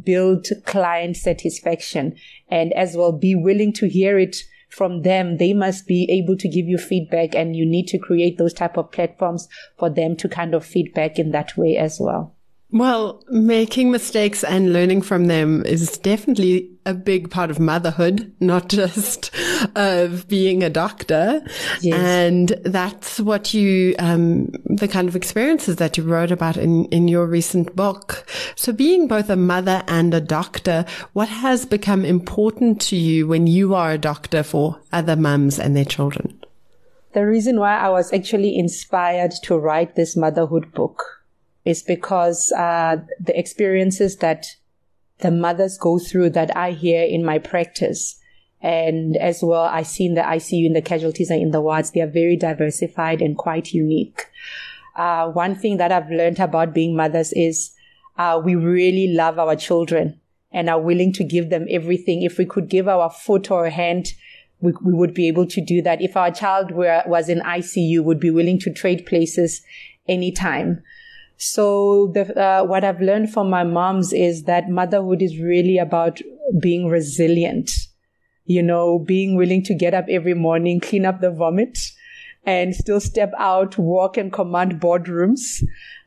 build 0.03 0.47
client 0.65 1.17
satisfaction 1.17 2.15
and 2.49 2.73
as 2.73 2.95
well 2.95 3.11
be 3.11 3.35
willing 3.35 3.73
to 3.73 3.87
hear 3.87 4.17
it 4.17 4.37
from 4.71 5.01
them, 5.01 5.37
they 5.37 5.53
must 5.53 5.85
be 5.85 6.09
able 6.09 6.37
to 6.37 6.47
give 6.47 6.65
you 6.65 6.77
feedback 6.77 7.35
and 7.35 7.55
you 7.55 7.65
need 7.65 7.87
to 7.89 7.97
create 7.97 8.37
those 8.37 8.53
type 8.53 8.77
of 8.77 8.91
platforms 8.91 9.47
for 9.77 9.89
them 9.89 10.15
to 10.15 10.29
kind 10.29 10.55
of 10.55 10.65
feedback 10.65 11.19
in 11.19 11.31
that 11.31 11.57
way 11.57 11.75
as 11.75 11.99
well. 11.99 12.33
Well, 12.73 13.21
making 13.27 13.91
mistakes 13.91 14.45
and 14.45 14.71
learning 14.71 15.01
from 15.01 15.27
them 15.27 15.65
is 15.65 15.97
definitely 15.97 16.69
a 16.85 16.93
big 16.93 17.29
part 17.29 17.51
of 17.51 17.59
motherhood, 17.59 18.33
not 18.39 18.69
just 18.69 19.29
of 19.75 20.27
being 20.29 20.63
a 20.63 20.69
doctor. 20.69 21.43
Yes. 21.81 21.99
And 21.99 22.47
that's 22.63 23.19
what 23.19 23.53
you, 23.53 23.93
um, 23.99 24.51
the 24.65 24.87
kind 24.87 25.09
of 25.09 25.17
experiences 25.17 25.75
that 25.77 25.97
you 25.97 26.03
wrote 26.03 26.31
about 26.31 26.55
in, 26.55 26.85
in 26.85 27.09
your 27.09 27.25
recent 27.25 27.75
book. 27.75 28.25
So 28.55 28.71
being 28.71 29.07
both 29.07 29.29
a 29.29 29.35
mother 29.35 29.83
and 29.87 30.13
a 30.13 30.21
doctor, 30.21 30.85
what 31.11 31.27
has 31.27 31.65
become 31.65 32.05
important 32.05 32.79
to 32.83 32.95
you 32.95 33.27
when 33.27 33.47
you 33.47 33.75
are 33.75 33.91
a 33.91 33.97
doctor 33.97 34.43
for 34.43 34.79
other 34.93 35.17
mums 35.17 35.59
and 35.59 35.75
their 35.75 35.85
children? 35.85 36.39
The 37.13 37.25
reason 37.25 37.59
why 37.59 37.77
I 37.77 37.89
was 37.89 38.13
actually 38.13 38.57
inspired 38.57 39.31
to 39.43 39.57
write 39.57 39.97
this 39.97 40.15
motherhood 40.15 40.71
book 40.71 41.20
is 41.65 41.83
because 41.83 42.51
uh, 42.53 42.97
the 43.19 43.37
experiences 43.37 44.17
that 44.17 44.47
the 45.19 45.31
mothers 45.31 45.77
go 45.77 45.99
through 45.99 46.31
that 46.31 46.55
I 46.55 46.71
hear 46.71 47.03
in 47.03 47.23
my 47.23 47.37
practice, 47.37 48.19
and 48.61 49.17
as 49.17 49.41
well, 49.43 49.63
I 49.63 49.83
see 49.83 50.05
in 50.05 50.15
the 50.15 50.21
ICU, 50.21 50.65
in 50.65 50.73
the 50.73 50.81
casualties 50.81 51.29
and 51.29 51.41
in 51.41 51.51
the 51.51 51.61
wards, 51.61 51.91
they 51.91 52.01
are 52.01 52.07
very 52.07 52.35
diversified 52.35 53.21
and 53.21 53.37
quite 53.37 53.73
unique. 53.73 54.27
Uh, 54.95 55.29
one 55.29 55.55
thing 55.55 55.77
that 55.77 55.91
I've 55.91 56.09
learned 56.09 56.39
about 56.39 56.73
being 56.73 56.95
mothers 56.95 57.33
is 57.33 57.71
uh, 58.17 58.41
we 58.43 58.55
really 58.55 59.13
love 59.13 59.39
our 59.39 59.55
children 59.55 60.19
and 60.51 60.69
are 60.69 60.81
willing 60.81 61.13
to 61.13 61.23
give 61.23 61.49
them 61.49 61.65
everything. 61.69 62.21
If 62.21 62.37
we 62.37 62.45
could 62.45 62.69
give 62.69 62.87
our 62.87 63.09
foot 63.09 63.49
or 63.49 63.69
hand, 63.69 64.13
we, 64.59 64.73
we 64.83 64.93
would 64.93 65.13
be 65.13 65.27
able 65.27 65.47
to 65.47 65.61
do 65.61 65.81
that. 65.81 66.01
If 66.01 66.17
our 66.17 66.31
child 66.31 66.71
were, 66.71 67.03
was 67.07 67.29
in 67.29 67.39
ICU, 67.39 68.03
would 68.03 68.19
be 68.19 68.29
willing 68.29 68.59
to 68.59 68.73
trade 68.73 69.05
places 69.05 69.61
anytime. 70.07 70.83
So 71.43 72.11
the, 72.13 72.39
uh, 72.39 72.63
what 72.65 72.83
I've 72.83 73.01
learned 73.01 73.33
from 73.33 73.49
my 73.49 73.63
moms 73.63 74.13
is 74.13 74.43
that 74.43 74.69
motherhood 74.69 75.23
is 75.23 75.39
really 75.39 75.79
about 75.79 76.21
being 76.59 76.87
resilient. 76.87 77.71
You 78.45 78.61
know, 78.61 78.99
being 78.99 79.35
willing 79.35 79.63
to 79.63 79.73
get 79.73 79.95
up 79.95 80.05
every 80.07 80.35
morning, 80.35 80.79
clean 80.79 81.03
up 81.03 81.19
the 81.19 81.31
vomit 81.31 81.79
and 82.43 82.75
still 82.75 82.99
step 82.99 83.31
out, 83.39 83.75
walk 83.79 84.17
and 84.17 84.31
command 84.31 84.79
boardrooms. 84.79 85.63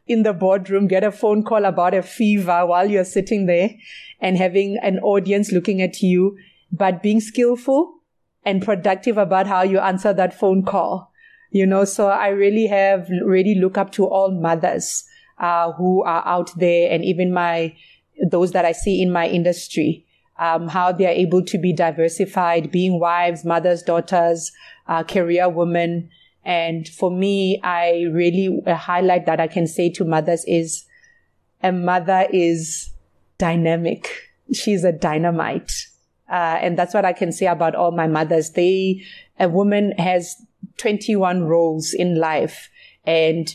In 0.06 0.22
the 0.22 0.32
boardroom, 0.32 0.86
get 0.86 1.02
a 1.02 1.10
phone 1.10 1.42
call 1.42 1.64
about 1.64 1.94
a 1.94 2.02
fever 2.02 2.64
while 2.64 2.88
you're 2.88 3.04
sitting 3.04 3.46
there 3.46 3.70
and 4.20 4.36
having 4.36 4.78
an 4.82 5.00
audience 5.00 5.50
looking 5.50 5.82
at 5.82 6.00
you, 6.00 6.38
but 6.70 7.02
being 7.02 7.20
skillful 7.20 7.92
and 8.44 8.62
productive 8.62 9.18
about 9.18 9.48
how 9.48 9.62
you 9.62 9.80
answer 9.80 10.12
that 10.12 10.38
phone 10.38 10.64
call. 10.64 11.10
You 11.50 11.66
know, 11.66 11.84
so 11.84 12.06
I 12.06 12.28
really 12.28 12.68
have 12.68 13.08
really 13.24 13.56
look 13.56 13.76
up 13.76 13.90
to 13.92 14.06
all 14.06 14.30
mothers, 14.30 15.04
uh, 15.38 15.72
who 15.72 16.02
are 16.02 16.26
out 16.26 16.50
there 16.56 16.90
and 16.90 17.04
even 17.04 17.32
my, 17.32 17.74
those 18.30 18.52
that 18.52 18.64
I 18.64 18.72
see 18.72 19.02
in 19.02 19.12
my 19.12 19.28
industry, 19.28 20.06
um, 20.38 20.68
how 20.68 20.92
they 20.92 21.06
are 21.06 21.10
able 21.10 21.44
to 21.44 21.58
be 21.58 21.72
diversified, 21.72 22.70
being 22.70 22.98
wives, 22.98 23.44
mothers, 23.44 23.82
daughters, 23.82 24.52
uh, 24.88 25.02
career 25.02 25.48
women. 25.48 26.10
And 26.44 26.88
for 26.88 27.10
me, 27.10 27.60
I 27.62 28.04
really 28.10 28.60
a 28.66 28.74
highlight 28.74 29.26
that 29.26 29.40
I 29.40 29.46
can 29.46 29.66
say 29.66 29.90
to 29.90 30.04
mothers 30.04 30.44
is 30.46 30.84
a 31.62 31.72
mother 31.72 32.26
is 32.30 32.90
dynamic. 33.38 34.10
She's 34.52 34.84
a 34.84 34.92
dynamite. 34.92 35.72
Uh, 36.28 36.58
and 36.60 36.78
that's 36.78 36.94
what 36.94 37.04
I 37.04 37.12
can 37.12 37.32
say 37.32 37.46
about 37.46 37.74
all 37.74 37.90
my 37.90 38.06
mothers. 38.06 38.50
They, 38.50 39.02
a 39.38 39.48
woman 39.48 39.92
has 39.92 40.36
21 40.76 41.44
roles 41.44 41.92
in 41.92 42.18
life 42.18 42.70
and 43.04 43.54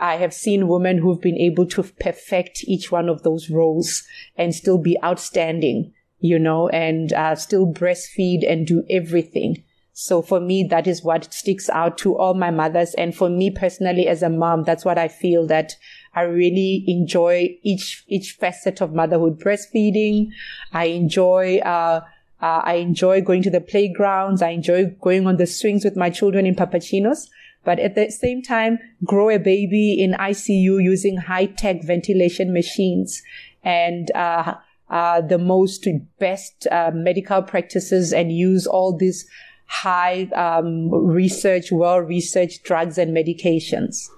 I 0.00 0.16
have 0.16 0.34
seen 0.34 0.68
women 0.68 0.98
who've 0.98 1.20
been 1.20 1.38
able 1.38 1.66
to 1.66 1.82
perfect 1.82 2.64
each 2.64 2.90
one 2.90 3.08
of 3.08 3.22
those 3.22 3.50
roles 3.50 4.02
and 4.36 4.54
still 4.54 4.78
be 4.78 4.98
outstanding, 5.04 5.92
you 6.18 6.38
know, 6.38 6.68
and 6.68 7.12
uh, 7.12 7.34
still 7.36 7.72
breastfeed 7.72 8.50
and 8.50 8.66
do 8.66 8.84
everything. 8.90 9.64
So 9.96 10.22
for 10.22 10.40
me, 10.40 10.64
that 10.64 10.88
is 10.88 11.04
what 11.04 11.32
sticks 11.32 11.70
out 11.70 11.96
to 11.98 12.18
all 12.18 12.34
my 12.34 12.50
mothers. 12.50 12.94
And 12.94 13.14
for 13.14 13.30
me 13.30 13.50
personally, 13.50 14.08
as 14.08 14.24
a 14.24 14.28
mom, 14.28 14.64
that's 14.64 14.84
what 14.84 14.98
I 14.98 15.06
feel 15.06 15.46
that 15.46 15.76
I 16.14 16.22
really 16.22 16.84
enjoy 16.88 17.56
each, 17.62 18.04
each 18.08 18.32
facet 18.32 18.80
of 18.80 18.92
motherhood. 18.92 19.38
Breastfeeding. 19.38 20.30
I 20.72 20.86
enjoy, 20.86 21.58
uh, 21.58 22.00
uh, 22.42 22.60
I 22.64 22.74
enjoy 22.74 23.20
going 23.20 23.44
to 23.44 23.50
the 23.50 23.60
playgrounds. 23.60 24.42
I 24.42 24.50
enjoy 24.50 24.86
going 25.00 25.28
on 25.28 25.36
the 25.36 25.46
swings 25.46 25.84
with 25.84 25.96
my 25.96 26.10
children 26.10 26.44
in 26.44 26.56
babyccinos. 26.56 27.28
But 27.64 27.78
at 27.78 27.94
the 27.94 28.10
same 28.10 28.42
time, 28.42 28.78
grow 29.04 29.30
a 29.30 29.38
baby 29.38 30.00
in 30.00 30.12
ICU 30.12 30.82
using 30.82 31.16
high 31.16 31.46
tech 31.46 31.82
ventilation 31.82 32.52
machines 32.52 33.22
and, 33.62 34.10
uh, 34.14 34.54
uh, 34.90 35.20
the 35.22 35.38
most 35.38 35.88
best 36.18 36.66
uh, 36.70 36.90
medical 36.92 37.42
practices 37.42 38.12
and 38.12 38.30
use 38.30 38.66
all 38.66 38.96
these 38.96 39.26
high 39.66 40.24
um, 40.34 40.90
research, 40.90 41.72
well 41.72 41.98
researched 41.98 42.64
drugs 42.64 42.98
and 42.98 43.16
medications. 43.16 44.08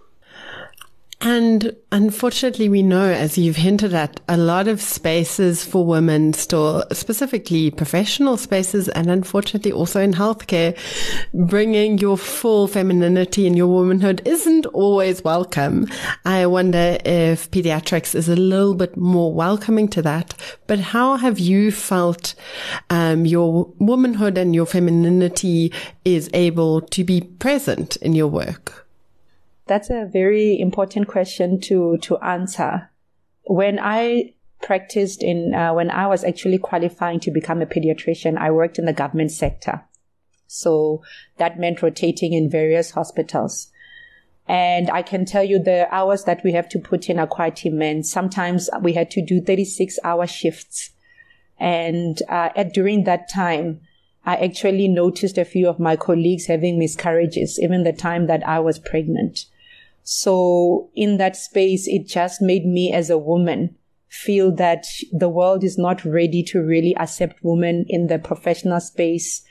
And 1.23 1.75
unfortunately, 1.93 2.69
we 2.69 2.83
know, 2.83 3.09
as 3.11 3.39
you've 3.39 3.57
hinted 3.57 3.95
at, 3.95 4.21
a 4.29 4.37
lot 4.37 4.69
of 4.69 4.83
spaces 4.83 5.65
for 5.65 5.85
women 5.85 6.35
still, 6.35 6.85
specifically 6.93 7.71
professional 7.71 8.37
spaces, 8.37 8.89
and 8.91 9.11
unfortunately 9.11 9.73
also 9.73 10.01
in 10.01 10.13
healthcare, 10.13 10.77
bringing 11.33 11.97
your 11.99 12.19
full 12.19 12.69
femininity 12.69 13.47
and 13.47 13.57
your 13.57 13.67
womanhood 13.67 14.21
isn't 14.27 14.67
always 14.67 15.25
welcome. 15.25 15.89
I 16.27 16.45
wonder 16.45 16.99
if 17.05 17.51
pediatrics 17.51 18.15
is 18.15 18.29
a 18.29 18.37
little 18.37 18.75
bit 18.75 18.95
more 18.97 19.33
welcoming 19.33 19.89
to 19.89 20.03
that. 20.03 20.35
But 20.67 20.81
how 20.81 21.17
have 21.17 21.39
you 21.39 21.73
felt 21.73 22.35
um, 22.91 23.25
your 23.25 23.73
womanhood 23.79 24.37
and 24.37 24.55
your 24.55 24.67
femininity 24.67 25.73
is 26.05 26.29
able 26.35 26.83
to 26.83 27.05
be 27.05 27.23
present 27.23 27.97
in 27.97 28.13
your 28.13 28.29
work? 28.29 28.86
That's 29.67 29.91
a 29.91 30.09
very 30.11 30.59
important 30.61 31.09
question 31.09 31.61
to, 31.63 31.99
to 31.99 32.19
answer. 32.19 32.91
When 33.45 33.79
I 33.81 34.35
practiced 34.63 35.23
in, 35.23 35.55
uh, 35.55 35.75
when 35.75 35.91
I 35.91 36.07
was 36.07 36.23
actually 36.25 36.59
qualifying 36.59 37.21
to 37.21 37.31
become 37.31 37.61
a 37.61 37.67
pediatrician, 37.67 38.39
I 38.39 38.51
worked 38.53 38.79
in 38.79 38.85
the 38.85 38.93
government 38.93 39.33
sector. 39.33 39.85
So 40.47 41.03
that 41.39 41.59
meant 41.59 41.83
rotating 41.83 42.33
in 42.33 42.49
various 42.49 42.93
hospitals. 42.93 43.69
And 44.49 44.89
I 44.91 45.03
can 45.03 45.25
tell 45.25 45.43
you 45.43 45.59
the 45.59 45.93
hours 45.93 46.25
that 46.25 46.45
we 46.45 46.53
have 46.53 46.69
to 46.69 46.79
put 46.79 47.11
in 47.11 47.19
are 47.19 47.27
quite 47.27 47.67
immense. 47.67 48.11
Sometimes 48.11 48.71
we 48.81 48.93
had 48.93 49.11
to 49.13 49.25
do 49.25 49.41
36 49.41 49.99
hour 50.05 50.29
shifts. 50.29 50.91
And 51.59 52.23
uh, 52.29 52.51
at, 52.55 52.73
during 52.73 53.03
that 53.05 53.29
time, 53.29 53.81
I 54.25 54.37
actually 54.37 54.87
noticed 54.87 55.39
a 55.39 55.45
few 55.45 55.69
of 55.69 55.81
my 55.81 55.97
colleagues 55.97 56.47
having 56.47 56.79
miscarriages, 56.79 57.59
even 57.61 57.83
the 57.83 57.93
time 57.93 58.27
that 58.27 58.47
I 58.47 58.61
was 58.61 58.79
pregnant. 58.79 59.47
So 60.09 60.89
in 60.95 61.17
that 61.17 61.35
space, 61.35 61.89
it 61.89 62.07
just 62.07 62.41
made 62.41 62.65
me 62.65 62.93
as 62.93 63.11
a 63.11 63.19
woman 63.19 63.75
feel 64.07 64.55
that 64.55 64.87
the 65.11 65.29
world 65.29 65.65
is 65.65 65.77
not 65.77 66.05
ready 66.05 66.45
to 66.45 66.63
really 66.63 66.97
accept 66.97 67.43
women 67.43 67.85
in 67.89 68.07
the 68.07 68.21
professional 68.21 68.79
space 68.79 69.43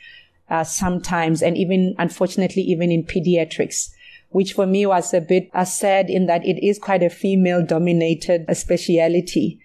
uh, 0.49 0.63
sometimes, 0.63 1.43
and 1.43 1.57
even 1.57 1.93
unfortunately, 1.99 2.61
even 2.61 2.89
in 2.89 3.03
pediatrics, 3.03 3.89
which 4.29 4.53
for 4.53 4.65
me 4.65 4.85
was 4.85 5.13
a 5.13 5.19
bit 5.19 5.49
uh, 5.53 5.65
sad 5.65 6.09
in 6.09 6.25
that 6.27 6.45
it 6.45 6.65
is 6.65 6.79
quite 6.79 7.03
a 7.03 7.09
female 7.09 7.61
dominated 7.61 8.45
speciality. 8.55 9.59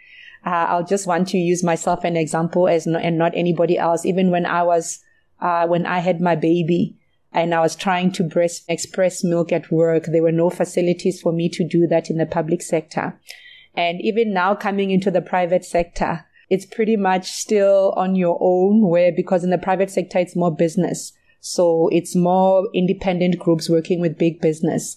Uh, 0.44 0.66
I'll 0.70 0.84
just 0.84 1.06
want 1.06 1.28
to 1.28 1.38
use 1.38 1.62
myself 1.62 2.02
an 2.02 2.16
example 2.16 2.66
as 2.66 2.84
no, 2.84 2.98
and 2.98 3.16
not 3.16 3.30
anybody 3.36 3.78
else. 3.78 4.04
Even 4.04 4.32
when 4.32 4.44
I 4.44 4.64
was, 4.64 4.98
uh, 5.40 5.68
when 5.68 5.86
I 5.86 6.00
had 6.00 6.20
my 6.20 6.34
baby, 6.34 6.96
and 7.32 7.54
I 7.54 7.60
was 7.60 7.76
trying 7.76 8.12
to 8.12 8.24
breast 8.24 8.64
express 8.68 9.22
milk 9.22 9.52
at 9.52 9.70
work. 9.70 10.06
There 10.06 10.22
were 10.22 10.32
no 10.32 10.50
facilities 10.50 11.20
for 11.20 11.32
me 11.32 11.48
to 11.50 11.66
do 11.66 11.86
that 11.86 12.10
in 12.10 12.18
the 12.18 12.26
public 12.26 12.62
sector. 12.62 13.18
And 13.74 14.00
even 14.00 14.34
now 14.34 14.54
coming 14.54 14.90
into 14.90 15.10
the 15.10 15.22
private 15.22 15.64
sector, 15.64 16.26
it's 16.48 16.66
pretty 16.66 16.96
much 16.96 17.30
still 17.30 17.92
on 17.96 18.16
your 18.16 18.36
own 18.40 18.88
where, 18.88 19.12
because 19.14 19.44
in 19.44 19.50
the 19.50 19.58
private 19.58 19.90
sector, 19.90 20.18
it's 20.18 20.34
more 20.34 20.54
business. 20.54 21.12
So 21.38 21.88
it's 21.92 22.16
more 22.16 22.68
independent 22.74 23.38
groups 23.38 23.70
working 23.70 24.00
with 24.00 24.18
big 24.18 24.40
business. 24.40 24.96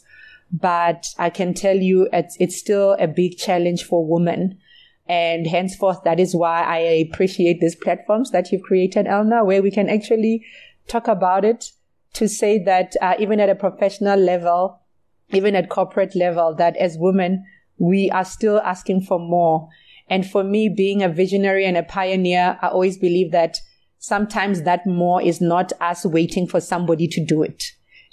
But 0.51 1.07
I 1.19 1.29
can 1.29 1.53
tell 1.53 1.77
you 1.77 2.09
it's, 2.11 2.35
it's 2.39 2.57
still 2.57 2.97
a 2.99 3.07
big 3.07 3.37
challenge 3.37 3.83
for 3.83 4.05
women. 4.05 4.57
And 5.07 5.45
henceforth, 5.45 6.03
that 6.03 6.19
is 6.19 6.35
why 6.35 6.63
I 6.63 6.77
appreciate 6.77 7.59
these 7.59 7.75
platforms 7.75 8.31
that 8.31 8.51
you've 8.51 8.63
created, 8.63 9.05
Elna, 9.05 9.45
where 9.45 9.61
we 9.61 9.69
can 9.69 9.89
actually 9.89 10.45
talk 10.87 11.07
about 11.07 11.45
it 11.45 11.71
to 12.13 12.27
say 12.27 12.59
that 12.59 12.95
uh, 13.01 13.15
even 13.19 13.39
at 13.39 13.49
a 13.49 13.55
professional 13.55 14.19
level, 14.19 14.79
even 15.29 15.55
at 15.55 15.69
corporate 15.69 16.15
level, 16.15 16.53
that 16.55 16.77
as 16.77 16.97
women, 16.97 17.45
we 17.77 18.09
are 18.11 18.25
still 18.25 18.59
asking 18.59 19.01
for 19.01 19.19
more. 19.19 19.67
And 20.09 20.25
for 20.29 20.43
me, 20.43 20.69
being 20.69 21.01
a 21.01 21.09
visionary 21.09 21.65
and 21.65 21.77
a 21.77 21.83
pioneer, 21.83 22.59
I 22.61 22.67
always 22.67 22.97
believe 22.97 23.31
that 23.31 23.57
sometimes 23.97 24.63
that 24.63 24.85
more 24.85 25.21
is 25.21 25.41
not 25.41 25.73
us 25.81 26.05
waiting 26.05 26.47
for 26.47 26.59
somebody 26.59 27.07
to 27.07 27.23
do 27.23 27.41
it. 27.41 27.63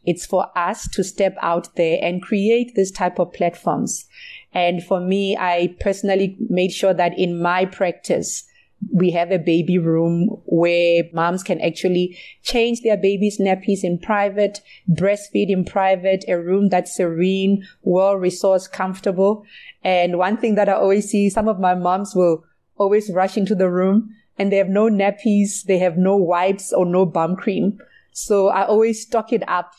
It's 0.04 0.24
for 0.24 0.46
us 0.56 0.88
to 0.92 1.04
step 1.04 1.36
out 1.42 1.74
there 1.76 1.98
and 2.02 2.22
create 2.22 2.74
this 2.74 2.90
type 2.90 3.18
of 3.18 3.32
platforms. 3.32 4.06
And 4.52 4.82
for 4.82 5.00
me, 5.00 5.36
I 5.36 5.76
personally 5.80 6.36
made 6.48 6.72
sure 6.72 6.94
that 6.94 7.18
in 7.18 7.40
my 7.40 7.66
practice, 7.66 8.44
we 8.92 9.10
have 9.10 9.30
a 9.30 9.38
baby 9.38 9.78
room 9.78 10.40
where 10.46 11.04
moms 11.12 11.42
can 11.42 11.60
actually 11.60 12.18
change 12.42 12.80
their 12.80 12.96
baby's 12.96 13.38
nappies 13.38 13.84
in 13.84 13.98
private, 13.98 14.60
breastfeed 14.88 15.50
in 15.50 15.64
private, 15.64 16.24
a 16.28 16.40
room 16.40 16.68
that's 16.68 16.96
serene, 16.96 17.66
well 17.82 18.14
resourced, 18.14 18.72
comfortable. 18.72 19.44
And 19.82 20.18
one 20.18 20.36
thing 20.36 20.54
that 20.54 20.68
I 20.68 20.72
always 20.72 21.10
see, 21.10 21.28
some 21.28 21.48
of 21.48 21.60
my 21.60 21.74
moms 21.74 22.14
will 22.14 22.44
always 22.76 23.10
rush 23.10 23.36
into 23.36 23.54
the 23.54 23.70
room 23.70 24.14
and 24.38 24.50
they 24.50 24.56
have 24.56 24.68
no 24.68 24.88
nappies, 24.88 25.64
they 25.64 25.78
have 25.78 25.98
no 25.98 26.16
wipes 26.16 26.72
or 26.72 26.86
no 26.86 27.04
bum 27.04 27.36
cream. 27.36 27.78
So 28.12 28.48
I 28.48 28.64
always 28.64 29.02
stock 29.02 29.32
it 29.32 29.46
up 29.48 29.72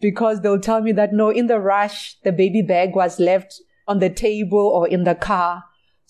because 0.00 0.42
they'll 0.42 0.60
tell 0.60 0.82
me 0.82 0.92
that 0.92 1.14
no, 1.14 1.30
in 1.30 1.46
the 1.46 1.58
rush, 1.58 2.16
the 2.22 2.32
baby 2.32 2.60
bag 2.60 2.94
was 2.94 3.18
left 3.18 3.60
on 3.88 4.00
the 4.00 4.10
table 4.10 4.58
or 4.58 4.86
in 4.86 5.04
the 5.04 5.14
car. 5.14 5.64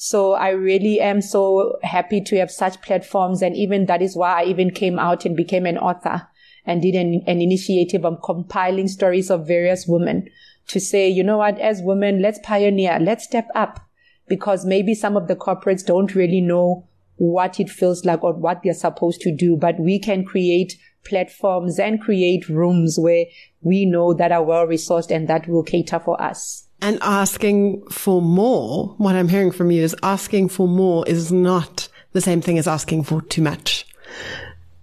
So 0.04 0.32
I 0.32 0.48
really 0.48 1.00
am 1.00 1.20
so 1.20 1.78
happy 1.84 2.20
to 2.22 2.36
have 2.38 2.50
such 2.50 2.82
platforms. 2.82 3.40
And 3.40 3.54
even 3.54 3.86
that 3.86 4.02
is 4.02 4.16
why 4.16 4.42
I 4.42 4.46
even 4.46 4.72
came 4.72 4.98
out 4.98 5.24
and 5.24 5.36
became 5.36 5.64
an 5.64 5.78
author 5.78 6.26
and 6.66 6.82
did 6.82 6.96
an, 6.96 7.22
an 7.28 7.40
initiative 7.40 8.04
of 8.04 8.20
compiling 8.20 8.88
stories 8.88 9.30
of 9.30 9.46
various 9.46 9.86
women 9.86 10.28
to 10.66 10.80
say, 10.80 11.08
you 11.08 11.22
know 11.22 11.38
what, 11.38 11.56
as 11.60 11.82
women, 11.82 12.20
let's 12.20 12.40
pioneer, 12.42 12.98
let's 13.00 13.22
step 13.22 13.46
up 13.54 13.78
because 14.26 14.64
maybe 14.64 14.92
some 14.92 15.16
of 15.16 15.28
the 15.28 15.36
corporates 15.36 15.86
don't 15.86 16.16
really 16.16 16.40
know 16.40 16.84
what 17.14 17.60
it 17.60 17.70
feels 17.70 18.04
like 18.04 18.24
or 18.24 18.32
what 18.32 18.64
they're 18.64 18.74
supposed 18.74 19.20
to 19.20 19.32
do, 19.32 19.56
but 19.56 19.78
we 19.78 20.00
can 20.00 20.24
create 20.24 20.76
platforms 21.04 21.78
and 21.78 22.00
create 22.00 22.48
rooms 22.48 22.98
where 22.98 23.26
we 23.60 23.86
know 23.86 24.14
that 24.14 24.32
are 24.32 24.42
well 24.42 24.66
resourced 24.66 25.14
and 25.14 25.28
that 25.28 25.46
will 25.46 25.62
cater 25.62 26.00
for 26.00 26.20
us. 26.20 26.66
And 26.82 26.98
asking 27.00 27.86
for 27.90 28.20
more, 28.20 28.88
what 28.98 29.14
I'm 29.14 29.28
hearing 29.28 29.52
from 29.52 29.70
you 29.70 29.82
is 29.82 29.94
asking 30.02 30.48
for 30.48 30.66
more 30.66 31.06
is 31.06 31.30
not 31.30 31.88
the 32.12 32.20
same 32.20 32.40
thing 32.40 32.58
as 32.58 32.66
asking 32.66 33.04
for 33.04 33.22
too 33.22 33.40
much. 33.40 33.86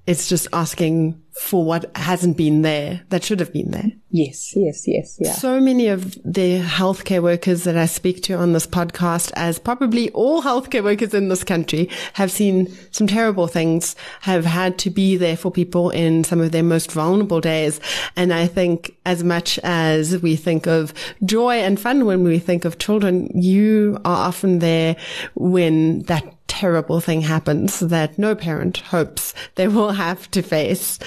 It's 0.10 0.28
just 0.28 0.47
asking 0.53 1.22
for 1.39 1.64
what 1.64 1.95
hasn't 1.95 2.36
been 2.36 2.64
there 2.64 3.01
that 3.10 3.24
should 3.24 3.39
have 3.39 3.53
been 3.53 3.70
there. 3.70 3.91
Yes, 4.10 4.55
yes, 4.55 4.88
yes, 4.88 5.18
yeah. 5.22 5.34
So 5.34 5.60
many 5.60 5.88
of 5.88 6.16
the 6.26 6.62
healthcare 6.62 7.22
workers 7.22 7.64
that 7.66 7.78
I 7.78 7.86
speak 7.86 8.24
to 8.24 8.34
on 8.34 8.53
this 8.53 8.66
podcast, 8.66 9.32
as 9.36 9.60
probably 9.60 10.10
all 10.10 10.41
healthcare 10.41 10.84
workers 10.84 11.14
in 11.14 11.30
this 11.30 11.43
country, 11.43 11.89
have 12.14 12.32
seen 12.32 12.76
some 12.89 13.05
terrible 13.05 13.45
things, 13.45 13.95
have 14.22 14.45
had 14.45 14.80
to 14.80 14.89
be 14.89 15.16
there 15.16 15.38
for 15.38 15.51
people 15.51 15.91
in 15.91 16.24
some 16.24 16.41
of 16.41 16.51
their 16.51 16.64
most 16.64 16.91
vulnerable 16.91 17.39
days. 17.39 17.80
And 18.16 18.34
I 18.34 18.47
think 18.47 18.97
as 19.05 19.24
much 19.24 19.60
as 19.60 20.20
we 20.24 20.36
think 20.36 20.66
of 20.66 20.91
joy 21.24 21.57
and 21.57 21.80
fun 21.80 22.05
when 22.05 22.24
we 22.24 22.39
think 22.39 22.66
of 22.66 22.80
children, 22.80 23.30
you 23.39 23.99
are 24.05 24.28
often 24.28 24.57
there 24.57 24.95
when 25.36 26.01
that 26.03 26.38
terrible 26.60 26.99
thing 26.99 27.22
happens 27.22 27.80
that 27.80 28.20
no 28.20 28.36
parent 28.36 28.80
hopes 28.91 29.34
they 29.55 29.66
will 29.66 29.91
have 29.91 30.30
to 30.30 30.41
face. 30.41 30.99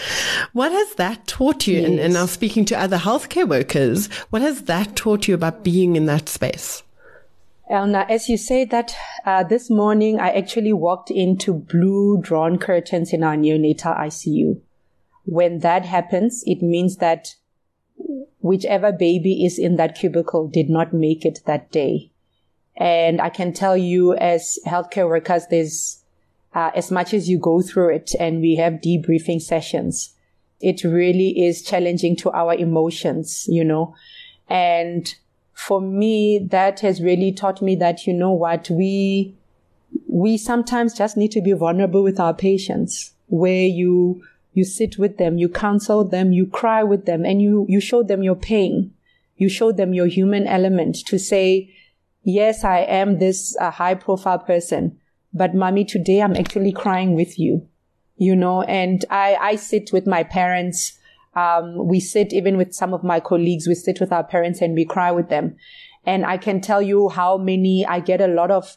What 0.54 0.72
has 0.72 0.94
that 0.94 1.26
taught 1.26 1.66
you? 1.66 1.80
Yes. 1.80 1.90
And, 1.90 2.00
and 2.00 2.14
now 2.14 2.24
speaking 2.24 2.64
to 2.66 2.80
other 2.80 2.96
healthcare 2.96 3.46
workers, 3.46 4.06
what 4.30 4.40
has 4.40 4.62
that 4.62 4.96
taught 4.96 5.28
you 5.28 5.34
about 5.34 5.62
being 5.62 5.94
in 5.94 6.06
that 6.06 6.30
space? 6.30 6.82
Elna, 7.70 8.08
as 8.08 8.30
you 8.30 8.38
say 8.38 8.64
that, 8.64 8.94
uh, 9.26 9.44
this 9.44 9.68
morning 9.68 10.18
I 10.18 10.30
actually 10.30 10.72
walked 10.72 11.10
into 11.10 11.52
blue 11.52 12.18
drawn 12.22 12.58
curtains 12.58 13.12
in 13.12 13.22
our 13.22 13.36
neonatal 13.36 13.94
ICU. 14.08 14.58
When 15.24 15.58
that 15.58 15.84
happens, 15.84 16.42
it 16.46 16.62
means 16.62 16.96
that 16.96 17.34
whichever 18.40 18.90
baby 18.90 19.44
is 19.44 19.58
in 19.58 19.76
that 19.76 19.96
cubicle 19.96 20.48
did 20.48 20.70
not 20.70 20.94
make 20.94 21.26
it 21.26 21.40
that 21.44 21.70
day. 21.70 22.11
And 22.76 23.20
I 23.20 23.28
can 23.28 23.52
tell 23.52 23.76
you 23.76 24.14
as 24.14 24.58
healthcare 24.66 25.08
workers, 25.08 25.46
there's, 25.50 26.02
uh, 26.54 26.70
as 26.74 26.90
much 26.90 27.12
as 27.14 27.28
you 27.28 27.38
go 27.38 27.60
through 27.60 27.94
it 27.94 28.12
and 28.18 28.40
we 28.40 28.56
have 28.56 28.74
debriefing 28.74 29.42
sessions, 29.42 30.14
it 30.60 30.84
really 30.84 31.44
is 31.44 31.62
challenging 31.62 32.16
to 32.16 32.30
our 32.30 32.54
emotions, 32.54 33.46
you 33.48 33.64
know, 33.64 33.94
and 34.48 35.14
for 35.54 35.80
me, 35.80 36.38
that 36.50 36.80
has 36.80 37.02
really 37.02 37.32
taught 37.32 37.62
me 37.62 37.76
that, 37.76 38.06
you 38.06 38.12
know 38.12 38.32
what, 38.32 38.68
we, 38.70 39.34
we 40.08 40.36
sometimes 40.36 40.94
just 40.94 41.16
need 41.16 41.30
to 41.32 41.40
be 41.40 41.52
vulnerable 41.52 42.02
with 42.02 42.18
our 42.18 42.34
patients 42.34 43.12
where 43.28 43.66
you, 43.66 44.22
you 44.54 44.64
sit 44.64 44.98
with 44.98 45.18
them, 45.18 45.38
you 45.38 45.48
counsel 45.48 46.04
them, 46.04 46.32
you 46.32 46.46
cry 46.46 46.82
with 46.82 47.06
them 47.06 47.24
and 47.24 47.40
you, 47.40 47.64
you 47.68 47.80
show 47.80 48.02
them 48.02 48.22
your 48.22 48.34
pain. 48.34 48.92
You 49.36 49.48
show 49.48 49.72
them 49.72 49.94
your 49.94 50.06
human 50.06 50.46
element 50.46 50.96
to 51.06 51.18
say, 51.18 51.70
yes, 52.24 52.64
I 52.64 52.80
am 52.80 53.18
this 53.18 53.56
uh, 53.60 53.70
high 53.70 53.94
profile 53.94 54.38
person, 54.38 54.98
but 55.32 55.54
mommy, 55.54 55.84
today 55.84 56.22
I'm 56.22 56.36
actually 56.36 56.72
crying 56.72 57.14
with 57.14 57.38
you, 57.38 57.66
you 58.16 58.36
know, 58.36 58.62
and 58.62 59.04
I, 59.10 59.36
I 59.40 59.56
sit 59.56 59.90
with 59.92 60.06
my 60.06 60.22
parents. 60.22 60.98
Um, 61.34 61.86
we 61.86 62.00
sit 62.00 62.32
even 62.32 62.56
with 62.56 62.74
some 62.74 62.92
of 62.92 63.02
my 63.02 63.20
colleagues. 63.20 63.66
We 63.66 63.74
sit 63.74 64.00
with 64.00 64.12
our 64.12 64.24
parents 64.24 64.60
and 64.60 64.74
we 64.74 64.84
cry 64.84 65.10
with 65.10 65.28
them. 65.28 65.56
And 66.04 66.26
I 66.26 66.36
can 66.36 66.60
tell 66.60 66.82
you 66.82 67.08
how 67.08 67.38
many 67.38 67.86
I 67.86 68.00
get 68.00 68.20
a 68.20 68.26
lot 68.26 68.50
of 68.50 68.76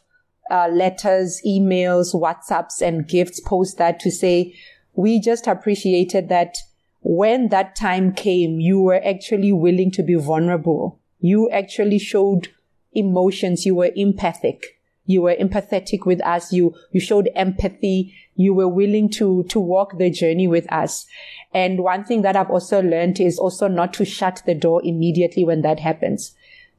uh, 0.50 0.68
letters, 0.68 1.40
emails, 1.46 2.14
WhatsApps 2.14 2.80
and 2.80 3.06
gifts 3.06 3.40
post 3.40 3.78
that 3.78 3.98
to 4.00 4.10
say, 4.10 4.54
we 4.94 5.20
just 5.20 5.46
appreciated 5.46 6.28
that 6.28 6.56
when 7.02 7.48
that 7.48 7.76
time 7.76 8.12
came, 8.12 8.60
you 8.60 8.80
were 8.80 9.02
actually 9.04 9.52
willing 9.52 9.90
to 9.92 10.02
be 10.02 10.14
vulnerable. 10.14 10.98
You 11.20 11.50
actually 11.50 11.98
showed 11.98 12.48
emotions. 12.96 13.66
You 13.66 13.74
were 13.74 13.92
empathic. 13.94 14.78
You 15.06 15.22
were 15.22 15.34
empathetic 15.34 16.04
with 16.04 16.20
us. 16.24 16.52
You, 16.52 16.74
you 16.90 17.00
showed 17.00 17.30
empathy. 17.36 18.14
You 18.34 18.54
were 18.54 18.68
willing 18.68 19.08
to, 19.10 19.44
to 19.44 19.60
walk 19.60 19.98
the 19.98 20.10
journey 20.10 20.48
with 20.48 20.70
us. 20.72 21.06
And 21.54 21.80
one 21.80 22.04
thing 22.04 22.22
that 22.22 22.36
I've 22.36 22.50
also 22.50 22.82
learned 22.82 23.20
is 23.20 23.38
also 23.38 23.68
not 23.68 23.94
to 23.94 24.04
shut 24.04 24.42
the 24.46 24.54
door 24.54 24.82
immediately 24.84 25.44
when 25.44 25.62
that 25.62 25.80
happens. 25.80 26.34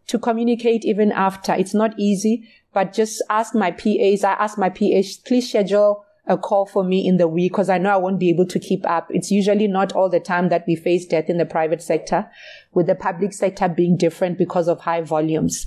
To 0.08 0.20
communicate 0.20 0.84
even 0.86 1.12
after. 1.12 1.54
It's 1.54 1.74
not 1.74 1.98
easy, 1.98 2.50
but 2.74 2.94
just 2.94 3.24
ask 3.30 3.56
my 3.56 3.72
PAs. 3.72 4.24
I 4.24 4.34
ask 4.34 4.58
my 4.58 4.70
PAs, 4.70 5.18
please 5.18 5.50
schedule 5.50 6.06
a 6.28 6.38
call 6.38 6.66
for 6.66 6.84
me 6.84 7.08
in 7.08 7.18
the 7.18 7.28
week 7.28 7.54
because 7.54 7.70
I 7.70 7.78
know 7.78 7.90
I 7.90 7.98
won't 7.98 8.20
be 8.20 8.30
able 8.30 8.46
to 8.48 8.60
keep 8.60 8.86
up. 8.86 9.08
It's 9.10 9.32
usually 9.32 9.68
not 9.68 9.94
all 9.94 10.10
the 10.10 10.20
time 10.20 10.50
that 10.50 10.66
we 10.68 10.76
face 10.76 11.06
death 11.06 11.30
in 11.30 11.38
the 11.38 11.46
private 11.46 11.82
sector, 11.82 12.30
with 12.74 12.88
the 12.88 12.96
public 12.96 13.34
sector 13.34 13.70
being 13.70 13.98
different 13.98 14.38
because 14.38 14.68
of 14.68 14.82
high 14.82 15.02
volumes. 15.02 15.66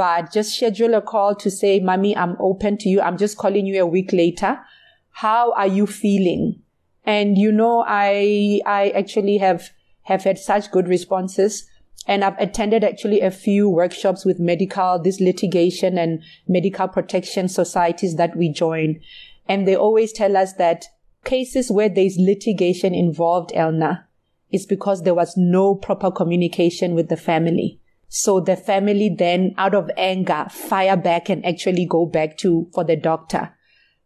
But 0.00 0.32
just 0.32 0.56
schedule 0.56 0.94
a 0.94 1.02
call 1.02 1.34
to 1.34 1.50
say, 1.50 1.78
Mommy, 1.78 2.16
I'm 2.16 2.34
open 2.40 2.78
to 2.78 2.88
you. 2.88 3.02
I'm 3.02 3.18
just 3.18 3.36
calling 3.36 3.66
you 3.66 3.82
a 3.82 3.86
week 3.86 4.14
later. 4.14 4.58
How 5.10 5.52
are 5.52 5.66
you 5.66 5.86
feeling? 5.86 6.62
And 7.04 7.36
you 7.36 7.52
know, 7.52 7.84
I, 7.86 8.62
I 8.64 8.94
actually 8.96 9.36
have, 9.36 9.68
have 10.04 10.24
had 10.24 10.38
such 10.38 10.70
good 10.70 10.88
responses. 10.88 11.68
And 12.06 12.24
I've 12.24 12.38
attended 12.38 12.82
actually 12.82 13.20
a 13.20 13.30
few 13.30 13.68
workshops 13.68 14.24
with 14.24 14.40
medical, 14.40 14.98
this 14.98 15.20
litigation 15.20 15.98
and 15.98 16.22
medical 16.48 16.88
protection 16.88 17.50
societies 17.50 18.16
that 18.16 18.34
we 18.34 18.50
join. 18.50 19.00
And 19.50 19.68
they 19.68 19.76
always 19.76 20.14
tell 20.14 20.34
us 20.34 20.54
that 20.54 20.86
cases 21.24 21.70
where 21.70 21.90
there's 21.90 22.16
litigation 22.18 22.94
involved, 22.94 23.50
Elna, 23.54 24.04
is 24.50 24.64
because 24.64 25.02
there 25.02 25.12
was 25.12 25.36
no 25.36 25.74
proper 25.74 26.10
communication 26.10 26.94
with 26.94 27.10
the 27.10 27.18
family. 27.18 27.79
So 28.10 28.40
the 28.40 28.56
family 28.56 29.08
then, 29.08 29.54
out 29.56 29.74
of 29.74 29.90
anger, 29.96 30.46
fire 30.50 30.98
back 30.98 31.30
and 31.30 31.46
actually 31.46 31.86
go 31.86 32.04
back 32.04 32.36
to, 32.38 32.68
for 32.74 32.84
the 32.84 32.96
doctor. 32.96 33.54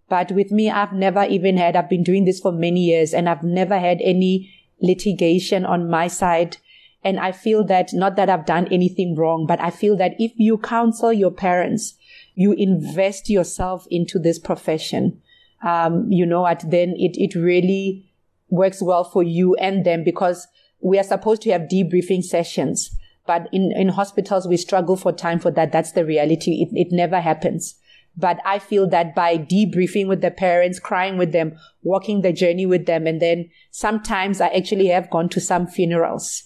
But 0.08 0.30
with 0.30 0.52
me, 0.52 0.70
I've 0.70 0.92
never 0.92 1.24
even 1.24 1.56
had, 1.56 1.74
I've 1.74 1.88
been 1.88 2.04
doing 2.04 2.24
this 2.24 2.38
for 2.38 2.52
many 2.52 2.84
years 2.84 3.12
and 3.12 3.28
I've 3.28 3.42
never 3.42 3.76
had 3.76 3.98
any 4.00 4.54
litigation 4.80 5.64
on 5.64 5.90
my 5.90 6.06
side. 6.06 6.58
And 7.02 7.18
I 7.18 7.32
feel 7.32 7.64
that 7.64 7.92
not 7.92 8.14
that 8.14 8.30
I've 8.30 8.46
done 8.46 8.68
anything 8.70 9.16
wrong, 9.16 9.46
but 9.46 9.60
I 9.60 9.70
feel 9.70 9.96
that 9.96 10.12
if 10.20 10.32
you 10.36 10.58
counsel 10.58 11.12
your 11.12 11.32
parents, 11.32 11.94
you 12.36 12.52
invest 12.52 13.28
yourself 13.28 13.86
into 13.90 14.20
this 14.20 14.38
profession 14.38 15.20
um, 15.64 16.12
you 16.12 16.26
know 16.26 16.42
what, 16.42 16.62
then 16.68 16.94
it, 16.98 17.16
it 17.16 17.34
really 17.34 18.12
works 18.50 18.82
well 18.82 19.02
for 19.02 19.22
you 19.22 19.54
and 19.56 19.84
them 19.84 20.04
because 20.04 20.46
we 20.80 20.98
are 20.98 21.04
supposed 21.04 21.42
to 21.42 21.50
have 21.50 21.62
debriefing 21.62 22.22
sessions. 22.22 22.94
But 23.26 23.48
in, 23.52 23.72
in 23.72 23.88
hospitals, 23.88 24.46
we 24.46 24.56
struggle 24.56 24.96
for 24.96 25.12
time 25.12 25.38
for 25.38 25.50
that. 25.52 25.72
That's 25.72 25.92
the 25.92 26.04
reality. 26.04 26.62
It, 26.62 26.68
it 26.72 26.92
never 26.92 27.20
happens. 27.20 27.76
But 28.16 28.38
I 28.44 28.58
feel 28.58 28.88
that 28.90 29.14
by 29.14 29.38
debriefing 29.38 30.06
with 30.06 30.20
the 30.20 30.30
parents, 30.30 30.78
crying 30.78 31.16
with 31.16 31.32
them, 31.32 31.56
walking 31.82 32.20
the 32.20 32.32
journey 32.32 32.66
with 32.66 32.86
them, 32.86 33.06
and 33.06 33.20
then 33.20 33.50
sometimes 33.70 34.40
I 34.40 34.48
actually 34.48 34.86
have 34.88 35.10
gone 35.10 35.28
to 35.30 35.40
some 35.40 35.66
funerals. 35.66 36.44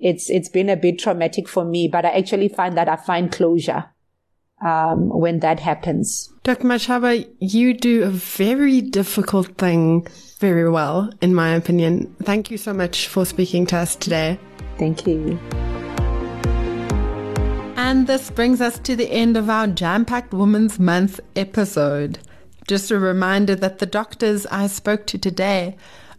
It's, 0.00 0.28
it's 0.28 0.48
been 0.48 0.68
a 0.68 0.76
bit 0.76 0.98
traumatic 0.98 1.48
for 1.48 1.64
me, 1.64 1.88
but 1.88 2.04
I 2.04 2.10
actually 2.10 2.48
find 2.48 2.76
that 2.76 2.88
I 2.88 2.96
find 2.96 3.30
closure 3.30 3.84
um, 4.64 5.08
when 5.08 5.40
that 5.40 5.60
happens. 5.60 6.32
Dr. 6.42 6.64
Mashaba, 6.64 7.28
you 7.38 7.74
do 7.74 8.02
a 8.02 8.10
very 8.10 8.80
difficult 8.80 9.56
thing 9.56 10.06
very 10.40 10.68
well, 10.68 11.10
in 11.20 11.34
my 11.34 11.50
opinion. 11.50 12.14
Thank 12.22 12.50
you 12.50 12.58
so 12.58 12.72
much 12.72 13.06
for 13.06 13.24
speaking 13.24 13.66
to 13.66 13.76
us 13.76 13.94
today. 13.94 14.38
Thank 14.78 15.06
you. 15.06 15.38
And 17.86 18.06
this 18.06 18.30
brings 18.30 18.62
us 18.62 18.78
to 18.78 18.96
the 18.96 19.10
end 19.12 19.36
of 19.36 19.50
our 19.50 19.66
Jam 19.66 20.06
Packed 20.06 20.32
Women's 20.32 20.78
Month 20.78 21.20
episode. 21.36 22.18
Just 22.66 22.90
a 22.90 22.98
reminder 22.98 23.54
that 23.56 23.78
the 23.78 23.84
doctors 23.84 24.46
I 24.46 24.68
spoke 24.68 25.06
to 25.08 25.18
today 25.18 25.76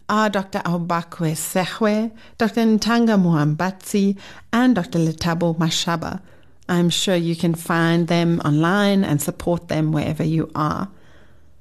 are 0.08 0.30
Dr. 0.30 0.60
Aubakwe 0.60 1.32
Sehwe, 1.32 2.12
Dr. 2.38 2.60
Ntanga 2.60 3.20
Muhambatsi, 3.20 4.16
and 4.52 4.76
Dr. 4.76 5.00
Lethabo 5.00 5.58
Mashaba. 5.58 6.20
I'm 6.68 6.88
sure 6.88 7.16
you 7.16 7.34
can 7.34 7.56
find 7.56 8.06
them 8.06 8.40
online 8.44 9.02
and 9.02 9.20
support 9.20 9.66
them 9.66 9.90
wherever 9.90 10.22
you 10.22 10.48
are. 10.54 10.88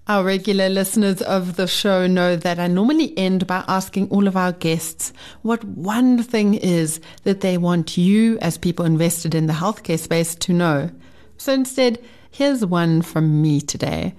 Our 0.08 0.24
regular 0.24 0.70
listeners 0.70 1.24
of 1.24 1.56
the 1.56 1.66
show 1.66 2.06
know 2.06 2.36
that 2.36 2.60
I 2.60 2.68
normally 2.68 3.18
end 3.18 3.47
by 3.47 3.66
asking 3.68 4.10
all 4.12 4.28
of 4.28 4.38
our 4.38 4.51
guests 4.51 5.12
what 5.41 5.64
one 5.64 6.22
thing 6.22 6.53
is 6.53 7.01
that 7.24 7.41
they 7.41 7.58
want 7.58 7.97
you, 7.97 8.38
as 8.38 8.56
people 8.60 8.86
invested 8.86 9.34
in 9.34 9.47
the 9.47 9.53
healthcare 9.53 9.97
space, 9.97 10.36
to 10.36 10.53
know. 10.53 10.91
So 11.38 11.53
instead, 11.53 11.97
here's 12.30 12.64
one 12.64 13.01
from 13.01 13.41
me 13.41 13.60
today. 13.62 14.14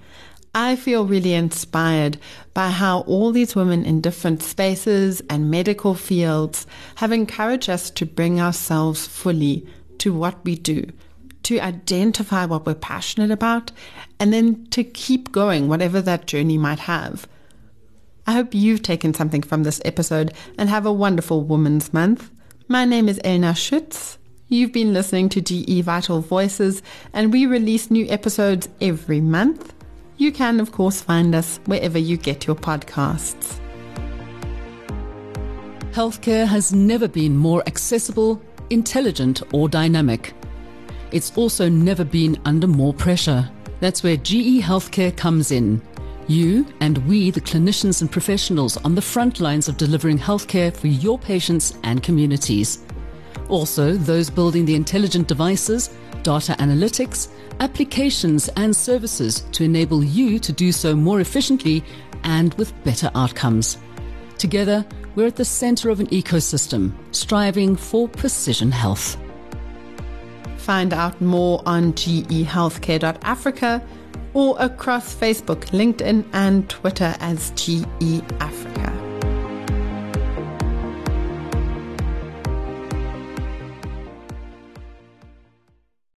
I 0.53 0.75
feel 0.75 1.05
really 1.05 1.33
inspired 1.33 2.17
by 2.53 2.69
how 2.69 3.01
all 3.01 3.31
these 3.31 3.55
women 3.55 3.85
in 3.85 4.01
different 4.01 4.43
spaces 4.43 5.21
and 5.29 5.49
medical 5.49 5.93
fields 5.93 6.67
have 6.95 7.13
encouraged 7.13 7.69
us 7.69 7.89
to 7.91 8.05
bring 8.05 8.41
ourselves 8.41 9.07
fully 9.07 9.65
to 9.99 10.13
what 10.13 10.43
we 10.43 10.55
do, 10.55 10.83
to 11.47 11.59
identify 11.61 12.45
what 12.45 12.65
we're 12.65 12.75
passionate 12.75 13.31
about, 13.31 13.71
and 14.19 14.33
then 14.33 14.65
to 14.67 14.83
keep 14.83 15.31
going, 15.31 15.69
whatever 15.69 16.01
that 16.01 16.27
journey 16.27 16.57
might 16.57 16.79
have. 16.79 17.25
I 18.25 18.33
hope 18.33 18.53
you've 18.53 18.83
taken 18.83 19.13
something 19.13 19.41
from 19.41 19.63
this 19.63 19.79
episode 19.85 20.33
and 20.57 20.67
have 20.67 20.85
a 20.85 20.91
wonderful 20.91 21.43
Women's 21.45 21.93
Month. 21.93 22.29
My 22.67 22.83
name 22.83 23.07
is 23.07 23.19
Elna 23.19 23.55
Schutz. 23.55 24.17
You've 24.49 24.73
been 24.73 24.93
listening 24.93 25.29
to 25.29 25.41
GE 25.41 25.85
Vital 25.85 26.19
Voices, 26.19 26.83
and 27.13 27.31
we 27.31 27.45
release 27.45 27.89
new 27.89 28.05
episodes 28.09 28.67
every 28.81 29.21
month. 29.21 29.73
You 30.17 30.33
can, 30.33 30.59
of 30.59 30.73
course, 30.73 30.99
find 30.99 31.33
us 31.33 31.61
wherever 31.65 31.97
you 31.97 32.17
get 32.17 32.45
your 32.45 32.57
podcasts. 32.57 33.57
healthcare 35.97 36.45
has 36.45 36.73
never 36.73 37.07
been 37.07 37.35
more 37.35 37.63
accessible, 37.65 38.39
intelligent, 38.69 39.41
or 39.51 39.69
dynamic. 39.69 40.33
It's 41.11 41.35
also 41.37 41.69
never 41.69 42.03
been 42.03 42.39
under 42.45 42.67
more 42.67 42.93
pressure. 42.93 43.49
That's 43.79 44.03
where 44.03 44.17
GE 44.17 44.61
Healthcare 44.61 45.15
comes 45.15 45.51
in. 45.51 45.81
You 46.27 46.65
and 46.81 46.97
we, 47.07 47.31
the 47.31 47.39
clinicians 47.39 48.01
and 48.01 48.11
professionals 48.11 48.75
on 48.77 48.95
the 48.95 49.01
front 49.01 49.39
lines 49.39 49.69
of 49.69 49.77
delivering 49.77 50.19
healthcare 50.19 50.75
for 50.75 50.87
your 50.87 51.17
patients 51.17 51.77
and 51.83 52.03
communities. 52.03 52.83
Also, 53.47 53.93
those 53.93 54.29
building 54.29 54.65
the 54.65 54.75
intelligent 54.75 55.29
devices, 55.29 55.95
data 56.23 56.53
analytics, 56.59 57.29
applications, 57.61 58.49
and 58.57 58.75
services 58.75 59.45
to 59.53 59.63
enable 59.63 60.03
you 60.03 60.37
to 60.39 60.51
do 60.51 60.73
so 60.73 60.93
more 60.93 61.21
efficiently 61.21 61.81
and 62.25 62.53
with 62.55 62.73
better 62.83 63.09
outcomes. 63.15 63.77
Together, 64.37 64.85
we're 65.15 65.27
at 65.27 65.37
the 65.37 65.45
center 65.45 65.89
of 65.89 66.01
an 66.01 66.07
ecosystem, 66.07 66.93
striving 67.11 67.77
for 67.77 68.09
precision 68.09 68.71
health. 68.71 69.17
Find 70.67 70.93
out 70.93 71.21
more 71.21 71.61
on 71.65 71.93
gehealthcare.africa 71.93 73.81
or 74.33 74.57
across 74.59 75.15
Facebook, 75.15 75.61
LinkedIn, 75.67 76.25
and 76.33 76.69
Twitter 76.69 77.15
as 77.21 77.51
GE 77.51 78.21
Africa. 78.41 79.06